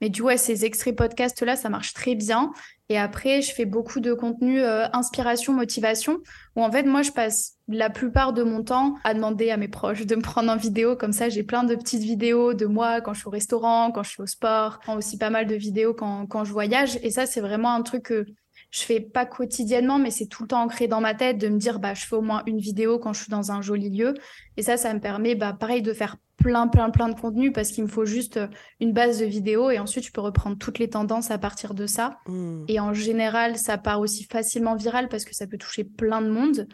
Mais 0.00 0.08
du 0.08 0.22
coup, 0.22 0.28
ces 0.36 0.64
extraits 0.64 0.96
podcast-là, 0.96 1.56
ça 1.56 1.68
marche 1.68 1.92
très 1.92 2.14
bien. 2.14 2.52
Et 2.88 2.98
après, 2.98 3.42
je 3.42 3.52
fais 3.52 3.64
beaucoup 3.64 4.00
de 4.00 4.14
contenu 4.14 4.62
euh, 4.62 4.86
inspiration, 4.92 5.52
motivation, 5.52 6.18
où 6.56 6.62
en 6.62 6.70
fait, 6.70 6.84
moi, 6.84 7.02
je 7.02 7.10
passe 7.10 7.54
la 7.68 7.90
plupart 7.90 8.32
de 8.32 8.42
mon 8.42 8.62
temps 8.62 8.94
à 9.04 9.12
demander 9.12 9.50
à 9.50 9.56
mes 9.56 9.68
proches 9.68 10.06
de 10.06 10.16
me 10.16 10.22
prendre 10.22 10.50
en 10.50 10.56
vidéo. 10.56 10.96
Comme 10.96 11.12
ça, 11.12 11.28
j'ai 11.28 11.42
plein 11.42 11.64
de 11.64 11.74
petites 11.74 12.02
vidéos 12.02 12.54
de 12.54 12.66
moi 12.66 13.00
quand 13.00 13.12
je 13.12 13.20
suis 13.20 13.28
au 13.28 13.32
restaurant, 13.32 13.90
quand 13.90 14.02
je 14.02 14.10
suis 14.10 14.22
au 14.22 14.26
sport, 14.26 14.80
aussi 14.88 15.18
pas 15.18 15.30
mal 15.30 15.46
de 15.46 15.54
vidéos 15.54 15.94
quand, 15.94 16.26
quand 16.26 16.44
je 16.44 16.52
voyage. 16.52 16.98
Et 17.02 17.10
ça, 17.10 17.26
c'est 17.26 17.40
vraiment 17.40 17.74
un 17.74 17.82
truc 17.82 18.04
que 18.04 18.26
je 18.70 18.80
fais 18.82 19.00
pas 19.00 19.24
quotidiennement, 19.24 19.98
mais 19.98 20.10
c'est 20.10 20.26
tout 20.26 20.42
le 20.42 20.48
temps 20.48 20.62
ancré 20.62 20.88
dans 20.88 21.00
ma 21.00 21.14
tête 21.14 21.38
de 21.38 21.48
me 21.48 21.58
dire, 21.58 21.78
bah, 21.78 21.94
je 21.94 22.04
fais 22.04 22.16
au 22.16 22.20
moins 22.20 22.42
une 22.46 22.58
vidéo 22.58 22.98
quand 22.98 23.12
je 23.12 23.22
suis 23.22 23.30
dans 23.30 23.50
un 23.50 23.62
joli 23.62 23.88
lieu. 23.90 24.14
Et 24.56 24.62
ça, 24.62 24.76
ça 24.76 24.92
me 24.92 25.00
permet, 25.00 25.34
bah, 25.34 25.54
pareil, 25.58 25.80
de 25.80 25.92
faire 25.92 26.16
plein, 26.36 26.68
plein, 26.68 26.90
plein 26.90 27.08
de 27.08 27.18
contenu 27.18 27.50
parce 27.50 27.70
qu'il 27.70 27.84
me 27.84 27.88
faut 27.88 28.04
juste 28.04 28.36
euh, 28.36 28.46
une 28.80 28.92
base 28.92 29.18
de 29.18 29.24
vidéos 29.24 29.70
et 29.70 29.78
ensuite 29.78 30.06
je 30.06 30.12
peux 30.12 30.20
reprendre 30.20 30.56
toutes 30.56 30.78
les 30.78 30.88
tendances 30.88 31.30
à 31.32 31.38
partir 31.38 31.74
de 31.74 31.86
ça. 31.86 32.18
Hmm. 32.26 32.64
Et 32.68 32.78
en 32.78 32.92
général, 32.92 33.58
ça 33.58 33.76
part 33.76 34.00
aussi 34.00 34.24
facilement 34.24 34.76
viral 34.76 35.08
parce 35.08 35.24
que 35.24 35.34
ça 35.34 35.46
peut 35.46 35.58
toucher 35.58 35.82
plein 35.82 36.22
de 36.22 36.30
monde. 36.30 36.68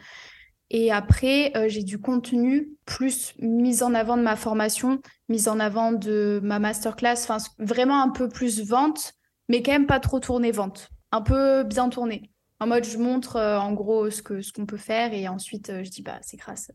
Et 0.69 0.91
après, 0.91 1.51
euh, 1.55 1.65
j'ai 1.67 1.83
du 1.83 1.99
contenu 1.99 2.69
plus 2.85 3.33
mise 3.39 3.81
en 3.81 3.93
avant 3.93 4.17
de 4.17 4.21
ma 4.21 4.35
formation, 4.35 4.99
mise 5.29 5.47
en 5.47 5.59
avant 5.59 5.91
de 5.91 6.39
ma 6.43 6.59
masterclass, 6.59 7.23
enfin 7.23 7.37
vraiment 7.57 8.01
un 8.01 8.09
peu 8.09 8.29
plus 8.29 8.63
vente, 8.63 9.13
mais 9.49 9.63
quand 9.63 9.71
même 9.71 9.87
pas 9.87 9.99
trop 9.99 10.19
tourné 10.19 10.51
vente 10.51 10.89
un 11.15 11.21
peu 11.21 11.63
bien 11.63 11.89
tourné. 11.89 12.29
En 12.59 12.67
mode, 12.67 12.83
je 12.83 12.97
montre 12.97 13.37
euh, 13.37 13.57
en 13.57 13.73
gros 13.73 14.09
ce 14.09 14.21
qu'on 14.21 14.41
ce 14.41 14.51
qu'on 14.51 14.65
peut 14.65 14.77
faire 14.77 15.13
et 15.13 15.27
ensuite 15.27 15.69
euh, 15.69 15.83
je 15.83 15.89
dis, 15.89 16.01
bah, 16.01 16.19
c'est 16.21 16.37
grâce 16.37 16.71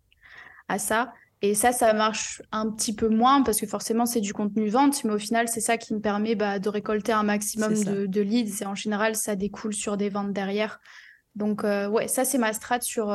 à 0.69 0.79
ça. 0.79 1.13
Et 1.43 1.55
ça, 1.55 1.73
ça 1.73 1.95
marche 1.95 2.43
un 2.53 2.71
petit 2.71 2.95
peu 2.95 3.09
moins 3.09 3.43
parce 3.43 3.59
que 3.59 3.67
forcément, 3.67 4.05
c'est 4.05 4.21
du 4.21 4.35
contenu 4.35 4.69
vente, 4.69 5.03
mais 5.05 5.13
au 5.13 5.19
final, 5.19 5.49
c'est 5.49 5.63
ça 5.63 5.79
qui 5.79 5.95
me 5.95 6.01
permet 6.01 6.35
bah, 6.35 6.59
de 6.59 6.69
récolter 6.69 7.13
un 7.13 7.23
maximum 7.23 7.73
de, 7.73 8.05
de, 8.05 8.21
leads 8.21 8.63
et 8.63 8.67
en 8.67 8.75
général, 8.75 9.17
ça 9.17 9.37
découle 9.37 9.73
sur 9.73 9.97
des 9.97 10.11
ventes 10.11 10.35
derrière. 10.35 10.81
Donc, 11.35 11.65
euh, 11.65 11.89
ouais, 11.89 12.09
ça, 12.09 12.27
c'est 12.27 12.37
ma 12.37 12.53
strat 12.53 12.83
sur 12.83 13.11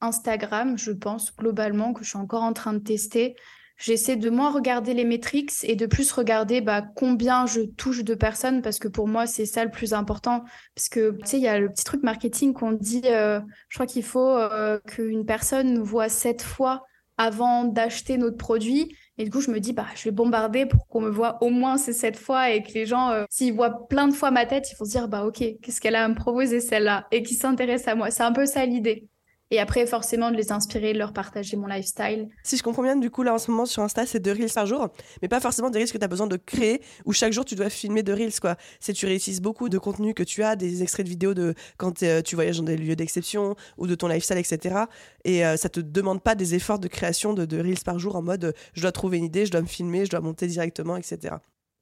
Instagram, 0.00 0.78
je 0.78 0.92
pense, 0.92 1.34
globalement, 1.34 1.92
que 1.92 2.04
je 2.04 2.10
suis 2.10 2.18
encore 2.18 2.44
en 2.44 2.52
train 2.52 2.74
de 2.74 2.78
tester 2.78 3.34
j'essaie 3.82 4.16
de 4.16 4.30
moins 4.30 4.50
regarder 4.50 4.94
les 4.94 5.04
métriques 5.04 5.52
et 5.64 5.74
de 5.74 5.86
plus 5.86 6.12
regarder 6.12 6.60
bah, 6.60 6.82
combien 6.82 7.46
je 7.46 7.62
touche 7.62 8.04
de 8.04 8.14
personnes 8.14 8.62
parce 8.62 8.78
que 8.78 8.88
pour 8.88 9.08
moi, 9.08 9.26
c'est 9.26 9.46
ça 9.46 9.64
le 9.64 9.70
plus 9.70 9.92
important. 9.92 10.44
Parce 10.74 10.88
que, 10.88 11.10
tu 11.18 11.26
sais, 11.26 11.36
il 11.38 11.42
y 11.42 11.48
a 11.48 11.58
le 11.58 11.68
petit 11.68 11.84
truc 11.84 12.02
marketing 12.02 12.52
qu'on 12.52 12.72
dit, 12.72 13.02
euh, 13.06 13.40
je 13.68 13.76
crois 13.76 13.86
qu'il 13.86 14.04
faut 14.04 14.36
euh, 14.36 14.78
qu'une 14.86 15.26
personne 15.26 15.74
nous 15.74 15.84
voit 15.84 16.08
sept 16.08 16.42
fois 16.42 16.84
avant 17.18 17.64
d'acheter 17.64 18.16
notre 18.18 18.36
produit. 18.36 18.96
Et 19.18 19.24
du 19.24 19.30
coup, 19.30 19.40
je 19.40 19.50
me 19.50 19.58
dis, 19.58 19.72
bah, 19.72 19.86
je 19.96 20.04
vais 20.04 20.10
bombarder 20.10 20.64
pour 20.64 20.86
qu'on 20.86 21.00
me 21.00 21.10
voit 21.10 21.42
au 21.42 21.50
moins 21.50 21.76
ces 21.76 21.92
sept 21.92 22.16
fois 22.16 22.50
et 22.50 22.62
que 22.62 22.72
les 22.72 22.86
gens, 22.86 23.10
euh, 23.10 23.24
s'ils 23.30 23.52
voient 23.52 23.88
plein 23.88 24.06
de 24.06 24.14
fois 24.14 24.30
ma 24.30 24.46
tête, 24.46 24.70
ils 24.70 24.76
vont 24.76 24.84
se 24.84 24.90
dire, 24.90 25.08
bah, 25.08 25.26
ok, 25.26 25.38
qu'est-ce 25.60 25.80
qu'elle 25.80 25.96
a 25.96 26.04
à 26.04 26.08
me 26.08 26.14
proposer 26.14 26.60
celle-là 26.60 27.06
et 27.10 27.22
qui 27.22 27.34
s'intéresse 27.34 27.88
à 27.88 27.96
moi. 27.96 28.10
C'est 28.10 28.22
un 28.22 28.32
peu 28.32 28.46
ça 28.46 28.64
l'idée. 28.64 29.08
Et 29.52 29.60
après, 29.60 29.86
forcément, 29.86 30.30
de 30.30 30.36
les 30.38 30.50
inspirer, 30.50 30.94
de 30.94 30.98
leur 30.98 31.12
partager 31.12 31.58
mon 31.58 31.66
lifestyle. 31.66 32.30
Si 32.42 32.56
je 32.56 32.62
comprends 32.62 32.82
bien, 32.82 32.96
du 32.96 33.10
coup, 33.10 33.22
là, 33.22 33.34
en 33.34 33.38
ce 33.38 33.50
moment, 33.50 33.66
sur 33.66 33.82
Insta, 33.82 34.06
c'est 34.06 34.18
deux 34.18 34.32
reels 34.32 34.50
par 34.54 34.64
jour, 34.64 34.88
mais 35.20 35.28
pas 35.28 35.40
forcément 35.40 35.68
des 35.68 35.78
reels 35.78 35.92
que 35.92 35.98
tu 35.98 36.04
as 36.04 36.08
besoin 36.08 36.26
de 36.26 36.38
créer, 36.38 36.80
où 37.04 37.12
chaque 37.12 37.34
jour, 37.34 37.44
tu 37.44 37.54
dois 37.54 37.68
filmer 37.68 38.02
deux 38.02 38.14
reels, 38.14 38.40
quoi. 38.40 38.56
C'est 38.80 38.94
tu 38.94 39.04
réussises 39.04 39.42
beaucoup 39.42 39.68
de 39.68 39.76
contenu 39.76 40.14
que 40.14 40.22
tu 40.22 40.42
as, 40.42 40.56
des 40.56 40.82
extraits 40.82 41.04
de 41.04 41.10
vidéos 41.10 41.34
de 41.34 41.52
quand 41.76 42.02
euh, 42.02 42.22
tu 42.22 42.34
voyages 42.34 42.56
dans 42.56 42.64
des 42.64 42.78
lieux 42.78 42.96
d'exception, 42.96 43.54
ou 43.76 43.86
de 43.86 43.94
ton 43.94 44.08
lifestyle, 44.08 44.38
etc. 44.38 44.86
Et 45.26 45.44
euh, 45.44 45.58
ça 45.58 45.68
te 45.68 45.80
demande 45.80 46.22
pas 46.22 46.34
des 46.34 46.54
efforts 46.54 46.78
de 46.78 46.88
création 46.88 47.34
de, 47.34 47.44
de 47.44 47.58
reels 47.60 47.84
par 47.84 47.98
jour, 47.98 48.16
en 48.16 48.22
mode, 48.22 48.54
je 48.72 48.80
dois 48.80 48.92
trouver 48.92 49.18
une 49.18 49.24
idée, 49.24 49.44
je 49.44 49.50
dois 49.50 49.60
me 49.60 49.66
filmer, 49.66 50.06
je 50.06 50.10
dois 50.10 50.20
monter 50.20 50.46
directement, 50.46 50.96
etc. 50.96 51.34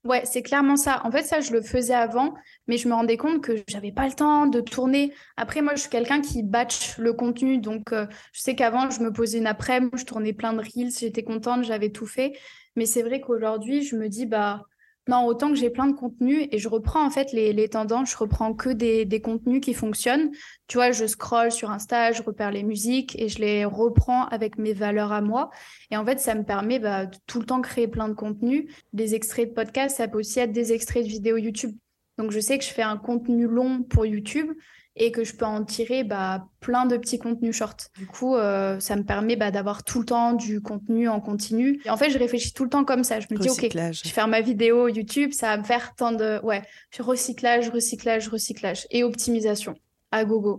Ouais, 0.02 0.22
c'est 0.24 0.42
clairement 0.42 0.76
ça. 0.76 1.02
En 1.04 1.10
fait, 1.10 1.24
ça, 1.24 1.40
je 1.40 1.52
le 1.52 1.60
faisais 1.60 1.92
avant, 1.92 2.32
mais 2.66 2.78
je 2.78 2.88
me 2.88 2.94
rendais 2.94 3.18
compte 3.18 3.42
que 3.42 3.52
j'avais 3.68 3.92
pas 3.92 4.06
le 4.06 4.14
temps 4.14 4.46
de 4.46 4.60
tourner. 4.62 5.12
Après, 5.36 5.60
moi, 5.60 5.74
je 5.74 5.82
suis 5.82 5.90
quelqu'un 5.90 6.22
qui 6.22 6.42
batch 6.42 6.96
le 6.96 7.12
contenu. 7.12 7.58
Donc, 7.58 7.92
euh, 7.92 8.06
je 8.32 8.40
sais 8.40 8.54
qu'avant, 8.56 8.88
je 8.90 9.00
me 9.02 9.12
posais 9.12 9.36
une 9.38 9.46
après-midi, 9.46 9.90
je 9.98 10.06
tournais 10.06 10.32
plein 10.32 10.54
de 10.54 10.60
reels, 10.60 10.90
j'étais 10.98 11.22
contente, 11.22 11.64
j'avais 11.64 11.90
tout 11.90 12.06
fait. 12.06 12.32
Mais 12.76 12.86
c'est 12.86 13.02
vrai 13.02 13.20
qu'aujourd'hui, 13.20 13.82
je 13.82 13.94
me 13.96 14.08
dis, 14.08 14.24
bah, 14.24 14.64
non, 15.11 15.27
autant 15.27 15.49
que 15.49 15.57
j'ai 15.57 15.70
plein 15.70 15.88
de 15.88 15.92
contenus 15.92 16.46
et 16.53 16.59
je 16.59 16.68
reprends 16.68 17.05
en 17.05 17.11
fait 17.11 17.33
les, 17.33 17.68
tendances, 17.68 18.12
je 18.12 18.16
reprends 18.16 18.55
que 18.55 18.68
des, 18.70 19.05
des, 19.05 19.20
contenus 19.20 19.61
qui 19.61 19.75
fonctionnent. 19.75 20.31
Tu 20.68 20.77
vois, 20.77 20.92
je 20.92 21.05
scroll 21.05 21.51
sur 21.51 21.73
Insta, 21.73 22.12
je 22.12 22.23
repère 22.23 22.53
les 22.53 22.62
musiques 22.62 23.20
et 23.20 23.29
je 23.29 23.40
les 23.40 23.64
reprends 23.64 24.27
avec 24.27 24.57
mes 24.57 24.73
valeurs 24.73 25.11
à 25.11 25.20
moi. 25.20 25.51
Et 25.90 25.96
en 25.96 26.07
fait, 26.07 26.20
ça 26.20 26.37
me 26.37 26.44
permet 26.44 26.79
bah, 26.79 27.07
de 27.07 27.16
tout 27.27 27.40
le 27.40 27.44
temps 27.44 27.61
créer 27.61 27.88
plein 27.88 28.09
de 28.09 28.14
contenus. 28.14 28.73
Des 28.92 29.16
extraits 29.16 29.49
de 29.49 29.55
podcast, 29.55 29.96
ça 29.96 30.07
peut 30.07 30.18
aussi 30.18 30.38
être 30.38 30.53
des 30.53 30.73
extraits 30.73 31.03
de 31.03 31.09
vidéos 31.09 31.38
YouTube. 31.38 31.77
Donc, 32.16 32.31
je 32.31 32.38
sais 32.38 32.57
que 32.57 32.64
je 32.64 32.70
fais 32.70 32.83
un 32.83 32.96
contenu 32.96 33.49
long 33.49 33.83
pour 33.83 34.07
YouTube 34.07 34.53
et 35.00 35.12
que 35.12 35.24
je 35.24 35.34
peux 35.34 35.46
en 35.46 35.64
tirer 35.64 36.04
bah, 36.04 36.46
plein 36.60 36.84
de 36.84 36.98
petits 36.98 37.18
contenus 37.18 37.56
short. 37.56 37.90
Du 37.96 38.06
coup, 38.06 38.36
euh, 38.36 38.78
ça 38.80 38.96
me 38.96 39.02
permet 39.02 39.34
bah, 39.34 39.50
d'avoir 39.50 39.82
tout 39.82 40.00
le 40.00 40.04
temps 40.04 40.34
du 40.34 40.60
contenu 40.60 41.08
en 41.08 41.20
continu. 41.20 41.80
Et 41.86 41.90
en 41.90 41.96
fait, 41.96 42.10
je 42.10 42.18
réfléchis 42.18 42.52
tout 42.52 42.64
le 42.64 42.70
temps 42.70 42.84
comme 42.84 43.02
ça. 43.02 43.18
Je 43.18 43.26
me 43.30 43.38
dis, 43.38 43.48
OK, 43.48 43.66
je 43.72 44.04
vais 44.04 44.10
faire 44.10 44.28
ma 44.28 44.42
vidéo 44.42 44.88
YouTube, 44.88 45.32
ça 45.32 45.48
va 45.48 45.56
me 45.56 45.64
faire 45.64 45.94
tant 45.96 46.12
de... 46.12 46.38
Ouais, 46.44 46.62
recyclage, 46.98 47.70
recyclage, 47.70 48.28
recyclage 48.28 48.86
et 48.90 49.02
optimisation. 49.02 49.74
À 50.12 50.26
gogo. 50.26 50.58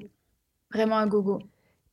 Vraiment 0.74 0.98
à 0.98 1.06
gogo. 1.06 1.40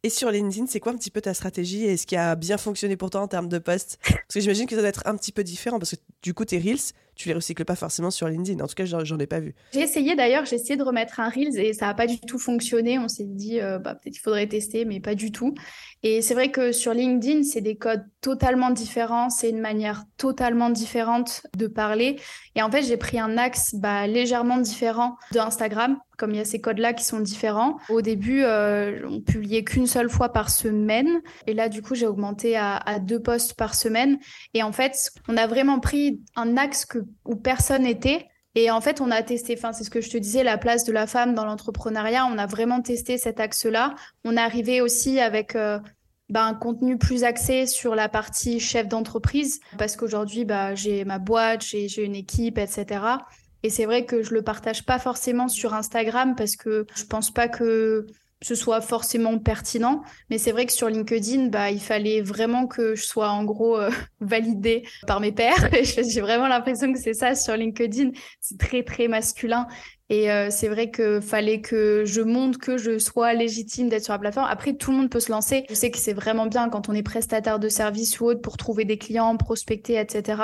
Et 0.02 0.10
sur 0.10 0.30
LinkedIn, 0.30 0.66
c'est 0.68 0.80
quoi 0.80 0.92
un 0.92 0.96
petit 0.96 1.10
peu 1.10 1.20
ta 1.20 1.34
stratégie 1.34 1.84
et 1.84 1.98
ce 1.98 2.06
qui 2.06 2.16
a 2.16 2.34
bien 2.34 2.56
fonctionné 2.56 2.96
pour 2.96 3.10
toi 3.10 3.20
en 3.20 3.28
termes 3.28 3.48
de 3.48 3.58
posts? 3.58 3.98
Parce 4.02 4.34
que 4.34 4.40
j'imagine 4.40 4.66
que 4.66 4.74
ça 4.74 4.80
doit 4.80 4.88
être 4.88 5.02
un 5.06 5.16
petit 5.16 5.32
peu 5.32 5.44
différent 5.44 5.78
parce 5.78 5.90
que 5.90 6.00
du 6.22 6.32
coup, 6.32 6.46
tes 6.46 6.58
Reels, 6.58 6.94
tu 7.18 7.28
les 7.28 7.34
recycles 7.34 7.64
pas 7.64 7.74
forcément 7.74 8.10
sur 8.10 8.28
LinkedIn. 8.28 8.62
En 8.62 8.68
tout 8.68 8.74
cas, 8.74 8.84
j'en 8.84 9.18
ai 9.18 9.26
pas 9.26 9.40
vu. 9.40 9.54
J'ai 9.72 9.80
essayé 9.80 10.14
d'ailleurs, 10.14 10.46
j'ai 10.46 10.54
essayé 10.54 10.76
de 10.76 10.84
remettre 10.84 11.18
un 11.18 11.28
Reels 11.28 11.58
et 11.58 11.72
ça 11.72 11.86
n'a 11.86 11.94
pas 11.94 12.06
du 12.06 12.20
tout 12.20 12.38
fonctionné. 12.38 12.98
On 12.98 13.08
s'est 13.08 13.24
dit, 13.24 13.60
euh, 13.60 13.78
bah, 13.78 13.96
peut-être 13.96 14.14
qu'il 14.14 14.22
faudrait 14.22 14.46
tester, 14.46 14.84
mais 14.84 15.00
pas 15.00 15.16
du 15.16 15.32
tout. 15.32 15.52
Et 16.04 16.22
c'est 16.22 16.34
vrai 16.34 16.52
que 16.52 16.70
sur 16.70 16.94
LinkedIn, 16.94 17.42
c'est 17.42 17.60
des 17.60 17.76
codes 17.76 18.04
totalement 18.20 18.70
différents, 18.70 19.30
c'est 19.30 19.50
une 19.50 19.60
manière 19.60 20.04
totalement 20.16 20.70
différente 20.70 21.42
de 21.56 21.66
parler. 21.66 22.20
Et 22.54 22.62
en 22.62 22.70
fait, 22.70 22.82
j'ai 22.82 22.96
pris 22.96 23.18
un 23.18 23.36
axe 23.36 23.74
bah, 23.74 24.06
légèrement 24.06 24.58
différent 24.58 25.16
de 25.32 25.40
Instagram, 25.40 25.98
comme 26.16 26.30
il 26.30 26.36
y 26.36 26.40
a 26.40 26.44
ces 26.44 26.60
codes-là 26.60 26.92
qui 26.92 27.04
sont 27.04 27.18
différents. 27.18 27.78
Au 27.88 28.00
début, 28.00 28.42
euh, 28.44 29.00
on 29.08 29.20
publiait 29.20 29.64
qu'une 29.64 29.88
seule 29.88 30.08
fois 30.08 30.28
par 30.28 30.50
semaine. 30.50 31.20
Et 31.48 31.54
là, 31.54 31.68
du 31.68 31.82
coup, 31.82 31.96
j'ai 31.96 32.06
augmenté 32.06 32.56
à, 32.56 32.76
à 32.76 33.00
deux 33.00 33.20
posts 33.20 33.54
par 33.54 33.74
semaine. 33.74 34.18
Et 34.54 34.62
en 34.62 34.72
fait, 34.72 35.10
on 35.28 35.36
a 35.36 35.48
vraiment 35.48 35.80
pris 35.80 36.20
un 36.36 36.56
axe 36.56 36.86
que 36.86 36.98
où 37.24 37.36
personne 37.36 37.82
n'était. 37.82 38.26
Et 38.54 38.70
en 38.70 38.80
fait, 38.80 39.00
on 39.00 39.10
a 39.10 39.22
testé, 39.22 39.54
enfin, 39.56 39.72
c'est 39.72 39.84
ce 39.84 39.90
que 39.90 40.00
je 40.00 40.10
te 40.10 40.16
disais, 40.16 40.42
la 40.42 40.58
place 40.58 40.84
de 40.84 40.92
la 40.92 41.06
femme 41.06 41.34
dans 41.34 41.44
l'entrepreneuriat. 41.44 42.26
On 42.26 42.38
a 42.38 42.46
vraiment 42.46 42.80
testé 42.80 43.18
cet 43.18 43.40
axe-là. 43.40 43.94
On 44.24 44.36
est 44.36 44.40
arrivé 44.40 44.80
aussi 44.80 45.20
avec 45.20 45.54
euh, 45.54 45.78
bah, 46.28 46.44
un 46.44 46.54
contenu 46.54 46.98
plus 46.98 47.24
axé 47.24 47.66
sur 47.66 47.94
la 47.94 48.08
partie 48.08 48.58
chef 48.60 48.88
d'entreprise, 48.88 49.60
parce 49.78 49.96
qu'aujourd'hui, 49.96 50.44
bah, 50.44 50.74
j'ai 50.74 51.04
ma 51.04 51.18
boîte, 51.18 51.62
j'ai 51.62 52.04
une 52.04 52.16
équipe, 52.16 52.58
etc. 52.58 53.00
Et 53.62 53.70
c'est 53.70 53.86
vrai 53.86 54.04
que 54.04 54.22
je 54.22 54.34
le 54.34 54.42
partage 54.42 54.84
pas 54.84 54.98
forcément 54.98 55.48
sur 55.48 55.74
Instagram 55.74 56.34
parce 56.36 56.56
que 56.56 56.86
je 56.94 57.04
pense 57.04 57.32
pas 57.32 57.48
que 57.48 58.06
ce 58.42 58.54
soit 58.54 58.80
forcément 58.80 59.38
pertinent. 59.38 60.02
Mais 60.30 60.38
c'est 60.38 60.52
vrai 60.52 60.66
que 60.66 60.72
sur 60.72 60.88
LinkedIn, 60.88 61.46
bah, 61.46 61.70
il 61.70 61.80
fallait 61.80 62.20
vraiment 62.20 62.66
que 62.66 62.94
je 62.94 63.04
sois 63.04 63.30
en 63.30 63.44
gros 63.44 63.78
euh, 63.78 63.90
validée 64.20 64.84
par 65.06 65.20
mes 65.20 65.32
pairs. 65.32 65.68
J'ai 65.82 66.20
vraiment 66.20 66.48
l'impression 66.48 66.92
que 66.92 66.98
c'est 66.98 67.14
ça 67.14 67.34
sur 67.34 67.56
LinkedIn. 67.56 68.10
C'est 68.40 68.58
très, 68.58 68.82
très 68.82 69.08
masculin. 69.08 69.66
Et 70.10 70.30
euh, 70.30 70.48
c'est 70.50 70.68
vrai 70.68 70.90
que 70.90 71.20
fallait 71.20 71.60
que 71.60 72.04
je 72.06 72.22
montre 72.22 72.58
que 72.58 72.78
je 72.78 72.98
sois 72.98 73.34
légitime 73.34 73.90
d'être 73.90 74.04
sur 74.04 74.14
la 74.14 74.18
plateforme. 74.18 74.46
Après, 74.48 74.72
tout 74.72 74.90
le 74.90 74.98
monde 74.98 75.10
peut 75.10 75.20
se 75.20 75.30
lancer. 75.30 75.66
Je 75.68 75.74
sais 75.74 75.90
que 75.90 75.98
c'est 75.98 76.14
vraiment 76.14 76.46
bien 76.46 76.70
quand 76.70 76.88
on 76.88 76.94
est 76.94 77.02
prestataire 77.02 77.58
de 77.58 77.68
service 77.68 78.18
ou 78.20 78.26
autre 78.26 78.40
pour 78.40 78.56
trouver 78.56 78.86
des 78.86 78.96
clients, 78.96 79.36
prospecter, 79.36 79.98
etc. 79.98 80.42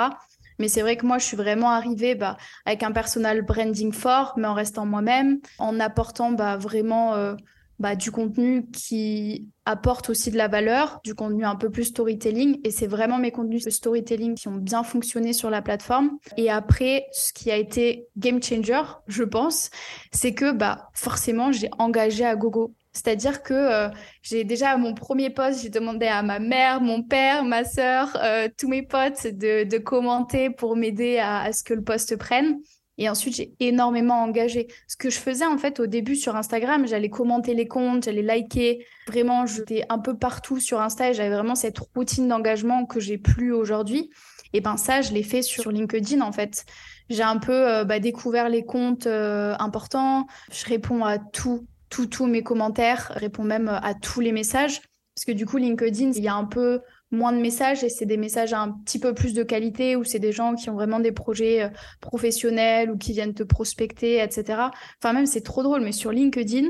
Mais 0.59 0.67
c'est 0.67 0.81
vrai 0.81 0.97
que 0.97 1.05
moi, 1.05 1.17
je 1.17 1.25
suis 1.25 1.37
vraiment 1.37 1.71
arrivée 1.71 2.15
bah, 2.15 2.37
avec 2.65 2.83
un 2.83 2.91
personal 2.91 3.41
branding 3.41 3.91
fort, 3.91 4.33
mais 4.37 4.47
en 4.47 4.53
restant 4.53 4.85
moi-même, 4.85 5.39
en 5.57 5.79
apportant 5.79 6.31
bah, 6.31 6.57
vraiment 6.57 7.15
euh, 7.15 7.35
bah, 7.79 7.95
du 7.95 8.11
contenu 8.11 8.65
qui 8.71 9.49
apporte 9.65 10.09
aussi 10.09 10.31
de 10.31 10.37
la 10.37 10.47
valeur, 10.47 10.99
du 11.03 11.15
contenu 11.15 11.45
un 11.45 11.55
peu 11.55 11.69
plus 11.69 11.85
storytelling. 11.85 12.59
Et 12.63 12.71
c'est 12.71 12.87
vraiment 12.87 13.17
mes 13.17 13.31
contenus 13.31 13.63
de 13.63 13.69
storytelling 13.69 14.35
qui 14.35 14.47
ont 14.47 14.55
bien 14.55 14.83
fonctionné 14.83 15.33
sur 15.33 15.49
la 15.49 15.61
plateforme. 15.61 16.11
Et 16.37 16.49
après, 16.49 17.05
ce 17.11 17.33
qui 17.33 17.51
a 17.51 17.57
été 17.57 18.07
game 18.17 18.41
changer, 18.41 18.81
je 19.07 19.23
pense, 19.23 19.69
c'est 20.11 20.33
que 20.33 20.51
bah, 20.51 20.89
forcément, 20.93 21.51
j'ai 21.51 21.69
engagé 21.77 22.25
à 22.25 22.35
gogo. 22.35 22.73
C'est-à-dire 22.93 23.43
que 23.43 23.53
euh, 23.53 23.89
j'ai 24.21 24.45
déjà 24.45 24.69
à 24.69 24.77
mon 24.77 24.93
premier 24.93 25.29
poste, 25.29 25.61
j'ai 25.61 25.69
demandé 25.69 26.05
à 26.05 26.23
ma 26.23 26.39
mère, 26.39 26.79
mon 26.79 27.03
père, 27.03 27.43
ma 27.43 27.65
sœur, 27.65 28.17
euh, 28.23 28.47
tous 28.57 28.69
mes 28.69 28.83
potes 28.83 29.27
de, 29.27 29.77
commenter 29.79 30.49
pour 30.49 30.77
m'aider 30.77 31.17
à, 31.17 31.41
à, 31.41 31.51
ce 31.51 31.63
que 31.63 31.73
le 31.73 31.83
poste 31.83 32.15
prenne. 32.15 32.59
Et 32.97 33.09
ensuite, 33.09 33.35
j'ai 33.35 33.53
énormément 33.59 34.21
engagé. 34.21 34.67
Ce 34.87 34.95
que 34.95 35.09
je 35.09 35.19
faisais 35.19 35.45
en 35.45 35.57
fait 35.57 35.79
au 35.79 35.85
début 35.85 36.15
sur 36.15 36.35
Instagram, 36.35 36.87
j'allais 36.87 37.09
commenter 37.09 37.53
les 37.53 37.67
comptes, 37.67 38.05
j'allais 38.05 38.21
liker. 38.21 38.85
Vraiment, 39.07 39.45
j'étais 39.45 39.83
un 39.89 39.99
peu 39.99 40.17
partout 40.17 40.59
sur 40.59 40.79
Insta 40.79 41.09
et 41.09 41.13
j'avais 41.13 41.35
vraiment 41.35 41.55
cette 41.55 41.79
routine 41.79 42.27
d'engagement 42.27 42.85
que 42.85 42.99
j'ai 42.99 43.17
plus 43.17 43.51
aujourd'hui. 43.51 44.09
Et 44.53 44.61
ben 44.61 44.77
ça, 44.77 45.01
je 45.01 45.11
l'ai 45.11 45.23
fait 45.23 45.41
sur 45.41 45.71
LinkedIn 45.71 46.21
en 46.21 46.31
fait. 46.31 46.65
J'ai 47.09 47.23
un 47.23 47.37
peu 47.37 47.51
euh, 47.51 47.83
bah, 47.83 47.99
découvert 47.99 48.47
les 48.49 48.63
comptes 48.63 49.07
euh, 49.07 49.55
importants. 49.59 50.27
Je 50.51 50.65
réponds 50.65 51.03
à 51.03 51.17
tout, 51.17 51.67
tout, 51.89 52.07
tous 52.07 52.25
mes 52.25 52.43
commentaires, 52.43 53.11
je 53.15 53.19
réponds 53.19 53.43
même 53.43 53.67
à 53.67 53.93
tous 53.93 54.21
les 54.21 54.31
messages. 54.31 54.79
Parce 55.15 55.25
que 55.25 55.31
du 55.31 55.45
coup, 55.45 55.57
LinkedIn, 55.57 56.11
il 56.11 56.23
y 56.23 56.27
a 56.27 56.35
un 56.35 56.43
peu 56.43 56.81
moins 57.15 57.31
de 57.31 57.39
messages 57.39 57.83
et 57.83 57.89
c'est 57.89 58.05
des 58.05 58.17
messages 58.17 58.53
un 58.53 58.71
petit 58.85 58.99
peu 58.99 59.13
plus 59.13 59.33
de 59.33 59.43
qualité 59.43 59.95
ou 59.95 60.03
c'est 60.03 60.19
des 60.19 60.31
gens 60.31 60.55
qui 60.55 60.69
ont 60.69 60.75
vraiment 60.75 60.99
des 60.99 61.11
projets 61.11 61.63
euh, 61.63 61.69
professionnels 62.01 62.91
ou 62.91 62.97
qui 62.97 63.13
viennent 63.13 63.33
te 63.33 63.43
prospecter, 63.43 64.21
etc. 64.21 64.69
Enfin, 65.01 65.13
même 65.13 65.25
c'est 65.25 65.41
trop 65.41 65.63
drôle, 65.63 65.81
mais 65.81 65.91
sur 65.91 66.11
LinkedIn, 66.11 66.69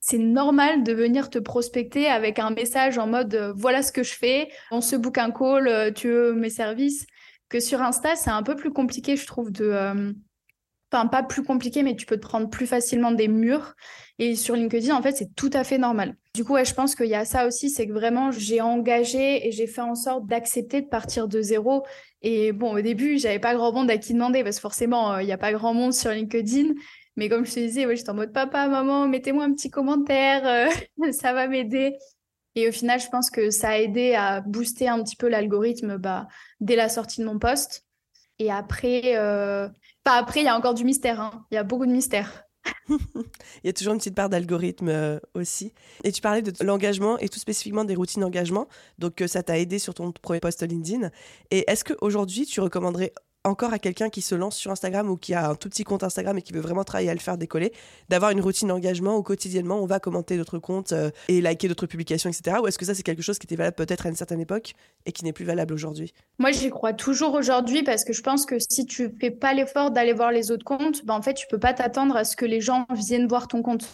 c'est 0.00 0.18
normal 0.18 0.82
de 0.82 0.92
venir 0.92 1.30
te 1.30 1.38
prospecter 1.38 2.06
avec 2.06 2.38
un 2.38 2.50
message 2.50 2.98
en 2.98 3.06
mode 3.06 3.34
euh, 3.34 3.52
voilà 3.56 3.82
ce 3.82 3.92
que 3.92 4.02
je 4.02 4.14
fais, 4.14 4.50
on 4.70 4.80
se 4.80 4.96
book 4.96 5.18
un 5.18 5.30
call, 5.30 5.68
euh, 5.68 5.90
tu 5.90 6.08
veux 6.08 6.34
mes 6.34 6.50
services. 6.50 7.06
Que 7.48 7.60
sur 7.60 7.80
Insta, 7.82 8.16
c'est 8.16 8.30
un 8.30 8.42
peu 8.42 8.56
plus 8.56 8.72
compliqué, 8.72 9.16
je 9.16 9.26
trouve, 9.26 9.52
de. 9.52 10.14
Pas 11.10 11.22
plus 11.22 11.42
compliqué, 11.42 11.82
mais 11.82 11.96
tu 11.96 12.06
peux 12.06 12.16
te 12.16 12.22
prendre 12.22 12.48
plus 12.48 12.66
facilement 12.66 13.10
des 13.10 13.28
murs. 13.28 13.74
Et 14.20 14.36
sur 14.36 14.54
LinkedIn, 14.54 14.94
en 14.94 15.02
fait, 15.02 15.16
c'est 15.16 15.34
tout 15.34 15.50
à 15.52 15.64
fait 15.64 15.76
normal. 15.76 16.16
Du 16.34 16.44
coup, 16.44 16.52
ouais, 16.52 16.64
je 16.64 16.72
pense 16.72 16.94
qu'il 16.94 17.06
y 17.06 17.14
a 17.14 17.24
ça 17.24 17.46
aussi, 17.46 17.68
c'est 17.68 17.88
que 17.88 17.92
vraiment, 17.92 18.30
j'ai 18.30 18.60
engagé 18.60 19.46
et 19.46 19.50
j'ai 19.50 19.66
fait 19.66 19.80
en 19.80 19.96
sorte 19.96 20.26
d'accepter 20.26 20.82
de 20.82 20.86
partir 20.86 21.26
de 21.26 21.42
zéro. 21.42 21.84
Et 22.22 22.52
bon, 22.52 22.76
au 22.76 22.80
début, 22.80 23.18
j'avais 23.18 23.40
pas 23.40 23.54
grand 23.54 23.72
monde 23.72 23.90
à 23.90 23.98
qui 23.98 24.14
demander 24.14 24.44
parce 24.44 24.56
que 24.56 24.62
forcément, 24.62 25.14
euh, 25.14 25.22
il 25.22 25.26
n'y 25.26 25.32
a 25.32 25.38
pas 25.38 25.52
grand 25.52 25.74
monde 25.74 25.92
sur 25.92 26.12
LinkedIn. 26.12 26.74
Mais 27.16 27.28
comme 27.28 27.44
je 27.44 27.54
te 27.54 27.60
disais, 27.60 27.86
ouais, 27.86 27.96
j'étais 27.96 28.10
en 28.10 28.14
mode 28.14 28.32
papa, 28.32 28.68
maman, 28.68 29.08
mettez-moi 29.08 29.44
un 29.44 29.52
petit 29.52 29.70
commentaire, 29.70 30.46
euh, 30.46 31.10
ça 31.12 31.32
va 31.32 31.48
m'aider. 31.48 31.96
Et 32.54 32.68
au 32.68 32.72
final, 32.72 33.00
je 33.00 33.08
pense 33.08 33.30
que 33.30 33.50
ça 33.50 33.70
a 33.70 33.78
aidé 33.78 34.14
à 34.14 34.40
booster 34.40 34.88
un 34.88 35.02
petit 35.02 35.16
peu 35.16 35.28
l'algorithme 35.28 35.96
bah, 35.96 36.28
dès 36.60 36.76
la 36.76 36.88
sortie 36.88 37.20
de 37.20 37.26
mon 37.26 37.38
poste. 37.38 37.84
Et 38.38 38.50
après, 38.50 39.16
euh... 39.16 39.68
après, 40.12 40.40
il 40.40 40.44
y 40.44 40.48
a 40.48 40.56
encore 40.56 40.74
du 40.74 40.84
mystère. 40.84 41.20
Hein. 41.20 41.46
Il 41.50 41.54
y 41.54 41.58
a 41.58 41.64
beaucoup 41.64 41.86
de 41.86 41.92
mystère. 41.92 42.44
Il 42.88 43.66
y 43.66 43.68
a 43.68 43.72
toujours 43.72 43.92
une 43.92 43.98
petite 43.98 44.14
part 44.14 44.28
d'algorithme 44.28 44.88
euh, 44.88 45.18
aussi. 45.34 45.72
Et 46.02 46.12
tu 46.12 46.20
parlais 46.20 46.42
de 46.42 46.52
l'engagement 46.64 47.18
et 47.18 47.28
tout 47.28 47.38
spécifiquement 47.38 47.84
des 47.84 47.94
routines 47.94 48.22
d'engagement. 48.22 48.68
Donc, 48.98 49.20
euh, 49.20 49.26
ça 49.26 49.42
t'a 49.42 49.58
aidé 49.58 49.78
sur 49.78 49.94
ton 49.94 50.12
premier 50.12 50.40
post 50.40 50.62
LinkedIn. 50.62 51.10
Et 51.50 51.70
est-ce 51.70 51.84
qu'aujourd'hui, 51.84 52.46
tu 52.46 52.60
recommanderais 52.60 53.12
encore 53.44 53.72
à 53.72 53.78
quelqu'un 53.78 54.08
qui 54.08 54.22
se 54.22 54.34
lance 54.34 54.56
sur 54.56 54.70
Instagram 54.70 55.08
ou 55.10 55.16
qui 55.16 55.34
a 55.34 55.50
un 55.50 55.54
tout 55.54 55.68
petit 55.68 55.84
compte 55.84 56.02
Instagram 56.02 56.38
et 56.38 56.42
qui 56.42 56.52
veut 56.52 56.60
vraiment 56.60 56.82
travailler 56.82 57.10
à 57.10 57.14
le 57.14 57.20
faire 57.20 57.36
décoller, 57.36 57.72
d'avoir 58.08 58.30
une 58.30 58.40
routine 58.40 58.68
d'engagement 58.68 59.16
où 59.16 59.22
quotidiennement 59.22 59.82
on 59.82 59.86
va 59.86 60.00
commenter 60.00 60.36
d'autres 60.36 60.58
comptes 60.58 60.92
euh, 60.92 61.10
et 61.28 61.40
liker 61.40 61.68
d'autres 61.68 61.86
publications, 61.86 62.30
etc. 62.30 62.56
Ou 62.62 62.66
est-ce 62.66 62.78
que 62.78 62.84
ça 62.84 62.94
c'est 62.94 63.02
quelque 63.02 63.22
chose 63.22 63.38
qui 63.38 63.46
était 63.46 63.56
valable 63.56 63.76
peut-être 63.76 64.06
à 64.06 64.08
une 64.08 64.16
certaine 64.16 64.40
époque 64.40 64.72
et 65.04 65.12
qui 65.12 65.24
n'est 65.24 65.32
plus 65.32 65.44
valable 65.44 65.74
aujourd'hui? 65.74 66.14
Moi 66.38 66.52
j'y 66.52 66.70
crois 66.70 66.94
toujours 66.94 67.34
aujourd'hui 67.34 67.82
parce 67.82 68.04
que 68.04 68.12
je 68.12 68.22
pense 68.22 68.46
que 68.46 68.56
si 68.58 68.86
tu 68.86 69.14
fais 69.20 69.30
pas 69.30 69.52
l'effort 69.52 69.90
d'aller 69.90 70.14
voir 70.14 70.32
les 70.32 70.50
autres 70.50 70.64
comptes, 70.64 71.04
bah, 71.04 71.14
en 71.14 71.22
fait 71.22 71.34
tu 71.34 71.46
peux 71.48 71.60
pas 71.60 71.74
t'attendre 71.74 72.16
à 72.16 72.24
ce 72.24 72.36
que 72.36 72.46
les 72.46 72.60
gens 72.60 72.86
viennent 72.94 73.28
voir 73.28 73.46
ton 73.48 73.62
compte 73.62 73.86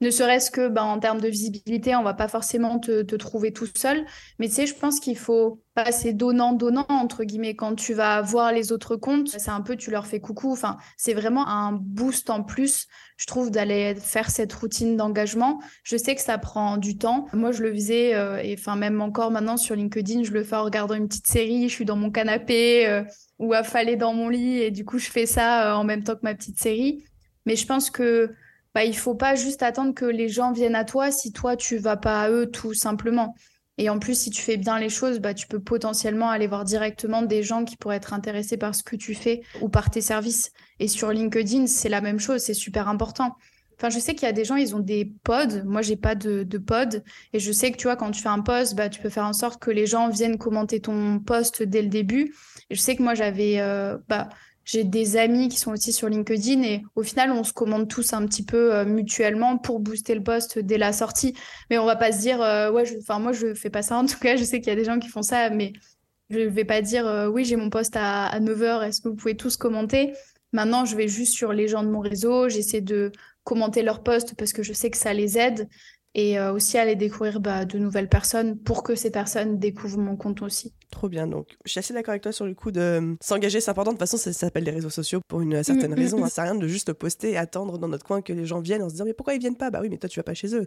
ne 0.00 0.10
serait-ce 0.10 0.50
que 0.50 0.68
ben, 0.68 0.82
en 0.82 0.98
termes 0.98 1.20
de 1.20 1.28
visibilité, 1.28 1.96
on 1.96 2.02
va 2.02 2.14
pas 2.14 2.28
forcément 2.28 2.78
te, 2.78 3.02
trouver 3.16 3.52
tout 3.52 3.68
seul. 3.74 4.04
Mais 4.38 4.48
tu 4.48 4.54
sais, 4.54 4.66
je 4.66 4.74
pense 4.74 5.00
qu'il 5.00 5.16
faut 5.16 5.62
passer 5.74 6.12
donnant-donnant, 6.12 6.86
entre 6.88 7.24
guillemets, 7.24 7.56
quand 7.56 7.74
tu 7.74 7.94
vas 7.94 8.20
voir 8.20 8.52
les 8.52 8.72
autres 8.72 8.95
comptes. 8.98 9.28
C'est 9.28 9.50
un 9.50 9.60
peu, 9.60 9.76
tu 9.76 9.90
leur 9.90 10.06
fais 10.06 10.20
coucou. 10.20 10.52
Enfin, 10.52 10.76
c'est 10.96 11.14
vraiment 11.14 11.46
un 11.48 11.72
boost 11.72 12.30
en 12.30 12.42
plus, 12.42 12.86
je 13.16 13.26
trouve, 13.26 13.50
d'aller 13.50 13.94
faire 13.94 14.30
cette 14.30 14.52
routine 14.52 14.96
d'engagement. 14.96 15.60
Je 15.82 15.96
sais 15.96 16.14
que 16.14 16.20
ça 16.20 16.38
prend 16.38 16.76
du 16.76 16.98
temps. 16.98 17.26
Moi, 17.32 17.52
je 17.52 17.62
le 17.62 17.72
faisais, 17.72 18.14
euh, 18.14 18.38
et 18.42 18.54
enfin, 18.58 18.76
même 18.76 19.00
encore 19.00 19.30
maintenant 19.30 19.56
sur 19.56 19.74
LinkedIn, 19.74 20.22
je 20.22 20.32
le 20.32 20.44
fais 20.44 20.56
en 20.56 20.64
regardant 20.64 20.94
une 20.94 21.08
petite 21.08 21.26
série. 21.26 21.68
Je 21.68 21.74
suis 21.74 21.84
dans 21.84 21.96
mon 21.96 22.10
canapé 22.10 22.86
euh, 22.86 23.02
ou 23.38 23.52
affalée 23.54 23.96
dans 23.96 24.12
mon 24.12 24.28
lit, 24.28 24.58
et 24.58 24.70
du 24.70 24.84
coup, 24.84 24.98
je 24.98 25.10
fais 25.10 25.26
ça 25.26 25.72
euh, 25.72 25.76
en 25.76 25.84
même 25.84 26.02
temps 26.02 26.14
que 26.14 26.20
ma 26.22 26.34
petite 26.34 26.58
série. 26.58 27.04
Mais 27.44 27.56
je 27.56 27.66
pense 27.66 27.90
que 27.90 28.34
bah, 28.74 28.84
il 28.84 28.96
faut 28.96 29.14
pas 29.14 29.36
juste 29.36 29.62
attendre 29.62 29.94
que 29.94 30.04
les 30.04 30.28
gens 30.28 30.52
viennent 30.52 30.74
à 30.74 30.84
toi 30.84 31.10
si 31.10 31.32
toi 31.32 31.56
tu 31.56 31.78
vas 31.78 31.96
pas 31.96 32.22
à 32.22 32.30
eux 32.30 32.50
tout 32.50 32.74
simplement. 32.74 33.34
Et 33.78 33.90
en 33.90 33.98
plus, 33.98 34.18
si 34.18 34.30
tu 34.30 34.40
fais 34.40 34.56
bien 34.56 34.78
les 34.78 34.88
choses, 34.88 35.18
bah, 35.20 35.34
tu 35.34 35.46
peux 35.46 35.60
potentiellement 35.60 36.30
aller 36.30 36.46
voir 36.46 36.64
directement 36.64 37.22
des 37.22 37.42
gens 37.42 37.64
qui 37.64 37.76
pourraient 37.76 37.96
être 37.96 38.14
intéressés 38.14 38.56
par 38.56 38.74
ce 38.74 38.82
que 38.82 38.96
tu 38.96 39.14
fais 39.14 39.42
ou 39.60 39.68
par 39.68 39.90
tes 39.90 40.00
services. 40.00 40.52
Et 40.80 40.88
sur 40.88 41.10
LinkedIn, 41.12 41.66
c'est 41.66 41.88
la 41.88 42.00
même 42.00 42.18
chose, 42.18 42.40
c'est 42.42 42.54
super 42.54 42.88
important. 42.88 43.36
Enfin, 43.78 43.90
je 43.90 43.98
sais 43.98 44.14
qu'il 44.14 44.22
y 44.22 44.30
a 44.30 44.32
des 44.32 44.46
gens, 44.46 44.56
ils 44.56 44.74
ont 44.74 44.80
des 44.80 45.12
pods. 45.22 45.62
Moi, 45.64 45.82
j'ai 45.82 45.96
pas 45.96 46.14
de, 46.14 46.42
de 46.42 46.58
pod. 46.58 47.04
Et 47.34 47.38
je 47.38 47.52
sais 47.52 47.70
que, 47.70 47.76
tu 47.76 47.86
vois, 47.86 47.96
quand 47.96 48.10
tu 48.10 48.22
fais 48.22 48.30
un 48.30 48.40
post, 48.40 48.74
bah, 48.74 48.88
tu 48.88 49.00
peux 49.00 49.10
faire 49.10 49.26
en 49.26 49.34
sorte 49.34 49.60
que 49.60 49.70
les 49.70 49.86
gens 49.86 50.08
viennent 50.08 50.38
commenter 50.38 50.80
ton 50.80 51.18
post 51.18 51.62
dès 51.62 51.82
le 51.82 51.88
début. 51.88 52.34
Et 52.70 52.74
je 52.74 52.80
sais 52.80 52.96
que 52.96 53.02
moi, 53.02 53.14
j'avais, 53.14 53.60
euh, 53.60 53.98
bah, 54.08 54.30
j'ai 54.66 54.82
des 54.82 55.16
amis 55.16 55.48
qui 55.48 55.58
sont 55.58 55.70
aussi 55.70 55.92
sur 55.92 56.08
LinkedIn 56.08 56.62
et 56.62 56.82
au 56.96 57.04
final, 57.04 57.30
on 57.30 57.44
se 57.44 57.52
commande 57.52 57.88
tous 57.88 58.12
un 58.12 58.26
petit 58.26 58.44
peu 58.44 58.74
euh, 58.74 58.84
mutuellement 58.84 59.58
pour 59.58 59.78
booster 59.78 60.14
le 60.16 60.22
poste 60.24 60.58
dès 60.58 60.76
la 60.76 60.92
sortie. 60.92 61.34
Mais 61.70 61.78
on 61.78 61.86
va 61.86 61.94
pas 61.94 62.10
se 62.10 62.18
dire, 62.18 62.42
euh, 62.42 62.70
ouais, 62.70 62.84
moi, 63.20 63.32
je 63.32 63.54
fais 63.54 63.70
pas 63.70 63.82
ça. 63.82 63.96
En 64.06 64.06
tout 64.06 64.18
cas, 64.18 64.36
je 64.36 64.42
sais 64.42 64.60
qu'il 64.60 64.68
y 64.68 64.72
a 64.72 64.76
des 64.76 64.84
gens 64.84 64.98
qui 64.98 65.08
font 65.08 65.22
ça, 65.22 65.50
mais 65.50 65.72
je 66.30 66.40
vais 66.40 66.64
pas 66.64 66.82
dire, 66.82 67.06
euh, 67.06 67.28
oui, 67.28 67.44
j'ai 67.44 67.54
mon 67.54 67.70
poste 67.70 67.94
à, 67.96 68.26
à 68.26 68.40
9h, 68.40 68.82
est-ce 68.82 69.00
que 69.00 69.08
vous 69.08 69.14
pouvez 69.14 69.36
tous 69.36 69.56
commenter? 69.56 70.12
Maintenant, 70.52 70.84
je 70.84 70.96
vais 70.96 71.06
juste 71.06 71.34
sur 71.34 71.52
les 71.52 71.68
gens 71.68 71.84
de 71.84 71.88
mon 71.88 72.00
réseau, 72.00 72.48
j'essaie 72.48 72.80
de 72.80 73.12
commenter 73.44 73.82
leurs 73.82 74.02
posts 74.02 74.34
parce 74.34 74.52
que 74.52 74.64
je 74.64 74.72
sais 74.72 74.90
que 74.90 74.96
ça 74.96 75.14
les 75.14 75.38
aide 75.38 75.68
et 76.16 76.38
euh, 76.38 76.54
aussi 76.54 76.78
aller 76.78 76.96
découvrir 76.96 77.40
bah, 77.40 77.66
de 77.66 77.78
nouvelles 77.78 78.08
personnes 78.08 78.58
pour 78.58 78.82
que 78.82 78.94
ces 78.94 79.10
personnes 79.10 79.58
découvrent 79.58 79.98
mon 79.98 80.16
compte 80.16 80.40
aussi. 80.40 80.72
Trop 80.90 81.10
bien. 81.10 81.26
Donc, 81.26 81.58
je 81.66 81.72
suis 81.72 81.78
assez 81.78 81.92
d'accord 81.92 82.12
avec 82.12 82.22
toi 82.22 82.32
sur 82.32 82.46
le 82.46 82.54
coup 82.54 82.72
de 82.72 82.80
euh, 82.80 83.14
s'engager, 83.20 83.60
c'est 83.60 83.70
important. 83.70 83.92
De 83.92 83.96
toute 83.96 84.08
façon, 84.08 84.16
ça, 84.16 84.32
s'appelle 84.32 84.64
les 84.64 84.70
réseaux 84.70 84.90
sociaux 84.90 85.20
pour 85.28 85.42
une 85.42 85.62
certaine 85.62 85.90
mm, 85.90 85.94
mm, 85.94 85.98
raison. 85.98 86.18
Ça 86.20 86.24
mm. 86.24 86.30
sert 86.30 86.44
à 86.44 86.46
rien 86.48 86.54
de 86.54 86.66
juste 86.66 86.94
poster 86.94 87.32
et 87.32 87.36
attendre 87.36 87.78
dans 87.78 87.88
notre 87.88 88.06
coin 88.06 88.22
que 88.22 88.32
les 88.32 88.46
gens 88.46 88.60
viennent 88.60 88.82
en 88.82 88.88
se 88.88 88.94
disant 88.94 89.04
Mais 89.04 89.12
pourquoi 89.12 89.34
ils 89.34 89.40
viennent 89.40 89.58
pas? 89.58 89.70
Bah 89.70 89.80
oui, 89.82 89.90
mais 89.90 89.98
toi, 89.98 90.08
tu 90.08 90.18
vas 90.18 90.24
pas 90.24 90.32
chez 90.32 90.54
eux. 90.54 90.66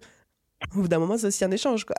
Au 0.76 0.82
bout 0.82 0.88
d'un 0.88 1.00
moment, 1.00 1.18
c'est 1.18 1.28
aussi 1.28 1.46
un 1.46 1.52
échange, 1.52 1.86
quoi. 1.86 1.96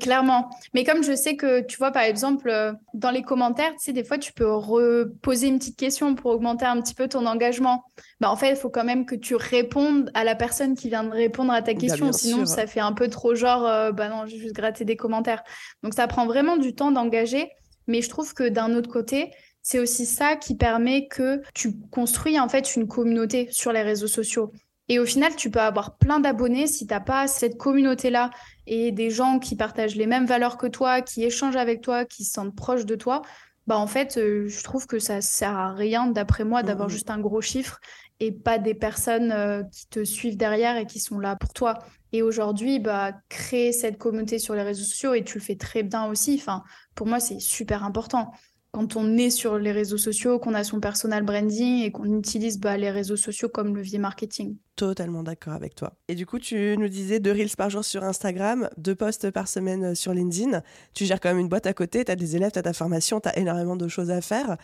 Clairement. 0.00 0.48
Mais 0.72 0.82
comme 0.82 1.02
je 1.02 1.14
sais 1.14 1.36
que, 1.36 1.60
tu 1.60 1.76
vois, 1.76 1.90
par 1.90 2.04
exemple, 2.04 2.48
euh, 2.48 2.72
dans 2.94 3.10
les 3.10 3.22
commentaires, 3.22 3.72
tu 3.72 3.80
sais, 3.80 3.92
des 3.92 4.04
fois, 4.04 4.16
tu 4.16 4.32
peux 4.32 4.50
reposer 4.50 5.48
une 5.48 5.58
petite 5.58 5.76
question 5.76 6.14
pour 6.14 6.30
augmenter 6.30 6.64
un 6.64 6.80
petit 6.80 6.94
peu 6.94 7.06
ton 7.06 7.26
engagement. 7.26 7.84
Bah, 8.20 8.30
en 8.30 8.36
fait, 8.36 8.50
il 8.50 8.56
faut 8.56 8.70
quand 8.70 8.84
même 8.84 9.04
que 9.04 9.14
tu 9.14 9.34
répondes 9.34 10.10
à 10.14 10.24
la 10.24 10.34
personne 10.34 10.74
qui 10.74 10.88
vient 10.88 11.04
de 11.04 11.10
répondre 11.10 11.52
à 11.52 11.60
ta 11.60 11.74
bah, 11.74 11.80
question. 11.80 12.12
Sinon, 12.12 12.46
ça 12.46 12.66
fait 12.66 12.80
un 12.80 12.92
peu 12.92 13.08
trop 13.08 13.34
genre, 13.34 13.66
euh, 13.66 13.92
bah 13.92 14.08
non, 14.08 14.24
j'ai 14.26 14.38
juste 14.38 14.54
gratté 14.54 14.86
des 14.86 14.96
commentaires. 14.96 15.42
Donc, 15.82 15.92
ça 15.92 16.06
prend 16.06 16.26
vraiment 16.26 16.56
du 16.56 16.74
temps 16.74 16.90
d'engager. 16.90 17.50
Mais 17.86 18.00
je 18.00 18.08
trouve 18.08 18.32
que 18.32 18.48
d'un 18.48 18.74
autre 18.74 18.88
côté, 18.88 19.32
c'est 19.60 19.78
aussi 19.78 20.06
ça 20.06 20.36
qui 20.36 20.54
permet 20.56 21.08
que 21.08 21.42
tu 21.54 21.72
construis 21.90 22.38
en 22.38 22.48
fait 22.48 22.76
une 22.76 22.88
communauté 22.88 23.48
sur 23.50 23.72
les 23.72 23.82
réseaux 23.82 24.06
sociaux. 24.06 24.52
Et 24.88 24.98
au 24.98 25.06
final, 25.06 25.34
tu 25.34 25.50
peux 25.50 25.60
avoir 25.60 25.96
plein 25.96 26.20
d'abonnés 26.20 26.66
si 26.66 26.86
tu 26.86 26.92
n'as 26.92 27.00
pas 27.00 27.26
cette 27.26 27.56
communauté-là 27.56 28.30
et 28.66 28.92
des 28.92 29.10
gens 29.10 29.38
qui 29.38 29.56
partagent 29.56 29.96
les 29.96 30.06
mêmes 30.06 30.26
valeurs 30.26 30.58
que 30.58 30.66
toi, 30.66 31.00
qui 31.00 31.24
échangent 31.24 31.56
avec 31.56 31.80
toi, 31.80 32.04
qui 32.04 32.24
se 32.24 32.32
sentent 32.32 32.54
proches 32.54 32.84
de 32.84 32.94
toi. 32.94 33.22
Bah 33.66 33.78
en 33.78 33.86
fait, 33.86 34.18
euh, 34.18 34.46
je 34.46 34.62
trouve 34.62 34.86
que 34.86 34.98
ça 34.98 35.22
sert 35.22 35.56
à 35.56 35.72
rien, 35.72 36.06
d'après 36.06 36.44
moi, 36.44 36.62
d'avoir 36.62 36.88
mmh. 36.88 36.92
juste 36.92 37.10
un 37.10 37.18
gros 37.18 37.40
chiffre 37.40 37.80
et 38.20 38.30
pas 38.30 38.58
des 38.58 38.74
personnes 38.74 39.32
euh, 39.32 39.62
qui 39.64 39.88
te 39.88 40.04
suivent 40.04 40.36
derrière 40.36 40.76
et 40.76 40.86
qui 40.86 41.00
sont 41.00 41.18
là 41.18 41.34
pour 41.34 41.54
toi. 41.54 41.78
Et 42.12 42.20
aujourd'hui, 42.20 42.78
bah, 42.78 43.12
créer 43.30 43.72
cette 43.72 43.96
communauté 43.96 44.38
sur 44.38 44.54
les 44.54 44.62
réseaux 44.62 44.84
sociaux, 44.84 45.14
et 45.14 45.24
tu 45.24 45.38
le 45.38 45.44
fais 45.44 45.56
très 45.56 45.82
bien 45.82 46.06
aussi, 46.06 46.36
enfin, 46.38 46.62
pour 46.94 47.06
moi, 47.06 47.20
c'est 47.20 47.40
super 47.40 47.84
important 47.84 48.32
quand 48.74 48.96
on 48.96 49.16
est 49.18 49.30
sur 49.30 49.56
les 49.56 49.70
réseaux 49.70 49.98
sociaux, 49.98 50.40
qu'on 50.40 50.52
a 50.52 50.64
son 50.64 50.80
personal 50.80 51.22
branding 51.22 51.84
et 51.84 51.92
qu'on 51.92 52.18
utilise 52.18 52.58
bah, 52.58 52.76
les 52.76 52.90
réseaux 52.90 53.14
sociaux 53.16 53.48
comme 53.48 53.76
levier 53.76 53.98
marketing. 53.98 54.56
Totalement 54.74 55.22
d'accord 55.22 55.52
avec 55.52 55.76
toi. 55.76 55.92
Et 56.08 56.16
du 56.16 56.26
coup, 56.26 56.40
tu 56.40 56.76
nous 56.76 56.88
disais 56.88 57.20
deux 57.20 57.30
reels 57.30 57.54
par 57.56 57.70
jour 57.70 57.84
sur 57.84 58.02
Instagram, 58.02 58.68
deux 58.76 58.96
posts 58.96 59.30
par 59.30 59.46
semaine 59.46 59.84
euh, 59.84 59.94
sur 59.94 60.12
LinkedIn. 60.12 60.60
Tu 60.92 61.04
gères 61.04 61.20
quand 61.20 61.28
même 61.28 61.38
une 61.38 61.48
boîte 61.48 61.66
à 61.68 61.72
côté, 61.72 62.04
tu 62.04 62.10
as 62.10 62.16
des 62.16 62.34
élèves, 62.34 62.50
tu 62.50 62.58
as 62.58 62.62
ta 62.62 62.72
formation, 62.72 63.20
tu 63.20 63.28
as 63.28 63.38
énormément 63.38 63.76
de 63.76 63.86
choses 63.86 64.10
à 64.10 64.20
faire. 64.20 64.56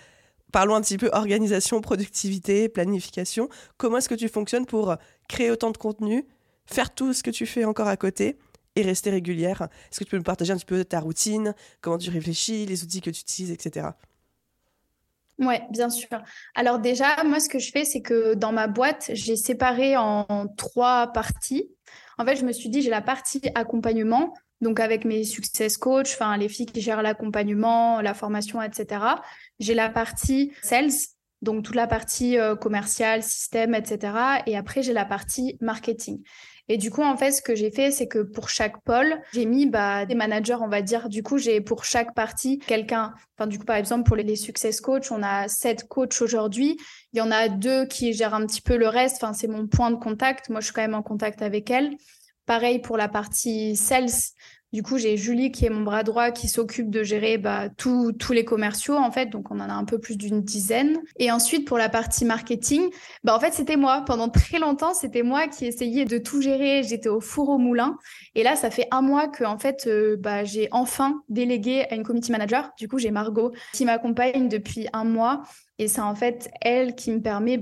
Parlons 0.51 0.75
un 0.75 0.81
petit 0.81 0.99
peu 0.99 1.09
organisation, 1.13 1.81
productivité, 1.81 2.69
planification. 2.69 3.49
Comment 3.77 3.99
est-ce 3.99 4.09
que 4.09 4.17
tu 4.17 4.29
fonctionnes 4.29 4.67
pour 4.67 4.97
créer 5.29 5.53
autant 5.53 5.71
de 5.71 5.79
contenu, 5.79 6.27
faire 6.67 6.93
tout 6.93 7.13
ce 7.13 7.23
que 7.23 7.31
tu 7.31 7.47
fais 7.47 7.65
encore 7.65 7.87
à 7.87 7.97
côté 7.97 8.37
et 8.77 8.83
rester 8.83 9.11
régulière. 9.11 9.69
Est-ce 9.91 10.01
que 10.01 10.05
tu 10.05 10.11
peux 10.11 10.17
nous 10.17 10.23
partager 10.23 10.53
un 10.53 10.57
petit 10.57 10.65
peu 10.65 10.85
ta 10.85 11.01
routine, 11.01 11.55
comment 11.81 11.99
tu 11.99 12.11
réfléchis, 12.11 12.67
les 12.67 12.83
outils 12.85 13.01
que 13.01 13.11
tu 13.11 13.21
utilises, 13.21 13.51
etc. 13.51 13.89
Oui, 15.39 15.55
bien 15.71 15.89
sûr. 15.89 16.09
Alors 16.55 16.79
déjà, 16.79 17.25
moi, 17.25 17.41
ce 17.41 17.49
que 17.49 17.59
je 17.59 17.71
fais, 17.73 17.85
c'est 17.85 18.03
que 18.03 18.35
dans 18.35 18.53
ma 18.53 18.67
boîte, 18.67 19.11
j'ai 19.15 19.37
séparé 19.37 19.97
en 19.97 20.27
trois 20.57 21.09
parties. 21.13 21.71
En 22.19 22.27
fait, 22.27 22.37
je 22.37 22.45
me 22.45 22.53
suis 22.53 22.69
dit, 22.69 22.83
j'ai 22.83 22.91
la 22.91 23.01
partie 23.01 23.41
accompagnement, 23.55 24.35
donc 24.61 24.79
avec 24.81 25.07
mes 25.07 25.25
success 25.25 25.79
coach, 25.79 26.13
enfin 26.13 26.37
les 26.37 26.51
filles 26.51 26.67
qui 26.67 26.83
gèrent 26.83 27.01
l'accompagnement, 27.01 28.03
la 28.03 28.13
formation, 28.13 28.61
etc. 28.61 29.03
J'ai 29.59 29.73
la 29.73 29.89
partie 29.89 30.53
sales, 30.63 30.91
donc 31.41 31.65
toute 31.65 31.75
la 31.75 31.87
partie 31.87 32.39
euh, 32.39 32.55
commerciale, 32.55 33.23
système, 33.23 33.75
etc. 33.75 34.13
Et 34.47 34.59
après, 34.59 34.83
j'ai 34.83 34.93
la 34.93 35.07
partie 35.07 35.57
marketing. 35.63 36.23
Et 36.73 36.77
du 36.77 36.93
coup, 36.93 37.03
en 37.03 37.17
fait, 37.17 37.33
ce 37.33 37.43
que 37.43 37.57
j'ai 37.57 37.73
fait, 37.73 37.91
c'est 37.91 38.07
que 38.07 38.21
pour 38.21 38.49
chaque 38.49 38.81
pôle, 38.85 39.21
j'ai 39.33 39.45
mis 39.45 39.67
bah, 39.67 40.07
des 40.07 40.15
managers, 40.15 40.59
on 40.61 40.69
va 40.69 40.83
dire. 40.83 41.09
Du 41.09 41.25
coup, 41.25 41.37
j'ai 41.37 41.61
pour 41.61 41.85
chaque 41.85 42.15
partie 42.15 42.61
quelqu'un. 42.61 43.13
Enfin, 43.37 43.49
du 43.49 43.59
coup, 43.59 43.65
par 43.65 43.75
exemple, 43.75 44.05
pour 44.05 44.15
les, 44.15 44.37
success 44.37 44.81
coach, 44.81 45.11
on 45.11 45.21
a 45.25 45.49
sept 45.49 45.89
coachs 45.89 46.23
aujourd'hui. 46.23 46.79
Il 47.13 47.19
y 47.19 47.23
en 47.23 47.33
a 47.33 47.49
deux 47.49 47.87
qui 47.87 48.13
gèrent 48.13 48.35
un 48.35 48.47
petit 48.47 48.63
peu 48.63 48.77
le 48.77 48.87
reste. 48.87 49.17
Enfin, 49.17 49.33
c'est 49.33 49.49
mon 49.49 49.67
point 49.67 49.91
de 49.91 49.97
contact. 49.97 50.49
Moi, 50.49 50.61
je 50.61 50.67
suis 50.67 50.73
quand 50.73 50.83
même 50.83 50.95
en 50.95 51.03
contact 51.03 51.43
avec 51.43 51.73
elles. 51.73 51.97
Pareil 52.47 52.79
pour 52.79 52.97
la 52.97 53.09
partie 53.09 53.75
sales. 53.75 54.31
Du 54.73 54.85
coup, 54.85 54.99
j'ai 54.99 55.17
Julie 55.17 55.51
qui 55.51 55.67
est 55.67 55.71
mon 55.71 55.83
bras 55.83 56.05
droit 56.05 56.31
qui 56.31 56.47
s'occupe 56.47 56.91
de 56.91 57.03
gérer 57.03 57.39
bah, 57.39 57.69
tous 57.77 58.15
les 58.33 58.45
commerciaux 58.45 58.97
en 58.97 59.11
fait, 59.11 59.27
donc 59.27 59.51
on 59.51 59.59
en 59.59 59.69
a 59.69 59.73
un 59.73 59.85
peu 59.85 59.99
plus 59.99 60.17
d'une 60.17 60.43
dizaine. 60.43 61.01
Et 61.19 61.33
ensuite 61.33 61.67
pour 61.67 61.77
la 61.77 61.89
partie 61.89 62.25
marketing, 62.25 62.89
bah 63.25 63.35
en 63.35 63.41
fait 63.41 63.53
c'était 63.53 63.77
moi. 63.77 64.05
Pendant 64.07 64.29
très 64.29 64.59
longtemps, 64.59 64.95
c'était 64.95 65.25
moi 65.25 65.49
qui 65.49 65.67
essayais 65.67 66.05
de 66.05 66.19
tout 66.19 66.41
gérer. 66.41 66.83
J'étais 66.85 67.09
au 67.09 67.21
four 67.21 67.49
au 67.49 67.59
moulin. 67.59 67.97
Et 68.35 68.45
là, 68.45 68.55
ça 68.55 68.71
fait 68.71 68.87
un 68.93 69.03
mois 69.03 69.27
que 69.27 69.43
en 69.45 69.59
fait, 69.59 69.87
euh, 69.89 70.17
bah, 70.17 70.45
j'ai 70.45 70.69
enfin 70.71 71.23
délégué 71.29 71.87
à 71.91 71.97
une 71.97 72.05
committee 72.05 72.31
manager. 72.31 72.71
Du 72.79 72.87
coup, 72.87 72.99
j'ai 72.99 73.11
Margot 73.11 73.53
qui 73.73 73.85
m'accompagne 73.85 74.49
depuis 74.49 74.87
un 74.93 75.05
mois, 75.05 75.43
et 75.79 75.89
c'est 75.89 76.01
en 76.01 76.15
fait 76.15 76.49
elle 76.61 76.95
qui 76.95 77.11
me 77.11 77.21
permet 77.21 77.59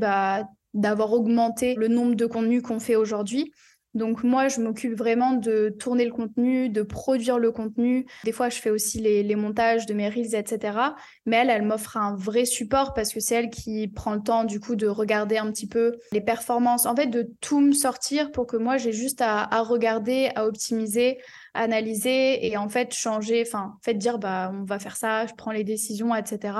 d'avoir 0.74 1.12
augmenté 1.12 1.74
le 1.74 1.88
nombre 1.88 2.14
de 2.14 2.26
contenus 2.26 2.62
qu'on 2.62 2.80
fait 2.80 2.96
aujourd'hui. 2.96 3.52
Donc 3.94 4.22
moi, 4.22 4.48
je 4.48 4.60
m'occupe 4.60 4.94
vraiment 4.94 5.32
de 5.32 5.74
tourner 5.78 6.04
le 6.04 6.12
contenu, 6.12 6.68
de 6.68 6.82
produire 6.82 7.38
le 7.38 7.50
contenu. 7.50 8.06
Des 8.24 8.32
fois, 8.32 8.48
je 8.48 8.60
fais 8.60 8.70
aussi 8.70 9.00
les, 9.00 9.36
montages 9.36 9.86
de 9.86 9.94
mes 9.94 10.08
reels, 10.08 10.34
etc. 10.34 10.78
Mais 11.26 11.36
elle, 11.36 11.50
elle 11.50 11.62
m'offre 11.62 11.96
un 11.96 12.14
vrai 12.14 12.44
support 12.44 12.92
parce 12.92 13.12
que 13.12 13.20
c'est 13.20 13.34
elle 13.34 13.50
qui 13.50 13.88
prend 13.88 14.14
le 14.14 14.22
temps 14.22 14.44
du 14.44 14.60
coup 14.60 14.76
de 14.76 14.86
regarder 14.86 15.38
un 15.38 15.50
petit 15.50 15.66
peu 15.66 15.96
les 16.12 16.20
performances, 16.20 16.86
en 16.86 16.94
fait, 16.94 17.06
de 17.06 17.30
tout 17.40 17.60
me 17.60 17.72
sortir 17.72 18.30
pour 18.30 18.46
que 18.46 18.56
moi, 18.56 18.76
j'ai 18.76 18.92
juste 18.92 19.20
à, 19.20 19.42
à, 19.42 19.62
regarder, 19.62 20.30
à 20.34 20.46
optimiser, 20.46 21.18
analyser 21.54 22.46
et 22.46 22.56
en 22.56 22.68
fait 22.68 22.94
changer, 22.94 23.44
enfin, 23.46 23.74
en 23.76 23.82
fait 23.82 23.94
dire 23.94 24.18
bah 24.18 24.50
on 24.52 24.64
va 24.64 24.78
faire 24.78 24.96
ça, 24.96 25.26
je 25.26 25.34
prends 25.34 25.50
les 25.50 25.64
décisions, 25.64 26.14
etc. 26.14 26.52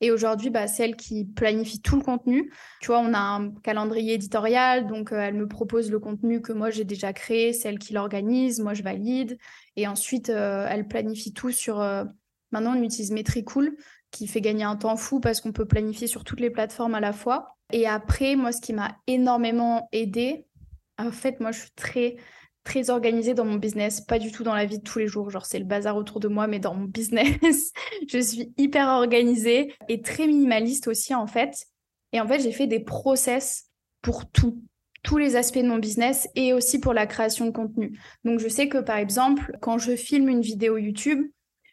Et 0.00 0.10
aujourd'hui, 0.10 0.50
bah, 0.50 0.66
c'est 0.66 0.84
elle 0.84 0.96
qui 0.96 1.24
planifie 1.24 1.80
tout 1.80 1.96
le 1.96 2.02
contenu. 2.02 2.52
Tu 2.80 2.88
vois, 2.88 3.00
on 3.00 3.14
a 3.14 3.18
un 3.18 3.50
calendrier 3.62 4.14
éditorial, 4.14 4.86
donc 4.86 5.12
euh, 5.12 5.20
elle 5.20 5.34
me 5.34 5.48
propose 5.48 5.90
le 5.90 5.98
contenu 5.98 6.42
que 6.42 6.52
moi 6.52 6.70
j'ai 6.70 6.84
déjà 6.84 7.12
créé, 7.12 7.52
c'est 7.52 7.68
elle 7.68 7.78
qui 7.78 7.94
l'organise, 7.94 8.60
moi 8.60 8.74
je 8.74 8.82
valide. 8.82 9.38
Et 9.76 9.86
ensuite, 9.86 10.28
euh, 10.28 10.66
elle 10.68 10.86
planifie 10.86 11.32
tout 11.32 11.50
sur. 11.50 11.80
Euh, 11.80 12.04
maintenant, 12.52 12.76
on 12.76 12.82
utilise 12.82 13.10
Metricool, 13.10 13.76
qui 14.10 14.26
fait 14.26 14.42
gagner 14.42 14.64
un 14.64 14.76
temps 14.76 14.96
fou 14.96 15.20
parce 15.20 15.40
qu'on 15.40 15.52
peut 15.52 15.66
planifier 15.66 16.06
sur 16.06 16.24
toutes 16.24 16.40
les 16.40 16.50
plateformes 16.50 16.94
à 16.94 17.00
la 17.00 17.12
fois. 17.12 17.56
Et 17.72 17.86
après, 17.86 18.36
moi, 18.36 18.52
ce 18.52 18.60
qui 18.60 18.72
m'a 18.72 18.96
énormément 19.06 19.88
aidé, 19.92 20.46
en 20.98 21.10
fait, 21.10 21.40
moi, 21.40 21.52
je 21.52 21.60
suis 21.60 21.72
très 21.74 22.16
très 22.66 22.90
organisée 22.90 23.32
dans 23.32 23.44
mon 23.46 23.54
business, 23.54 24.02
pas 24.02 24.18
du 24.18 24.32
tout 24.32 24.42
dans 24.42 24.54
la 24.54 24.66
vie 24.66 24.78
de 24.78 24.82
tous 24.82 24.98
les 24.98 25.06
jours. 25.06 25.30
Genre, 25.30 25.46
c'est 25.46 25.58
le 25.58 25.64
bazar 25.64 25.96
autour 25.96 26.20
de 26.20 26.28
moi, 26.28 26.46
mais 26.48 26.58
dans 26.58 26.74
mon 26.74 26.84
business, 26.88 27.72
je 28.08 28.18
suis 28.18 28.52
hyper 28.58 28.88
organisée 28.88 29.72
et 29.88 30.02
très 30.02 30.26
minimaliste 30.26 30.88
aussi, 30.88 31.14
en 31.14 31.26
fait. 31.26 31.66
Et 32.12 32.20
en 32.20 32.26
fait, 32.26 32.40
j'ai 32.40 32.52
fait 32.52 32.66
des 32.66 32.80
process 32.80 33.66
pour 34.02 34.30
tout, 34.30 34.60
tous 35.02 35.16
les 35.16 35.36
aspects 35.36 35.58
de 35.58 35.68
mon 35.68 35.78
business 35.78 36.28
et 36.34 36.52
aussi 36.52 36.80
pour 36.80 36.92
la 36.92 37.06
création 37.06 37.46
de 37.46 37.50
contenu. 37.50 37.98
Donc, 38.24 38.40
je 38.40 38.48
sais 38.48 38.68
que 38.68 38.78
par 38.78 38.96
exemple, 38.96 39.56
quand 39.62 39.78
je 39.78 39.96
filme 39.96 40.28
une 40.28 40.42
vidéo 40.42 40.76
YouTube, 40.76 41.24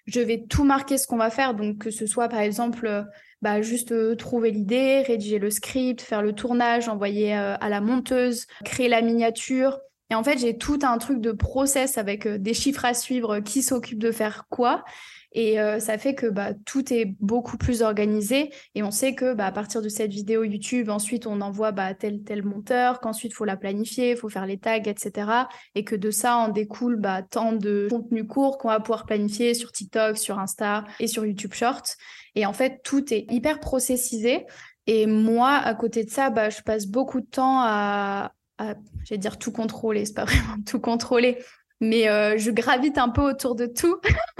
je 0.06 0.20
vais 0.20 0.46
tout 0.48 0.64
marquer 0.64 0.98
ce 0.98 1.08
qu'on 1.08 1.18
va 1.18 1.30
faire. 1.30 1.56
Donc, 1.56 1.80
que 1.80 1.90
ce 1.90 2.06
soit 2.06 2.30
par 2.30 2.42
exemple, 2.42 3.06
bah, 3.42 3.62
juste 3.62 3.92
euh, 3.92 4.16
trouver 4.16 4.52
l'idée, 4.52 5.02
rédiger 5.02 5.40
le 5.40 5.50
script, 5.50 6.02
faire 6.02 6.22
le 6.22 6.34
tournage, 6.34 6.88
envoyer 6.88 7.36
euh, 7.36 7.56
à 7.60 7.70
la 7.70 7.82
monteuse, 7.82 8.46
créer 8.64 8.90
la 8.90 9.02
miniature, 9.02 9.80
et 10.10 10.16
en 10.16 10.24
fait, 10.24 10.38
j'ai 10.38 10.58
tout 10.58 10.80
un 10.84 10.98
truc 10.98 11.22
de 11.22 11.32
process 11.32 11.98
avec 11.98 12.26
euh, 12.26 12.38
des 12.38 12.54
chiffres 12.54 12.86
à 12.86 12.94
suivre, 12.94 13.40
qui 13.40 13.64
s'occupe 13.64 14.00
de 14.00 14.12
faire 14.12 14.46
quoi. 14.50 14.84
Et 15.36 15.60
euh, 15.60 15.80
ça 15.80 15.98
fait 15.98 16.14
que 16.14 16.28
bah, 16.28 16.54
tout 16.66 16.94
est 16.94 17.16
beaucoup 17.20 17.58
plus 17.58 17.82
organisé. 17.82 18.52
Et 18.76 18.84
on 18.84 18.92
sait 18.92 19.16
que 19.16 19.34
bah, 19.34 19.48
à 19.48 19.52
partir 19.52 19.82
de 19.82 19.90
cette 19.90 20.12
vidéo 20.12 20.44
YouTube, 20.44 20.90
ensuite, 20.90 21.26
on 21.26 21.42
envoie 21.42 21.72
bah, 21.72 21.96
tel, 21.96 22.22
tel 22.24 22.44
monteur, 22.44 23.00
qu'ensuite, 23.00 23.32
il 23.32 23.36
faut 23.36 23.46
la 23.46 23.58
planifier, 23.58 24.12
il 24.12 24.18
faut 24.18 24.30
faire 24.30 24.46
les 24.46 24.60
tags, 24.60 24.84
etc. 24.84 25.32
Et 25.74 25.84
que 25.84 25.96
de 25.96 26.12
ça, 26.12 26.38
en 26.38 26.50
découle 26.50 26.98
bah, 26.98 27.24
tant 27.24 27.54
de 27.54 27.88
contenu 27.90 28.28
court 28.28 28.60
qu'on 28.60 28.68
va 28.68 28.80
pouvoir 28.80 29.06
planifier 29.06 29.56
sur 29.56 29.72
TikTok, 29.72 30.18
sur 30.18 30.38
Insta 30.38 30.84
et 31.00 31.08
sur 31.08 31.26
YouTube 31.26 31.54
Short. 31.54 31.98
Et 32.36 32.46
en 32.46 32.54
fait, 32.54 32.82
tout 32.84 33.12
est 33.14 33.26
hyper 33.32 33.60
processisé. 33.60 34.46
Et 34.86 35.08
moi, 35.08 35.54
à 35.54 35.74
côté 35.74 36.04
de 36.04 36.12
ça, 36.12 36.30
bah, 36.30 36.50
je 36.50 36.62
passe 36.62 36.86
beaucoup 36.86 37.22
de 37.22 37.26
temps 37.26 37.62
à, 37.62 38.34
je 39.04 39.10
vais 39.10 39.18
dire 39.18 39.38
tout 39.38 39.52
contrôler, 39.52 40.06
c'est 40.06 40.14
pas 40.14 40.26
vraiment 40.26 40.62
tout 40.66 40.80
contrôler, 40.80 41.38
mais 41.82 42.08
euh, 42.10 42.38
je 42.38 42.52
gravite 42.52 42.98
un 42.98 43.10
peu 43.10 43.22
autour 43.22 43.56
de 43.56 43.66
tout. 43.66 44.00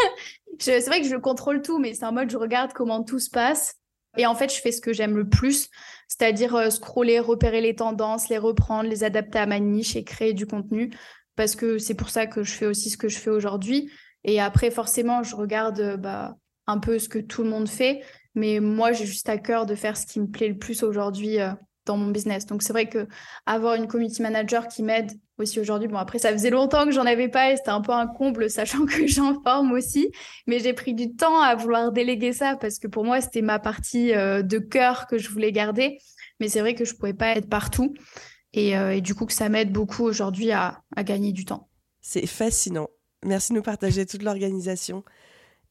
c'est 0.60 0.86
vrai 0.86 1.02
que 1.02 1.08
je 1.08 1.16
contrôle 1.16 1.62
tout, 1.62 1.80
mais 1.80 1.94
c'est 1.94 2.06
en 2.06 2.14
mode 2.14 2.30
je 2.30 2.38
regarde 2.38 2.74
comment 2.74 3.04
tout 3.04 3.20
se 3.20 3.30
passe. 3.30 3.76
Et 4.18 4.26
en 4.26 4.36
fait, 4.36 4.54
je 4.54 4.62
fais 4.62 4.72
ce 4.72 4.82
que 4.82 4.94
j'aime 4.94 5.18
le 5.18 5.28
plus, 5.28 5.70
c'est-à-dire 6.08 6.56
euh, 6.56 6.70
scroller, 6.70 7.20
repérer 7.20 7.62
les 7.62 7.76
tendances, 7.76 8.30
les 8.30 8.38
reprendre, 8.38 8.90
les 8.90 9.04
adapter 9.04 9.40
à 9.40 9.46
ma 9.46 9.60
niche 9.60 9.96
et 9.96 10.04
créer 10.04 10.34
du 10.34 10.46
contenu. 10.46 10.92
Parce 11.36 11.56
que 11.56 11.80
c'est 11.80 11.96
pour 11.96 12.10
ça 12.10 12.28
que 12.28 12.44
je 12.44 12.52
fais 12.52 12.68
aussi 12.68 12.92
ce 12.92 12.98
que 12.98 13.08
je 13.08 13.18
fais 13.18 13.32
aujourd'hui. 13.32 13.92
Et 14.24 14.40
après, 14.40 14.70
forcément, 14.70 15.24
je 15.24 15.36
regarde 15.36 15.80
euh, 15.80 15.98
bah, 15.98 16.38
un 16.68 16.78
peu 16.78 17.00
ce 17.00 17.10
que 17.10 17.20
tout 17.20 17.44
le 17.44 17.50
monde 17.50 17.68
fait. 17.68 18.04
Mais 18.36 18.60
moi, 18.60 18.92
j'ai 18.92 19.06
juste 19.06 19.30
à 19.30 19.38
cœur 19.38 19.66
de 19.66 19.76
faire 19.76 19.98
ce 19.98 20.06
qui 20.06 20.20
me 20.20 20.28
plaît 20.28 20.48
le 20.48 20.58
plus 20.58 20.84
aujourd'hui 20.84 21.40
euh, 21.40 21.52
dans 21.86 21.98
mon 21.98 22.12
business. 22.12 22.46
Donc, 22.46 22.64
c'est 22.64 22.74
vrai 22.74 22.88
que 22.88 23.08
avoir 23.46 23.76
une 23.76 23.88
community 23.88 24.22
manager 24.22 24.68
qui 24.68 24.84
m'aide 24.84 25.12
aussi 25.38 25.60
aujourd'hui, 25.60 25.88
bon, 25.88 25.98
après, 25.98 26.20
ça 26.20 26.32
faisait 26.32 26.50
longtemps 26.50 26.86
que 26.86 26.92
j'en 26.92 27.06
avais 27.06 27.28
pas 27.28 27.52
et 27.52 27.58
c'était 27.58 27.70
un 27.70 27.82
peu 27.82 27.92
un 27.92 28.08
comble, 28.08 28.50
sachant 28.50 28.86
que 28.86 29.08
j'en 29.08 29.42
forme 29.42 29.72
aussi. 29.72 30.12
Mais 30.48 30.60
j'ai 30.60 30.74
pris 30.74 30.94
du 30.94 31.16
temps 31.16 31.40
à 31.42 31.56
vouloir 31.56 31.92
déléguer 31.92 32.34
ça 32.34 32.56
parce 32.56 32.80
que 32.80 32.88
pour 32.88 33.04
moi, 33.04 33.22
c'était 33.22 33.42
ma 33.42 33.60
partie 33.60 34.14
euh, 34.14 34.42
de 34.42 34.60
cœur 34.60 35.08
que 35.08 35.18
je 35.18 35.30
voulais 35.30 35.52
garder. 35.52 35.98
Mais 36.40 36.50
c'est 36.50 36.62
vrai 36.62 36.76
que 36.76 36.86
je 36.86 36.96
pouvais 36.96 37.14
pas 37.14 37.36
être 37.36 37.50
partout. 37.50 37.94
Et, 38.54 38.78
euh, 38.78 38.96
et 38.96 39.02
du 39.02 39.16
coup, 39.16 39.26
que 39.26 39.34
ça 39.34 39.50
m'aide 39.50 39.72
beaucoup 39.72 40.04
aujourd'hui 40.04 40.52
à 40.52 40.82
gagner 40.98 41.32
du 41.32 41.46
temps. 41.46 41.70
C'est 42.02 42.28
fascinant. 42.28 42.90
Merci 43.26 43.54
de 43.54 43.58
nous 43.58 43.64
partager 43.64 44.06
toute 44.06 44.24
l'organisation. 44.24 45.04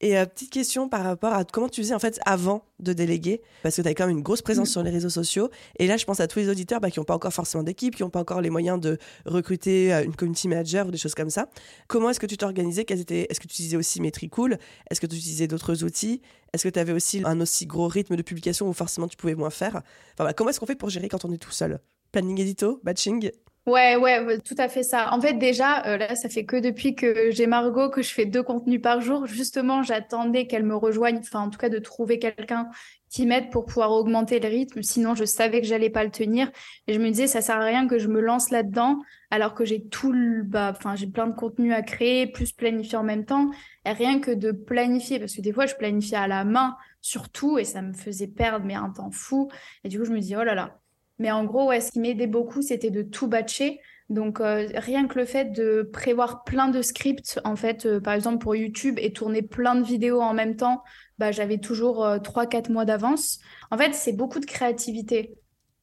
Et 0.03 0.19
euh, 0.19 0.27
petite 0.27 0.51
question 0.51 0.89
par 0.89 1.05
rapport 1.05 1.33
à 1.33 1.45
comment 1.45 1.69
tu 1.69 1.81
faisais 1.81 1.95
en 1.95 2.01
fait 2.01 2.19
avant 2.27 2.65
de 2.81 2.93
déléguer, 2.93 3.41
parce 3.63 3.77
que 3.77 3.83
tu 3.83 3.89
as 3.89 3.95
quand 3.95 4.09
même 4.09 4.17
une 4.17 4.23
grosse 4.23 4.43
présence 4.43 4.69
mm. 4.69 4.73
sur 4.73 4.83
les 4.83 4.91
réseaux 4.91 5.09
sociaux. 5.09 5.49
Et 5.79 5.87
là, 5.87 5.97
je 5.97 6.05
pense 6.05 6.19
à 6.19 6.27
tous 6.27 6.41
les 6.41 6.49
auditeurs 6.49 6.81
bah, 6.81 6.91
qui 6.91 6.99
n'ont 6.99 7.05
pas 7.05 7.15
encore 7.15 7.33
forcément 7.33 7.63
d'équipe, 7.63 7.95
qui 7.95 8.03
n'ont 8.03 8.11
pas 8.11 8.19
encore 8.19 8.41
les 8.41 8.51
moyens 8.51 8.81
de 8.81 8.99
recruter 9.27 9.95
euh, 9.95 10.05
une 10.05 10.17
community 10.17 10.49
manager 10.49 10.89
ou 10.89 10.91
des 10.91 10.99
choses 10.99 11.15
comme 11.15 11.31
ça. 11.31 11.49
Comment 11.87 12.11
est-ce 12.11 12.19
que 12.19 12.27
tu 12.27 12.37
t'organisais? 12.37 12.83
Est-ce 12.83 13.39
que 13.39 13.47
tu 13.47 13.53
utilisais 13.53 13.77
aussi 13.77 14.01
Metricool 14.01 14.59
Est-ce 14.91 15.01
que 15.01 15.07
tu 15.07 15.15
utilisais 15.15 15.47
d'autres 15.47 15.85
outils? 15.85 16.21
Est-ce 16.53 16.65
que 16.65 16.69
tu 16.69 16.81
avais 16.81 16.93
aussi 16.93 17.23
un 17.25 17.41
aussi 17.41 17.67
gros 17.67 17.87
rythme 17.87 18.17
de 18.17 18.23
publication 18.23 18.69
où 18.69 18.73
forcément 18.73 19.07
tu 19.07 19.17
pouvais 19.17 19.37
moins 19.37 19.51
faire? 19.51 19.83
Enfin, 20.15 20.25
bah, 20.25 20.33
Comment 20.33 20.51
est-ce 20.51 20.59
qu'on 20.59 20.67
fait 20.67 20.75
pour 20.75 20.91
gérer 20.91 21.09
quand 21.09 21.25
on 21.25 21.33
est 21.33 21.39
tout 21.39 21.53
seul? 21.53 21.79
Planning 22.11 22.41
édito, 22.41 22.81
batching? 22.83 23.31
Ouais, 23.65 23.95
ouais, 23.95 24.39
tout 24.41 24.57
à 24.59 24.69
fait 24.69 24.83
ça. 24.83 25.13
En 25.15 25.21
fait, 25.21 25.35
déjà, 25.35 25.87
euh, 25.87 25.97
là, 25.97 26.17
ça 26.17 26.29
fait 26.29 26.45
que 26.45 26.57
depuis 26.57 26.97
que 26.97 27.31
j'ai 27.31 27.47
Margot 27.47 27.91
que 27.91 28.03
je 28.03 28.13
fais 28.13 28.27
deux 28.27 28.43
contenus 28.43 28.83
par 28.83 29.01
jour. 29.01 29.27
Justement, 29.29 29.85
j'attendais 29.85 30.49
qu'elle 30.49 30.65
me 30.65 30.75
rejoigne, 30.75 31.19
enfin, 31.19 31.43
en 31.43 31.49
tout 31.49 31.59
cas, 31.61 31.69
de 31.69 31.79
trouver 31.79 32.19
quelqu'un 32.19 32.69
qui 33.09 33.25
m'aide 33.25 33.51
pour 33.51 33.65
pouvoir 33.65 33.93
augmenter 33.93 34.41
le 34.41 34.49
rythme. 34.49 34.83
Sinon, 34.83 35.15
je 35.15 35.25
savais 35.25 35.61
que 35.61 35.67
j'allais 35.69 35.91
pas 35.91 36.03
le 36.03 36.11
tenir. 36.11 36.51
Et 36.89 36.93
je 36.95 36.99
me 36.99 37.09
disais, 37.11 37.29
ça 37.29 37.41
sert 37.41 37.57
à 37.57 37.65
rien 37.65 37.87
que 37.87 37.99
je 37.99 38.09
me 38.09 38.21
lance 38.21 38.51
là-dedans, 38.51 38.99
alors 39.31 39.55
que 39.55 39.65
j'ai 39.65 39.87
tout 39.87 40.11
le, 40.11 40.43
bah, 40.43 40.73
enfin, 40.77 40.97
j'ai 40.97 41.07
plein 41.07 41.29
de 41.29 41.35
contenus 41.37 41.73
à 41.73 41.83
créer, 41.83 42.27
plus 42.27 42.51
planifier 42.53 42.99
en 42.99 43.05
même 43.05 43.25
temps. 43.25 43.49
Et 43.85 43.93
rien 43.93 44.19
que 44.19 44.33
de 44.33 44.51
planifier, 44.51 45.21
parce 45.21 45.37
que 45.37 45.41
des 45.41 45.53
fois, 45.53 45.67
je 45.67 45.77
planifiais 45.77 46.17
à 46.19 46.27
la 46.27 46.45
main, 46.45 46.77
surtout, 47.01 47.59
et 47.59 47.65
ça 47.65 47.81
me 47.81 47.93
faisait 47.93 48.27
perdre, 48.27 48.67
mais 48.67 48.75
un 48.75 48.91
temps 48.91 49.13
fou. 49.13 49.49
Et 49.85 49.89
du 49.89 50.01
coup, 50.01 50.05
je 50.05 50.13
me 50.13 50.19
dis, 50.19 50.35
oh 50.35 50.43
là 50.43 50.57
là 50.57 50.82
mais 51.19 51.31
en 51.31 51.45
gros, 51.45 51.69
ouais, 51.69 51.81
ce 51.81 51.93
qui 51.93 52.01
m'aidait 52.01 52.27
beaucoup, 52.27 52.63
c'était 52.63 52.91
de 52.91 53.03
tout 53.03 53.29
batcher. 53.29 53.81
Donc, 54.09 54.41
euh, 54.41 54.69
rien 54.75 55.07
que 55.07 55.19
le 55.19 55.25
fait 55.25 55.53
de 55.53 55.89
prévoir 55.93 56.45
plein 56.45 56.69
de 56.69 56.83
scripts, 56.83 57.41
en 57.45 57.57
fait, 57.57 57.87
euh, 57.87 58.01
par 58.01 58.15
exemple 58.15 58.39
pour 58.39 58.55
YouTube 58.55 58.99
et 58.99 59.13
tourner 59.13 59.43
plein 59.43 59.75
de 59.75 59.85
vidéos 59.85 60.21
en 60.21 60.35
même 60.35 60.57
temps, 60.57 60.83
bah, 61.19 61.31
j'avais 61.33 61.59
toujours 61.59 62.05
euh, 62.05 62.19
3-4 62.19 62.71
mois 62.71 62.85
d'avance. 62.85 63.39
En 63.71 63.79
fait, 63.79 63.95
c'est 63.95 64.13
beaucoup 64.13 64.41
de 64.41 64.47
créativité. 64.47 65.35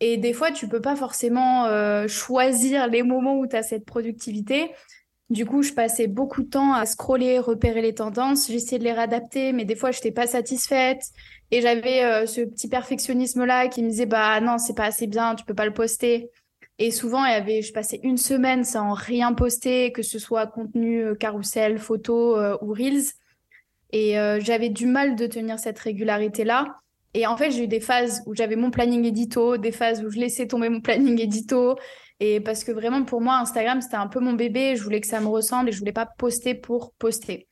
Et 0.02 0.18
des 0.18 0.34
fois, 0.34 0.52
tu 0.52 0.68
peux 0.68 0.82
pas 0.82 0.96
forcément 0.96 1.66
euh, 1.66 2.08
choisir 2.08 2.88
les 2.88 3.04
moments 3.04 3.38
où 3.38 3.48
tu 3.48 3.56
as 3.56 3.64
cette 3.64 3.86
productivité. 3.86 4.72
Du 5.30 5.46
coup, 5.46 5.62
je 5.62 5.74
passais 5.74 6.08
beaucoup 6.08 6.42
de 6.42 6.50
temps 6.50 6.74
à 6.74 6.86
scroller, 6.86 7.38
repérer 7.40 7.82
les 7.82 7.94
tendances. 7.94 8.48
J'essayais 8.48 8.80
de 8.80 8.84
les 8.84 8.94
réadapter, 8.94 9.54
mais 9.54 9.66
des 9.66 9.76
fois, 9.76 9.92
je 9.92 9.98
n'étais 10.00 10.12
pas 10.12 10.26
satisfaite. 10.28 11.02
Et 11.52 11.62
j'avais 11.62 12.04
euh, 12.04 12.26
ce 12.26 12.42
petit 12.42 12.68
perfectionnisme-là 12.68 13.68
qui 13.68 13.82
me 13.82 13.90
disait, 13.90 14.06
bah 14.06 14.40
non, 14.40 14.58
c'est 14.58 14.76
pas 14.76 14.86
assez 14.86 15.08
bien, 15.08 15.36
tu 15.36 15.46
peux 15.46 15.56
pas 15.56 15.66
le 15.66 15.74
poster. 15.74 16.30
Et 16.78 16.92
souvent, 16.92 17.26
il 17.26 17.32
y 17.32 17.36
avait, 17.36 17.62
je 17.62 17.74
passais 17.74 18.00
une 18.04 18.18
semaine 18.18 18.64
sans 18.64 18.94
rien 18.94 19.34
poster, 19.34 19.92
que 19.92 20.02
ce 20.02 20.20
soit 20.20 20.48
contenu 20.48 21.04
euh, 21.04 21.16
carrousel, 21.16 21.80
photo 21.80 22.38
euh, 22.38 22.58
ou 22.62 22.74
reels. 22.74 23.14
Et 23.92 24.14
j'avais 24.40 24.70
du 24.70 24.86
mal 24.86 25.16
de 25.16 25.26
tenir 25.26 25.58
cette 25.58 25.80
régularité-là. 25.80 26.78
Et 27.16 27.26
en 27.26 27.36
fait, 27.38 27.50
j'ai 27.50 27.64
eu 27.64 27.68
des 27.68 27.80
phases 27.80 28.22
où 28.28 28.36
j'avais 28.36 28.56
mon 28.56 28.70
planning 28.70 29.04
édito, 29.04 29.58
des 29.58 29.72
phases 29.72 30.04
où 30.04 30.12
je 30.12 30.20
laissais 30.20 30.46
tomber 30.46 30.70
mon 30.70 30.80
planning 30.82 31.20
édito. 31.20 31.76
Et 32.20 32.40
parce 32.40 32.64
que 32.64 32.72
vraiment, 32.72 33.04
pour 33.04 33.20
moi, 33.20 33.38
Instagram, 33.40 33.82
c'était 33.82 33.96
un 33.96 34.06
peu 34.06 34.20
mon 34.20 34.34
bébé. 34.34 34.76
Je 34.76 34.84
voulais 34.84 35.02
que 35.02 35.08
ça 35.08 35.20
me 35.22 35.28
ressemble 35.28 35.70
et 35.70 35.72
je 35.72 35.80
voulais 35.80 35.92
pas 35.92 36.06
poster 36.06 36.54
pour 36.54 36.94
poster. 37.00 37.49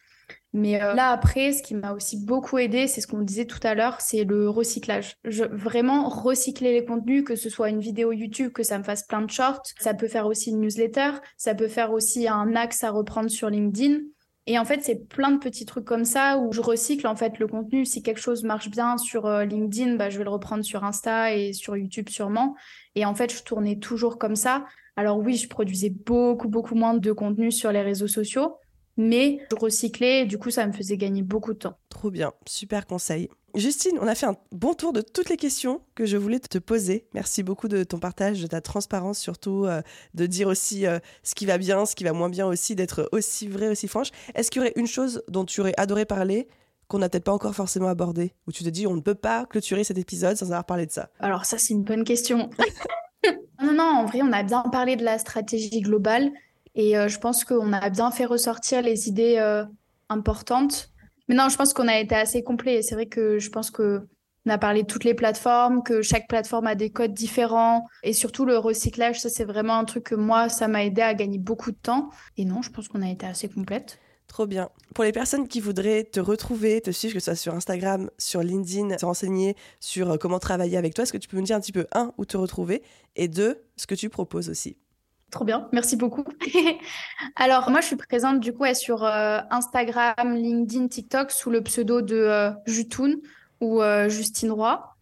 Mais 0.58 0.82
euh, 0.82 0.96
là, 0.96 1.12
après, 1.12 1.54
ce 1.54 1.62
qui 1.62 1.76
m'a 1.76 1.94
aussi 1.94 2.18
beaucoup 2.26 2.58
aidé, 2.58 2.88
c'est 2.88 3.00
ce 3.00 3.06
qu'on 3.06 3.22
disait 3.22 3.46
tout 3.46 3.60
à 3.62 3.76
l'heure, 3.76 4.02
c'est 4.02 4.24
le 4.24 4.50
recyclage. 4.50 5.16
Je, 5.24 5.44
vraiment 5.44 6.10
recycler 6.10 6.74
les 6.74 6.84
contenus, 6.84 7.24
que 7.24 7.36
ce 7.36 7.50
soit 7.50 7.70
une 7.70 7.80
vidéo 7.80 8.12
YouTube, 8.12 8.52
que 8.52 8.64
ça 8.64 8.80
me 8.80 8.84
fasse 8.84 9.04
plein 9.04 9.22
de 9.22 9.30
shorts. 9.30 9.62
Ça 9.80 9.94
peut 9.94 10.08
faire 10.08 10.26
aussi 10.26 10.50
une 10.50 10.62
newsletter. 10.62 11.12
Ça 11.38 11.54
peut 11.54 11.68
faire 11.68 11.92
aussi 11.92 12.28
un 12.28 12.56
axe 12.56 12.84
à 12.84 12.90
reprendre 12.90 13.30
sur 13.30 13.52
LinkedIn. 13.52 14.00
Et 14.48 14.58
en 14.58 14.66
fait, 14.66 14.82
c'est 14.82 15.08
plein 15.08 15.30
de 15.30 15.38
petits 15.38 15.66
trucs 15.66 15.86
comme 15.86 16.06
ça 16.06 16.40
où 16.40 16.52
je 16.52 16.62
recycle 16.62 17.06
en 17.06 17.16
fait 17.16 17.38
le 17.38 17.48
contenu. 17.48 17.86
Si 17.86 18.02
quelque 18.02 18.20
chose 18.20 18.44
marche 18.44 18.72
bien 18.72 18.98
sur 18.98 19.28
euh, 19.28 19.46
LinkedIn, 19.46 19.96
bah, 19.96 20.10
je 20.10 20.18
vais 20.18 20.24
le 20.24 20.32
reprendre 20.32 20.64
sur 20.64 20.84
Insta 20.84 21.36
et 21.36 21.54
sur 21.54 21.78
YouTube 21.78 22.10
sûrement. 22.10 22.56
Et 22.96 23.06
en 23.06 23.14
fait, 23.14 23.32
je 23.32 23.44
tournais 23.44 23.78
toujours 23.78 24.18
comme 24.18 24.36
ça. 24.36 24.66
Alors 24.96 25.20
oui, 25.20 25.36
je 25.36 25.48
produisais 25.48 25.92
beaucoup, 25.92 26.48
beaucoup 26.48 26.74
moins 26.74 26.96
de 26.96 27.12
contenu 27.12 27.52
sur 27.52 27.72
les 27.72 27.84
réseaux 27.84 28.08
sociaux, 28.08 28.56
mais 28.98 29.40
je 29.52 29.56
recyclais 29.56 30.22
et 30.22 30.26
du 30.26 30.38
coup, 30.38 30.52
ça 30.52 30.66
me 30.68 30.74
faisait 30.74 30.98
gagner 30.98 31.22
beaucoup 31.22 31.54
de 31.54 31.60
temps. 31.60 31.78
Trop 31.90 32.10
bien, 32.12 32.34
super 32.46 32.86
conseil. 32.86 33.30
Justine, 33.56 33.98
on 34.02 34.08
a 34.08 34.14
fait 34.14 34.26
un 34.26 34.36
bon 34.52 34.74
tour 34.74 34.94
de 34.94 35.02
toutes 35.02 35.30
les 35.30 35.38
questions 35.38 35.82
que 35.96 36.06
je 36.06 36.18
voulais 36.18 36.40
te 36.40 36.58
poser. 36.58 37.08
Merci 37.14 37.42
beaucoup 37.42 37.68
de 37.68 37.84
ton 37.84 37.98
partage, 37.98 38.42
de 38.42 38.48
ta 38.48 38.62
transparence, 38.62 39.18
surtout 39.18 39.66
euh, 39.66 39.82
de 40.14 40.26
dire 40.26 40.48
aussi 40.48 40.86
euh, 40.86 41.00
ce 41.24 41.34
qui 41.34 41.46
va 41.46 41.58
bien, 41.58 41.86
ce 41.86 41.96
qui 41.96 42.04
va 42.04 42.14
moins 42.14 42.30
bien 42.30 42.46
aussi, 42.46 42.76
d'être 42.76 43.10
aussi 43.12 43.48
vrai, 43.48 43.68
aussi 43.68 43.88
franche. 43.88 44.10
Est-ce 44.36 44.52
qu'il 44.52 44.62
y 44.62 44.66
aurait 44.66 44.74
une 44.76 44.86
chose 44.86 45.24
dont 45.28 45.46
tu 45.46 45.62
aurais 45.62 45.74
adoré 45.78 46.06
parler 46.06 46.48
qu'on 46.88 47.00
n'a 47.00 47.10
peut-être 47.10 47.24
pas 47.24 47.34
encore 47.34 47.56
forcément 47.56 47.88
abordé 47.88 48.34
Où 48.48 48.52
tu 48.52 48.64
te 48.64 48.70
dis, 48.70 48.86
on 48.86 48.96
ne 48.96 49.02
peut 49.02 49.16
pas 49.16 49.46
clôturer 49.46 49.84
cet 49.84 49.98
épisode 49.98 50.38
sans 50.38 50.46
avoir 50.48 50.66
parlé 50.66 50.86
de 50.86 50.92
ça? 50.92 51.10
Alors 51.20 51.46
ça, 51.46 51.58
c'est 51.58 51.74
une 51.74 51.84
bonne 51.84 52.04
question. 52.04 52.50
non, 53.64 53.74
non, 53.74 53.84
en 53.84 54.06
vrai, 54.06 54.22
on 54.22 54.32
a 54.34 54.44
bien 54.44 54.62
parlé 54.72 54.96
de 54.96 55.04
la 55.04 55.18
stratégie 55.18 55.82
globale 55.82 56.32
et 56.78 56.98
euh, 56.98 57.10
je 57.10 57.20
pense 57.20 57.44
qu'on 57.44 57.74
a 57.74 57.90
bien 57.90 58.12
fait 58.12 58.24
ressortir 58.24 58.82
les 58.82 59.10
idées 59.10 59.38
importantes. 60.08 60.92
Mais 61.28 61.36
non, 61.36 61.50
je 61.50 61.58
pense 61.58 61.74
qu'on 61.74 61.90
a 61.90 62.00
été 62.00 62.16
assez 62.16 62.44
complet. 62.44 62.82
C'est 62.82 62.96
vrai 62.96 63.08
que 63.08 63.38
je 63.38 63.50
pense 63.50 63.70
que 63.70 64.08
on 64.48 64.50
a 64.50 64.58
parlé 64.58 64.84
de 64.84 64.88
toutes 64.88 65.04
les 65.04 65.14
plateformes, 65.14 65.84
que 65.84 66.02
chaque 66.02 66.30
plateforme 66.30 66.68
a 66.68 66.76
des 66.76 66.90
codes 66.90 67.14
différents. 67.14 67.86
Et 68.02 68.14
surtout, 68.14 68.46
le 68.46 68.58
recyclage, 68.58 69.20
ça, 69.20 69.28
c'est 69.28 69.44
vraiment 69.44 69.78
un 69.78 69.84
truc 69.84 70.06
que 70.06 70.16
moi, 70.16 70.48
ça 70.48 70.70
m'a 70.70 70.86
aidé 70.86 71.02
à 71.02 71.14
gagner 71.14 71.38
beaucoup 71.38 71.72
de 71.72 71.78
temps. 71.78 72.12
Et 72.38 72.46
non, 72.46 72.62
je 72.62 72.72
pense 72.72 72.88
qu'on 72.88 73.02
a 73.02 73.10
été 73.10 73.26
assez 73.26 73.50
complète. 73.50 74.00
Trop 74.28 74.48
bien. 74.48 74.70
Pour 74.96 75.04
les 75.04 75.12
personnes 75.12 75.50
qui 75.50 75.60
voudraient 75.60 76.06
te 76.06 76.22
retrouver, 76.22 76.80
te 76.80 76.92
suivre, 76.92 77.14
que 77.14 77.20
ce 77.20 77.26
soit 77.26 77.36
sur 77.36 77.56
Instagram, 77.56 78.10
sur 78.18 78.42
LinkedIn, 78.42 78.98
se 78.98 79.06
renseigner 79.06 79.58
sur 79.82 80.12
euh, 80.12 80.18
comment 80.18 80.40
travailler 80.40 80.78
avec 80.78 80.94
toi, 80.94 81.04
est-ce 81.04 81.14
que 81.14 81.18
tu 81.18 81.28
peux 81.28 81.38
me 81.38 81.44
dire 81.44 81.58
un 81.58 81.62
petit 81.62 81.74
peu, 81.74 81.86
un, 81.94 82.14
où 82.18 82.24
te 82.24 82.38
retrouver, 82.38 82.84
et 83.18 83.28
deux, 83.28 83.62
ce 83.76 83.86
que 83.86 83.96
tu 83.96 84.10
proposes 84.10 84.50
aussi? 84.50 84.78
Trop 85.32 85.44
bien, 85.44 85.68
merci 85.74 85.98
beaucoup. 85.98 86.24
Alors, 87.36 87.70
moi, 87.70 87.82
je 87.82 87.88
suis 87.88 87.96
présente 87.98 88.40
du 88.40 88.54
coup 88.54 88.64
sur 88.74 89.04
euh, 89.04 89.40
Instagram, 89.52 90.36
LinkedIn, 90.36 90.88
TikTok 90.88 91.32
sous 91.32 91.50
le 91.50 91.62
pseudo 91.62 92.02
de 92.02 92.16
euh, 92.16 92.52
ou 93.60 93.82
euh, 93.82 94.08
Justine 94.08 94.52
Roy. 94.52 94.96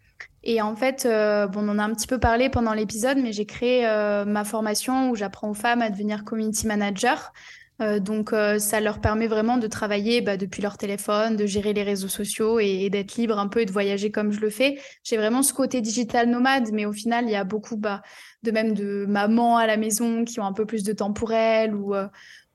Et 0.43 0.61
en 0.61 0.75
fait, 0.75 1.07
bon, 1.51 1.65
on 1.65 1.69
en 1.69 1.79
a 1.79 1.83
un 1.83 1.93
petit 1.93 2.07
peu 2.07 2.19
parlé 2.19 2.49
pendant 2.49 2.73
l'épisode, 2.73 3.17
mais 3.17 3.33
j'ai 3.33 3.47
créé 3.47 3.83
ma 4.27 4.43
formation 4.43 5.09
où 5.09 5.15
j'apprends 5.15 5.49
aux 5.49 5.55
femmes 5.55 5.81
à 5.81 5.89
devenir 5.89 6.23
community 6.23 6.67
manager. 6.67 7.33
Euh, 7.81 7.99
donc, 7.99 8.31
euh, 8.31 8.57
ça 8.57 8.79
leur 8.79 9.01
permet 9.01 9.27
vraiment 9.27 9.57
de 9.57 9.67
travailler 9.67 10.21
bah, 10.21 10.37
depuis 10.37 10.61
leur 10.61 10.77
téléphone, 10.77 11.35
de 11.35 11.45
gérer 11.45 11.73
les 11.73 11.83
réseaux 11.83 12.07
sociaux 12.07 12.59
et, 12.59 12.89
d'être 12.89 13.15
libre 13.15 13.37
un 13.37 13.47
peu 13.47 13.61
et 13.61 13.65
de 13.65 13.71
voyager 13.71 14.11
comme 14.11 14.31
je 14.31 14.39
le 14.39 14.49
fais. 14.49 14.79
J'ai 15.03 15.17
vraiment 15.17 15.43
ce 15.43 15.53
côté 15.53 15.81
digital 15.81 16.29
nomade, 16.29 16.69
mais 16.71 16.85
au 16.85 16.93
final, 16.93 17.25
il 17.25 17.31
y 17.31 17.35
a 17.35 17.43
beaucoup 17.43 17.75
bah, 17.75 18.01
de 18.43 18.51
même 18.51 18.73
de 18.73 19.05
mamans 19.07 19.57
à 19.57 19.67
la 19.67 19.77
maison 19.77 20.23
qui 20.23 20.39
ont 20.39 20.45
un 20.45 20.53
peu 20.53 20.65
plus 20.65 20.83
de 20.83 20.93
temps 20.93 21.11
pour 21.11 21.33
elles 21.33 21.75
ou, 21.75 21.95
euh, 21.95 22.07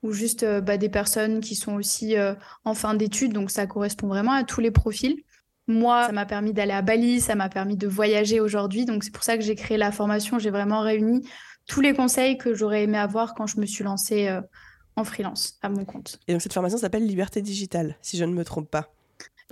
ou 0.03 0.12
juste 0.12 0.47
bah, 0.62 0.79
des 0.79 0.89
personnes 0.89 1.41
qui 1.41 1.55
sont 1.55 1.75
aussi 1.75 2.14
en 2.64 2.75
fin 2.75 2.95
d'études. 2.95 3.35
Donc, 3.35 3.51
ça 3.51 3.66
correspond 3.66 4.09
vraiment 4.09 4.33
à 4.33 4.45
tous 4.45 4.61
les 4.61 4.71
profils. 4.71 5.23
Moi, 5.66 6.07
ça 6.07 6.12
m'a 6.12 6.27
permis 6.27 6.53
d'aller 6.53 6.73
à 6.73 6.83
Bali, 6.83 7.21
ça 7.21 7.35
m'a 7.35 7.51
permis 7.51 7.77
de 7.77 7.87
voyager 7.87 8.41
aujourd'hui. 8.41 8.87
Donc, 8.87 9.05
c'est 9.05 9.12
pour 9.12 9.23
ça 9.23 9.37
que 9.37 9.43
j'ai 9.43 9.55
créé 9.55 9.77
la 9.77 9.93
formation. 9.93 10.39
J'ai 10.39 10.51
vraiment 10.51 10.81
réuni 10.81 11.29
tous 11.68 11.83
les 11.83 11.93
conseils 11.93 12.39
que 12.39 12.55
j'aurais 12.55 12.85
aimé 12.85 12.99
avoir 12.99 13.35
quand 13.35 13.47
je 13.47 13.61
me 13.61 13.66
suis 13.66 13.85
lancée 13.85 14.41
en 15.01 15.05
freelance 15.05 15.59
à 15.62 15.68
mon 15.68 15.84
compte. 15.84 16.18
Et 16.28 16.32
donc 16.32 16.42
cette 16.42 16.53
formation 16.53 16.78
s'appelle 16.78 17.07
Liberté 17.07 17.42
digitale, 17.42 17.96
si 18.03 18.16
je 18.16 18.24
ne 18.24 18.32
me 18.32 18.44
trompe 18.44 18.70
pas. 18.70 18.92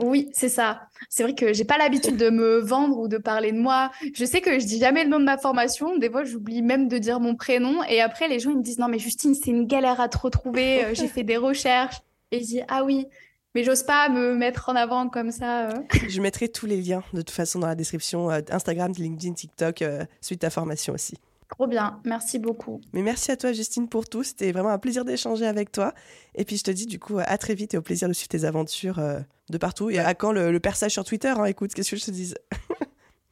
Oui, 0.01 0.31
c'est 0.33 0.49
ça. 0.49 0.83
C'est 1.09 1.25
vrai 1.25 1.35
que 1.35 1.53
j'ai 1.53 1.65
pas 1.65 1.77
l'habitude 1.77 2.17
de 2.17 2.31
me 2.31 2.59
vendre 2.59 2.99
ou 2.99 3.09
de 3.09 3.19
parler 3.19 3.51
de 3.51 3.59
moi. 3.59 3.91
Je 4.15 4.25
sais 4.25 4.41
que 4.41 4.61
je 4.61 4.65
dis 4.65 4.79
jamais 4.79 5.03
le 5.03 5.11
nom 5.11 5.19
de 5.19 5.25
ma 5.25 5.39
formation. 5.39 5.99
Des 5.99 6.09
fois, 6.09 6.23
j'oublie 6.23 6.63
même 6.63 6.87
de 6.87 6.99
dire 6.99 7.19
mon 7.19 7.35
prénom. 7.35 7.83
Et 7.83 8.01
après, 8.01 8.29
les 8.29 8.39
gens 8.39 8.51
ils 8.51 8.59
me 8.59 8.63
disent 8.63 8.79
non 8.79 8.87
mais 8.87 9.01
Justine, 9.01 9.35
c'est 9.35 9.51
une 9.51 9.67
galère 9.67 10.01
à 10.01 10.09
te 10.09 10.17
retrouver. 10.17 10.85
Euh, 10.85 10.91
j'ai 10.95 11.09
fait 11.09 11.25
des 11.25 11.37
recherches. 11.37 11.97
Et 12.31 12.39
je 12.39 12.45
dis 12.45 12.61
ah 12.69 12.85
oui. 12.85 13.09
mais 13.57 13.65
j'ose 13.65 13.83
pas 13.83 14.09
me 14.09 14.37
mettre 14.37 14.69
en 14.69 14.77
avant 14.77 15.09
comme 15.09 15.33
ça. 15.33 15.71
euh. 15.71 15.73
Je 16.09 16.21
mettrai 16.21 16.49
tous 16.49 16.67
les 16.67 16.81
liens 16.81 17.03
de 17.13 17.19
toute 17.23 17.31
façon 17.31 17.59
dans 17.59 17.67
la 17.67 17.75
description 17.75 18.31
euh, 18.31 18.41
Instagram, 18.51 18.93
LinkedIn, 18.97 19.33
TikTok, 19.35 19.83
euh, 19.83 20.05
suite 20.21 20.45
à 20.45 20.51
formation 20.51 20.95
aussi. 20.95 21.15
Trop 21.49 21.67
bien, 21.67 22.01
merci 22.05 22.39
beaucoup. 22.39 22.81
Mais 22.93 23.03
merci 23.03 23.31
à 23.31 23.37
toi 23.37 23.53
Justine 23.53 23.89
pour 23.89 24.09
tout, 24.09 24.23
c'était 24.23 24.53
vraiment 24.53 24.69
un 24.69 24.79
plaisir 24.79 25.05
d'échanger 25.05 25.47
avec 25.47 25.73
toi. 25.73 25.95
Et 26.35 26.45
puis 26.45 26.59
je 26.59 26.65
te 26.65 26.71
dis 26.71 26.87
du 26.87 26.99
coup 26.99 27.19
à 27.19 27.39
très 27.39 27.55
vite 27.55 27.75
et 27.75 27.79
au 27.79 27.83
plaisir 27.83 28.07
de 28.07 28.13
suivre 28.13 28.29
tes 28.29 28.45
aventures 28.45 28.99
euh, 28.99 29.21
de 29.49 29.59
partout. 29.59 29.89
Et 29.89 29.99
à 29.99 30.15
quand 30.15 30.33
le, 30.33 30.53
le 30.53 30.61
perçage 30.61 30.93
sur 30.93 31.05
Twitter 31.05 31.29
hein, 31.29 31.45
Écoute, 31.47 31.73
qu'est-ce 31.73 31.91
que 31.91 31.97
je 31.97 32.05
te 32.05 32.11
dise 32.11 32.35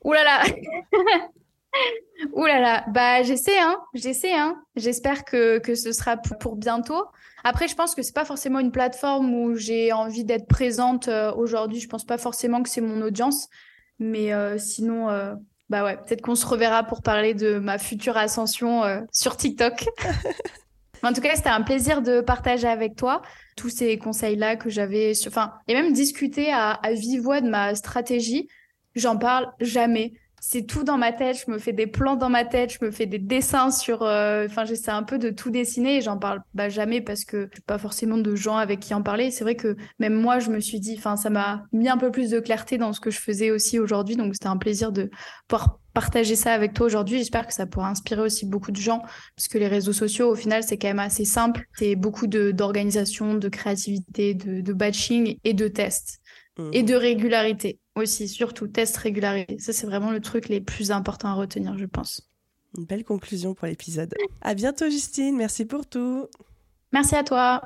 Ouh 0.05 0.13
là 0.13 0.25
là 0.25 0.43
Ouh 2.33 2.47
là 2.47 2.61
là 2.61 2.85
Bah 2.89 3.23
j'essaie, 3.23 3.59
hein, 3.59 3.79
j'essaie, 3.93 4.33
hein. 4.33 4.63
J'espère 4.77 5.25
que, 5.25 5.59
que 5.59 5.75
ce 5.75 5.93
sera 5.93 6.17
pour, 6.17 6.57
bientôt. 6.57 7.05
Après, 7.45 7.69
je 7.69 7.75
pense 7.75 7.95
que 7.95 8.03
c'est 8.03 8.15
pas 8.15 8.25
forcément 8.25 8.61
une 8.61 8.73
plateforme 8.73 9.35
où 9.35 9.57
j'ai 9.57 9.93
envie 9.93 10.25
d'être 10.25 10.47
présente 10.47 11.09
euh, 11.09 11.35
aujourd'hui. 11.35 11.81
Je 11.81 11.89
pense 11.89 12.05
pas 12.05 12.19
forcément 12.19 12.63
que 12.63 12.69
c'est 12.69 12.81
mon 12.81 13.03
audience. 13.03 13.49
Mais 13.99 14.33
euh, 14.33 14.59
sinon, 14.59 15.09
bah 15.69 15.85
ouais, 15.85 15.97
peut-être 15.97 16.23
qu'on 16.23 16.35
se 16.35 16.47
reverra 16.47 16.85
pour 16.85 17.03
parler 17.03 17.35
de 17.35 17.59
ma 17.59 17.79
future 17.79 18.17
ascension 18.17 18.85
euh, 18.85 19.01
sur 19.13 19.37
TikTok. 19.37 19.87
En 21.03 21.13
tout 21.13 21.21
cas, 21.21 21.37
c'était 21.37 21.51
un 21.51 21.63
plaisir 21.63 22.03
de 22.03 22.21
partager 22.21 22.67
avec 22.67 22.97
toi 22.97 23.23
tous 23.57 23.69
ces 23.69 23.97
conseils-là 23.99 24.57
que 24.57 24.71
j'avais, 24.71 25.13
enfin, 25.27 25.53
et 25.69 25.75
même 25.75 25.93
discuter 25.93 26.51
à, 26.53 26.71
à 26.73 26.93
vive 26.95 27.23
voix 27.23 27.41
de 27.41 27.49
ma 27.49 27.75
stratégie. 27.75 28.49
J'en 28.95 29.17
parle 29.17 29.47
jamais. 29.61 30.15
C'est 30.41 30.67
tout 30.67 30.85
dans 30.85 30.99
ma 30.99 31.13
tête. 31.13 31.43
Je 31.45 31.51
me 31.51 31.59
fais 31.59 31.73
des 31.73 31.87
plans 31.87 32.15
dans 32.15 32.29
ma 32.29 32.45
tête. 32.45 32.73
Je 32.79 32.85
me 32.85 32.91
fais 32.91 33.07
des 33.07 33.19
dessins 33.19 33.71
sur. 33.71 34.03
euh, 34.03 34.47
Enfin, 34.47 34.65
j'essaie 34.65 34.91
un 34.93 35.03
peu 35.03 35.19
de 35.19 35.31
tout 35.31 35.51
dessiner 35.51 35.97
et 35.97 36.01
j'en 36.03 36.19
parle 36.19 36.41
bah, 36.55 36.69
jamais 36.69 37.01
parce 37.01 37.25
que 37.25 37.49
j'ai 37.55 37.63
pas 37.67 37.79
forcément 37.79 38.19
de 38.19 38.37
gens 38.37 38.57
avec 38.57 38.81
qui 38.81 38.95
en 38.95 39.03
parler. 39.03 39.31
C'est 39.31 39.45
vrai 39.45 39.57
que 39.57 39.77
même 39.99 40.15
moi, 40.15 40.39
je 40.39 40.51
me 40.51 40.61
suis 40.61 40.79
dit. 40.79 40.95
Enfin, 40.99 41.17
ça 41.17 41.31
m'a 41.31 41.65
mis 41.73 41.89
un 41.89 41.97
peu 41.99 42.11
plus 42.11 42.31
de 42.31 42.39
clarté 42.39 42.79
dans 42.79 42.93
ce 42.93 43.01
que 43.01 43.11
je 43.11 43.19
faisais 43.19 43.51
aussi 43.51 43.79
aujourd'hui. 43.79 44.17
Donc, 44.17 44.35
c'était 44.35 44.47
un 44.49 44.57
plaisir 44.59 44.93
de 44.93 45.11
pouvoir 45.49 45.81
partager 45.95 46.37
ça 46.37 46.53
avec 46.53 46.75
toi 46.75 46.87
aujourd'hui. 46.87 47.19
J'espère 47.19 47.47
que 47.47 47.55
ça 47.55 47.67
pourra 47.67 47.89
inspirer 47.89 48.21
aussi 48.21 48.47
beaucoup 48.47 48.71
de 48.71 48.77
gens 48.77 49.03
parce 49.35 49.49
que 49.49 49.59
les 49.59 49.69
réseaux 49.69 49.95
sociaux, 49.95 50.31
au 50.31 50.35
final, 50.37 50.63
c'est 50.63 50.77
quand 50.77 50.89
même 50.89 50.99
assez 50.99 51.25
simple. 51.25 51.65
C'est 51.77 51.97
beaucoup 51.97 52.27
d'organisation, 52.27 53.35
de 53.35 53.49
créativité, 53.49 54.35
de, 54.35 54.61
de 54.61 54.73
batching 54.73 55.39
et 55.45 55.55
de 55.55 55.69
tests 55.69 56.21
Mhm. 56.59 56.71
et 56.73 56.83
de 56.83 56.95
régularité 56.95 57.79
aussi, 57.97 58.29
surtout 58.29 58.69
test 58.69 58.97
régularité. 58.99 59.59
Ça, 59.59 59.73
c'est 59.73 59.87
vraiment 59.87 60.11
le 60.11 60.21
truc 60.21 60.49
les 60.49 60.61
plus 60.61 60.91
importants 60.91 61.29
à 61.29 61.35
retenir, 61.35 61.77
je 61.77 61.87
pense. 61.87 62.29
Une 62.79 62.85
belle 62.85 63.05
conclusion 63.05 63.55
pour 63.55 63.67
l'épisode. 63.67 64.15
À 64.43 64.55
bientôt 64.55 64.89
Justine, 64.91 65.37
merci 65.37 65.65
pour 65.65 65.87
tout. 65.87 66.27
Merci 66.93 67.17
à 67.17 67.25
toi. 67.25 67.63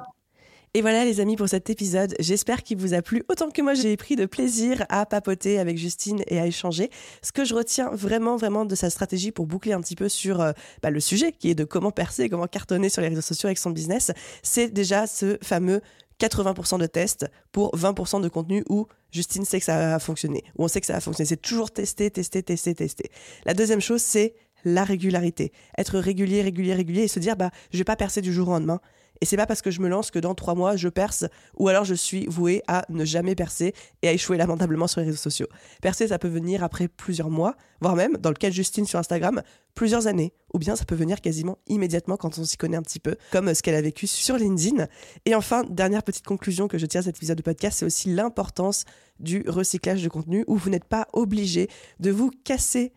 Et 0.73 0.83
voilà 0.83 1.05
les 1.05 1.19
amis 1.19 1.35
pour 1.35 1.49
cet 1.49 1.69
épisode. 1.69 2.15
J'espère 2.21 2.63
qu'il 2.63 2.79
vous 2.79 2.95
a 2.95 3.03
plu 3.03 3.25
autant 3.29 3.51
que 3.51 3.61
moi 3.61 3.75
j'ai 3.75 3.97
pris 3.97 4.15
de 4.15 4.25
plaisir 4.25 4.85
à 4.89 5.05
papoter 5.05 5.59
avec 5.59 5.77
Justine 5.77 6.23
et 6.29 6.39
à 6.39 6.47
échanger. 6.47 6.91
Ce 7.23 7.33
que 7.33 7.45
je 7.45 7.57
retiens 7.57 7.91
vraiment 7.91 8.37
vraiment 8.37 8.65
de 8.65 8.77
sa 8.77 8.89
stratégie 8.89 9.33
pour 9.33 9.47
boucler 9.47 9.73
un 9.73 9.81
petit 9.81 9.97
peu 9.97 10.09
sur 10.09 10.41
euh, 10.41 10.53
bah, 10.81 10.91
le 10.91 11.01
sujet 11.01 11.33
qui 11.33 11.51
est 11.51 11.57
de 11.57 11.65
comment 11.65 11.91
percer, 11.91 12.29
comment 12.29 12.47
cartonner 12.47 12.89
sur 12.89 13.03
les 13.03 13.09
réseaux 13.09 13.21
sociaux 13.21 13.49
avec 13.49 13.59
son 13.59 13.71
business, 13.71 14.13
c'est 14.45 14.69
déjà 14.69 15.09
ce 15.09 15.39
fameux 15.43 15.81
80% 16.21 16.79
de 16.79 16.87
tests 16.87 17.27
pour 17.53 17.75
20% 17.77 18.21
de 18.21 18.29
contenu 18.29 18.65
où 18.69 18.87
Justine 19.11 19.45
sait 19.45 19.59
que 19.59 19.65
ça 19.65 19.77
va 19.77 19.99
fonctionner, 19.99 20.45
où 20.57 20.65
on 20.65 20.69
sait 20.69 20.81
que 20.81 20.87
ça 20.87 20.93
va 20.93 21.01
fonctionner. 21.01 21.27
C'est 21.29 21.41
toujours 21.41 21.71
tester, 21.71 22.11
tester, 22.11 22.43
tester, 22.43 22.75
tester. 22.75 23.11
La 23.45 23.55
deuxième 23.55 23.81
chose, 23.81 24.03
c'est 24.03 24.35
la 24.65 24.85
régularité. 24.85 25.53
Être 25.79 25.99
régulier, 25.99 26.43
régulier, 26.43 26.75
régulier 26.75 27.03
et 27.03 27.09
se 27.09 27.19
dire, 27.19 27.37
bah, 27.37 27.51
je 27.73 27.79
vais 27.79 27.85
pas 27.85 27.97
percer 27.97 28.21
du 28.21 28.33
jour 28.33 28.49
au 28.49 28.53
lendemain. 28.53 28.81
Et 29.21 29.27
c'est 29.27 29.37
pas 29.37 29.47
parce 29.47 29.61
que 29.61 29.71
je 29.71 29.81
me 29.81 29.89
lance 29.89 30.11
que 30.11 30.19
dans 30.19 30.35
trois 30.35 30.55
mois 30.55 30.77
je 30.77 30.89
perce, 30.89 31.27
ou 31.59 31.69
alors 31.69 31.85
je 31.85 31.95
suis 31.95 32.27
voué 32.27 32.63
à 32.67 32.85
ne 32.89 33.05
jamais 33.05 33.35
percer 33.35 33.75
et 34.03 34.09
à 34.09 34.13
échouer 34.13 34.37
lamentablement 34.37 34.87
sur 34.87 35.01
les 35.01 35.07
réseaux 35.07 35.19
sociaux. 35.19 35.49
Percer, 35.83 36.09
ça 36.09 36.19
peut 36.19 36.29
venir 36.29 36.65
après 36.65 36.89
plusieurs 36.89 37.31
mois, 37.31 37.55
voire 37.81 37.97
même, 37.97 38.17
dans 38.17 38.31
le 38.31 38.37
cas 38.37 38.49
de 38.49 38.55
Justine 38.55 38.87
sur 38.87 38.99
Instagram, 38.99 39.43
plusieurs 39.75 40.07
années. 40.07 40.33
Ou 40.55 40.59
bien 40.59 40.75
ça 40.75 40.85
peut 40.85 40.95
venir 40.95 41.21
quasiment 41.21 41.59
immédiatement 41.69 42.17
quand 42.17 42.39
on 42.39 42.45
s'y 42.45 42.57
connaît 42.57 42.77
un 42.77 42.83
petit 42.83 42.99
peu, 42.99 43.17
comme 43.31 43.55
ce 43.55 43.63
qu'elle 43.63 43.75
a 43.75 43.83
vécu 43.83 44.07
sur 44.07 44.37
LinkedIn. 44.37 44.87
Et 45.27 45.35
enfin, 45.35 45.65
dernière 45.69 46.03
petite 46.03 46.27
conclusion 46.27 46.67
que 46.67 46.79
je 46.79 46.87
tire 46.87 47.01
à 47.01 47.05
cet 47.05 47.17
épisode 47.17 47.37
de 47.37 47.43
podcast, 47.43 47.79
c'est 47.79 47.87
aussi 47.87 48.13
l'importance 48.13 48.85
du 49.19 49.45
recyclage 49.47 50.03
de 50.03 50.09
contenu 50.09 50.45
où 50.47 50.57
vous 50.57 50.71
n'êtes 50.71 50.85
pas 50.85 51.07
obligé 51.13 51.69
de 52.01 52.11
vous 52.11 52.31
casser 52.45 52.93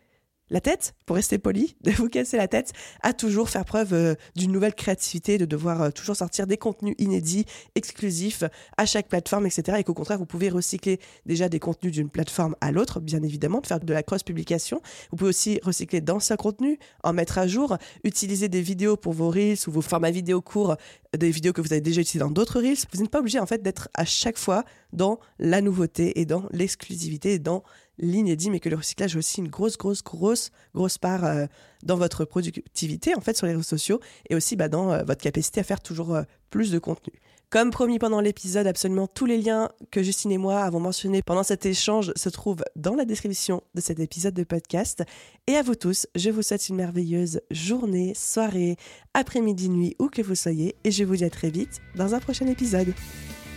la 0.53 0.61
tête, 0.61 0.93
pour 1.07 1.15
rester 1.15 1.39
poli, 1.39 1.75
de 1.81 1.91
vous 1.91 2.07
casser 2.07 2.37
la 2.37 2.47
tête, 2.47 2.71
à 3.01 3.13
toujours 3.13 3.49
faire 3.49 3.65
preuve 3.65 3.93
euh, 3.93 4.13
d'une 4.35 4.51
nouvelle 4.51 4.75
créativité, 4.75 5.39
de 5.39 5.45
devoir 5.45 5.81
euh, 5.81 5.89
toujours 5.89 6.15
sortir 6.15 6.45
des 6.45 6.57
contenus 6.57 6.95
inédits, 6.99 7.45
exclusifs 7.73 8.43
à 8.77 8.85
chaque 8.85 9.07
plateforme, 9.07 9.47
etc. 9.47 9.79
Et 9.79 9.83
qu'au 9.83 9.95
contraire, 9.95 10.19
vous 10.19 10.27
pouvez 10.27 10.49
recycler 10.49 10.99
déjà 11.25 11.49
des 11.49 11.59
contenus 11.59 11.91
d'une 11.91 12.09
plateforme 12.09 12.55
à 12.61 12.71
l'autre, 12.71 12.99
bien 12.99 13.23
évidemment, 13.23 13.61
de 13.61 13.67
faire 13.67 13.79
de 13.79 13.93
la 13.93 14.03
cross-publication. 14.03 14.79
Vous 15.09 15.17
pouvez 15.17 15.29
aussi 15.29 15.59
recycler 15.63 16.01
d'anciens 16.01 16.35
contenus, 16.35 16.77
en 17.03 17.13
mettre 17.13 17.39
à 17.39 17.47
jour, 17.47 17.77
utiliser 18.03 18.47
des 18.47 18.61
vidéos 18.61 18.95
pour 18.95 19.13
vos 19.13 19.31
reels 19.31 19.57
ou 19.65 19.71
vos 19.71 19.81
formats 19.81 20.11
vidéo 20.11 20.39
courts, 20.41 20.77
des 21.17 21.31
vidéos 21.31 21.53
que 21.53 21.61
vous 21.61 21.73
avez 21.73 21.81
déjà 21.81 22.01
utilisées 22.01 22.19
dans 22.23 22.31
d'autres 22.31 22.61
reels. 22.61 22.77
Vous 22.93 23.01
n'êtes 23.01 23.11
pas 23.11 23.19
obligé, 23.19 23.39
en 23.39 23.47
fait, 23.47 23.63
d'être 23.63 23.89
à 23.95 24.05
chaque 24.05 24.37
fois 24.37 24.65
dans 24.91 25.19
la 25.39 25.61
nouveauté 25.61 26.19
et 26.19 26.25
dans 26.25 26.45
l'exclusivité 26.51 27.33
et 27.33 27.39
dans 27.39 27.63
l'inédit, 27.97 28.49
mais 28.49 28.59
que 28.59 28.69
le 28.69 28.75
recyclage 28.75 29.15
a 29.15 29.19
aussi 29.19 29.39
une 29.39 29.47
grosse, 29.47 29.77
grosse, 29.77 30.03
grosse, 30.03 30.51
grosse 30.73 30.97
part 30.97 31.25
euh, 31.25 31.45
dans 31.83 31.97
votre 31.97 32.25
productivité, 32.25 33.15
en 33.15 33.21
fait, 33.21 33.37
sur 33.37 33.45
les 33.45 33.53
réseaux 33.53 33.63
sociaux, 33.63 33.99
et 34.29 34.35
aussi 34.35 34.55
bah, 34.55 34.69
dans 34.69 34.91
euh, 34.91 35.03
votre 35.03 35.21
capacité 35.21 35.59
à 35.59 35.63
faire 35.63 35.81
toujours 35.81 36.15
euh, 36.15 36.23
plus 36.49 36.71
de 36.71 36.79
contenu. 36.79 37.13
Comme 37.49 37.69
promis 37.69 37.99
pendant 37.99 38.19
l'épisode, 38.19 38.65
absolument 38.65 39.05
tous 39.05 39.27
les 39.27 39.37
liens 39.37 39.69
que 39.91 40.01
Justine 40.01 40.31
et 40.31 40.39
moi 40.39 40.61
avons 40.61 40.79
mentionnés 40.79 41.21
pendant 41.21 41.43
cet 41.43 41.67
échange 41.67 42.11
se 42.15 42.29
trouvent 42.29 42.63
dans 42.75 42.95
la 42.95 43.05
description 43.05 43.61
de 43.75 43.81
cet 43.81 43.99
épisode 43.99 44.33
de 44.33 44.43
podcast. 44.43 45.03
Et 45.45 45.55
à 45.55 45.61
vous 45.61 45.75
tous, 45.75 46.07
je 46.15 46.31
vous 46.31 46.41
souhaite 46.41 46.67
une 46.69 46.77
merveilleuse 46.77 47.41
journée, 47.51 48.13
soirée, 48.15 48.75
après-midi, 49.13 49.69
nuit, 49.69 49.95
où 49.99 50.07
que 50.07 50.23
vous 50.23 50.33
soyez, 50.33 50.75
et 50.83 50.89
je 50.89 51.03
vous 51.03 51.17
dis 51.17 51.25
à 51.25 51.29
très 51.29 51.51
vite 51.51 51.79
dans 51.95 52.15
un 52.15 52.19
prochain 52.19 52.47
épisode. 52.47 52.91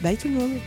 Bye 0.03 0.19
tout 0.19 0.29
le 0.29 0.35
monde 0.35 0.59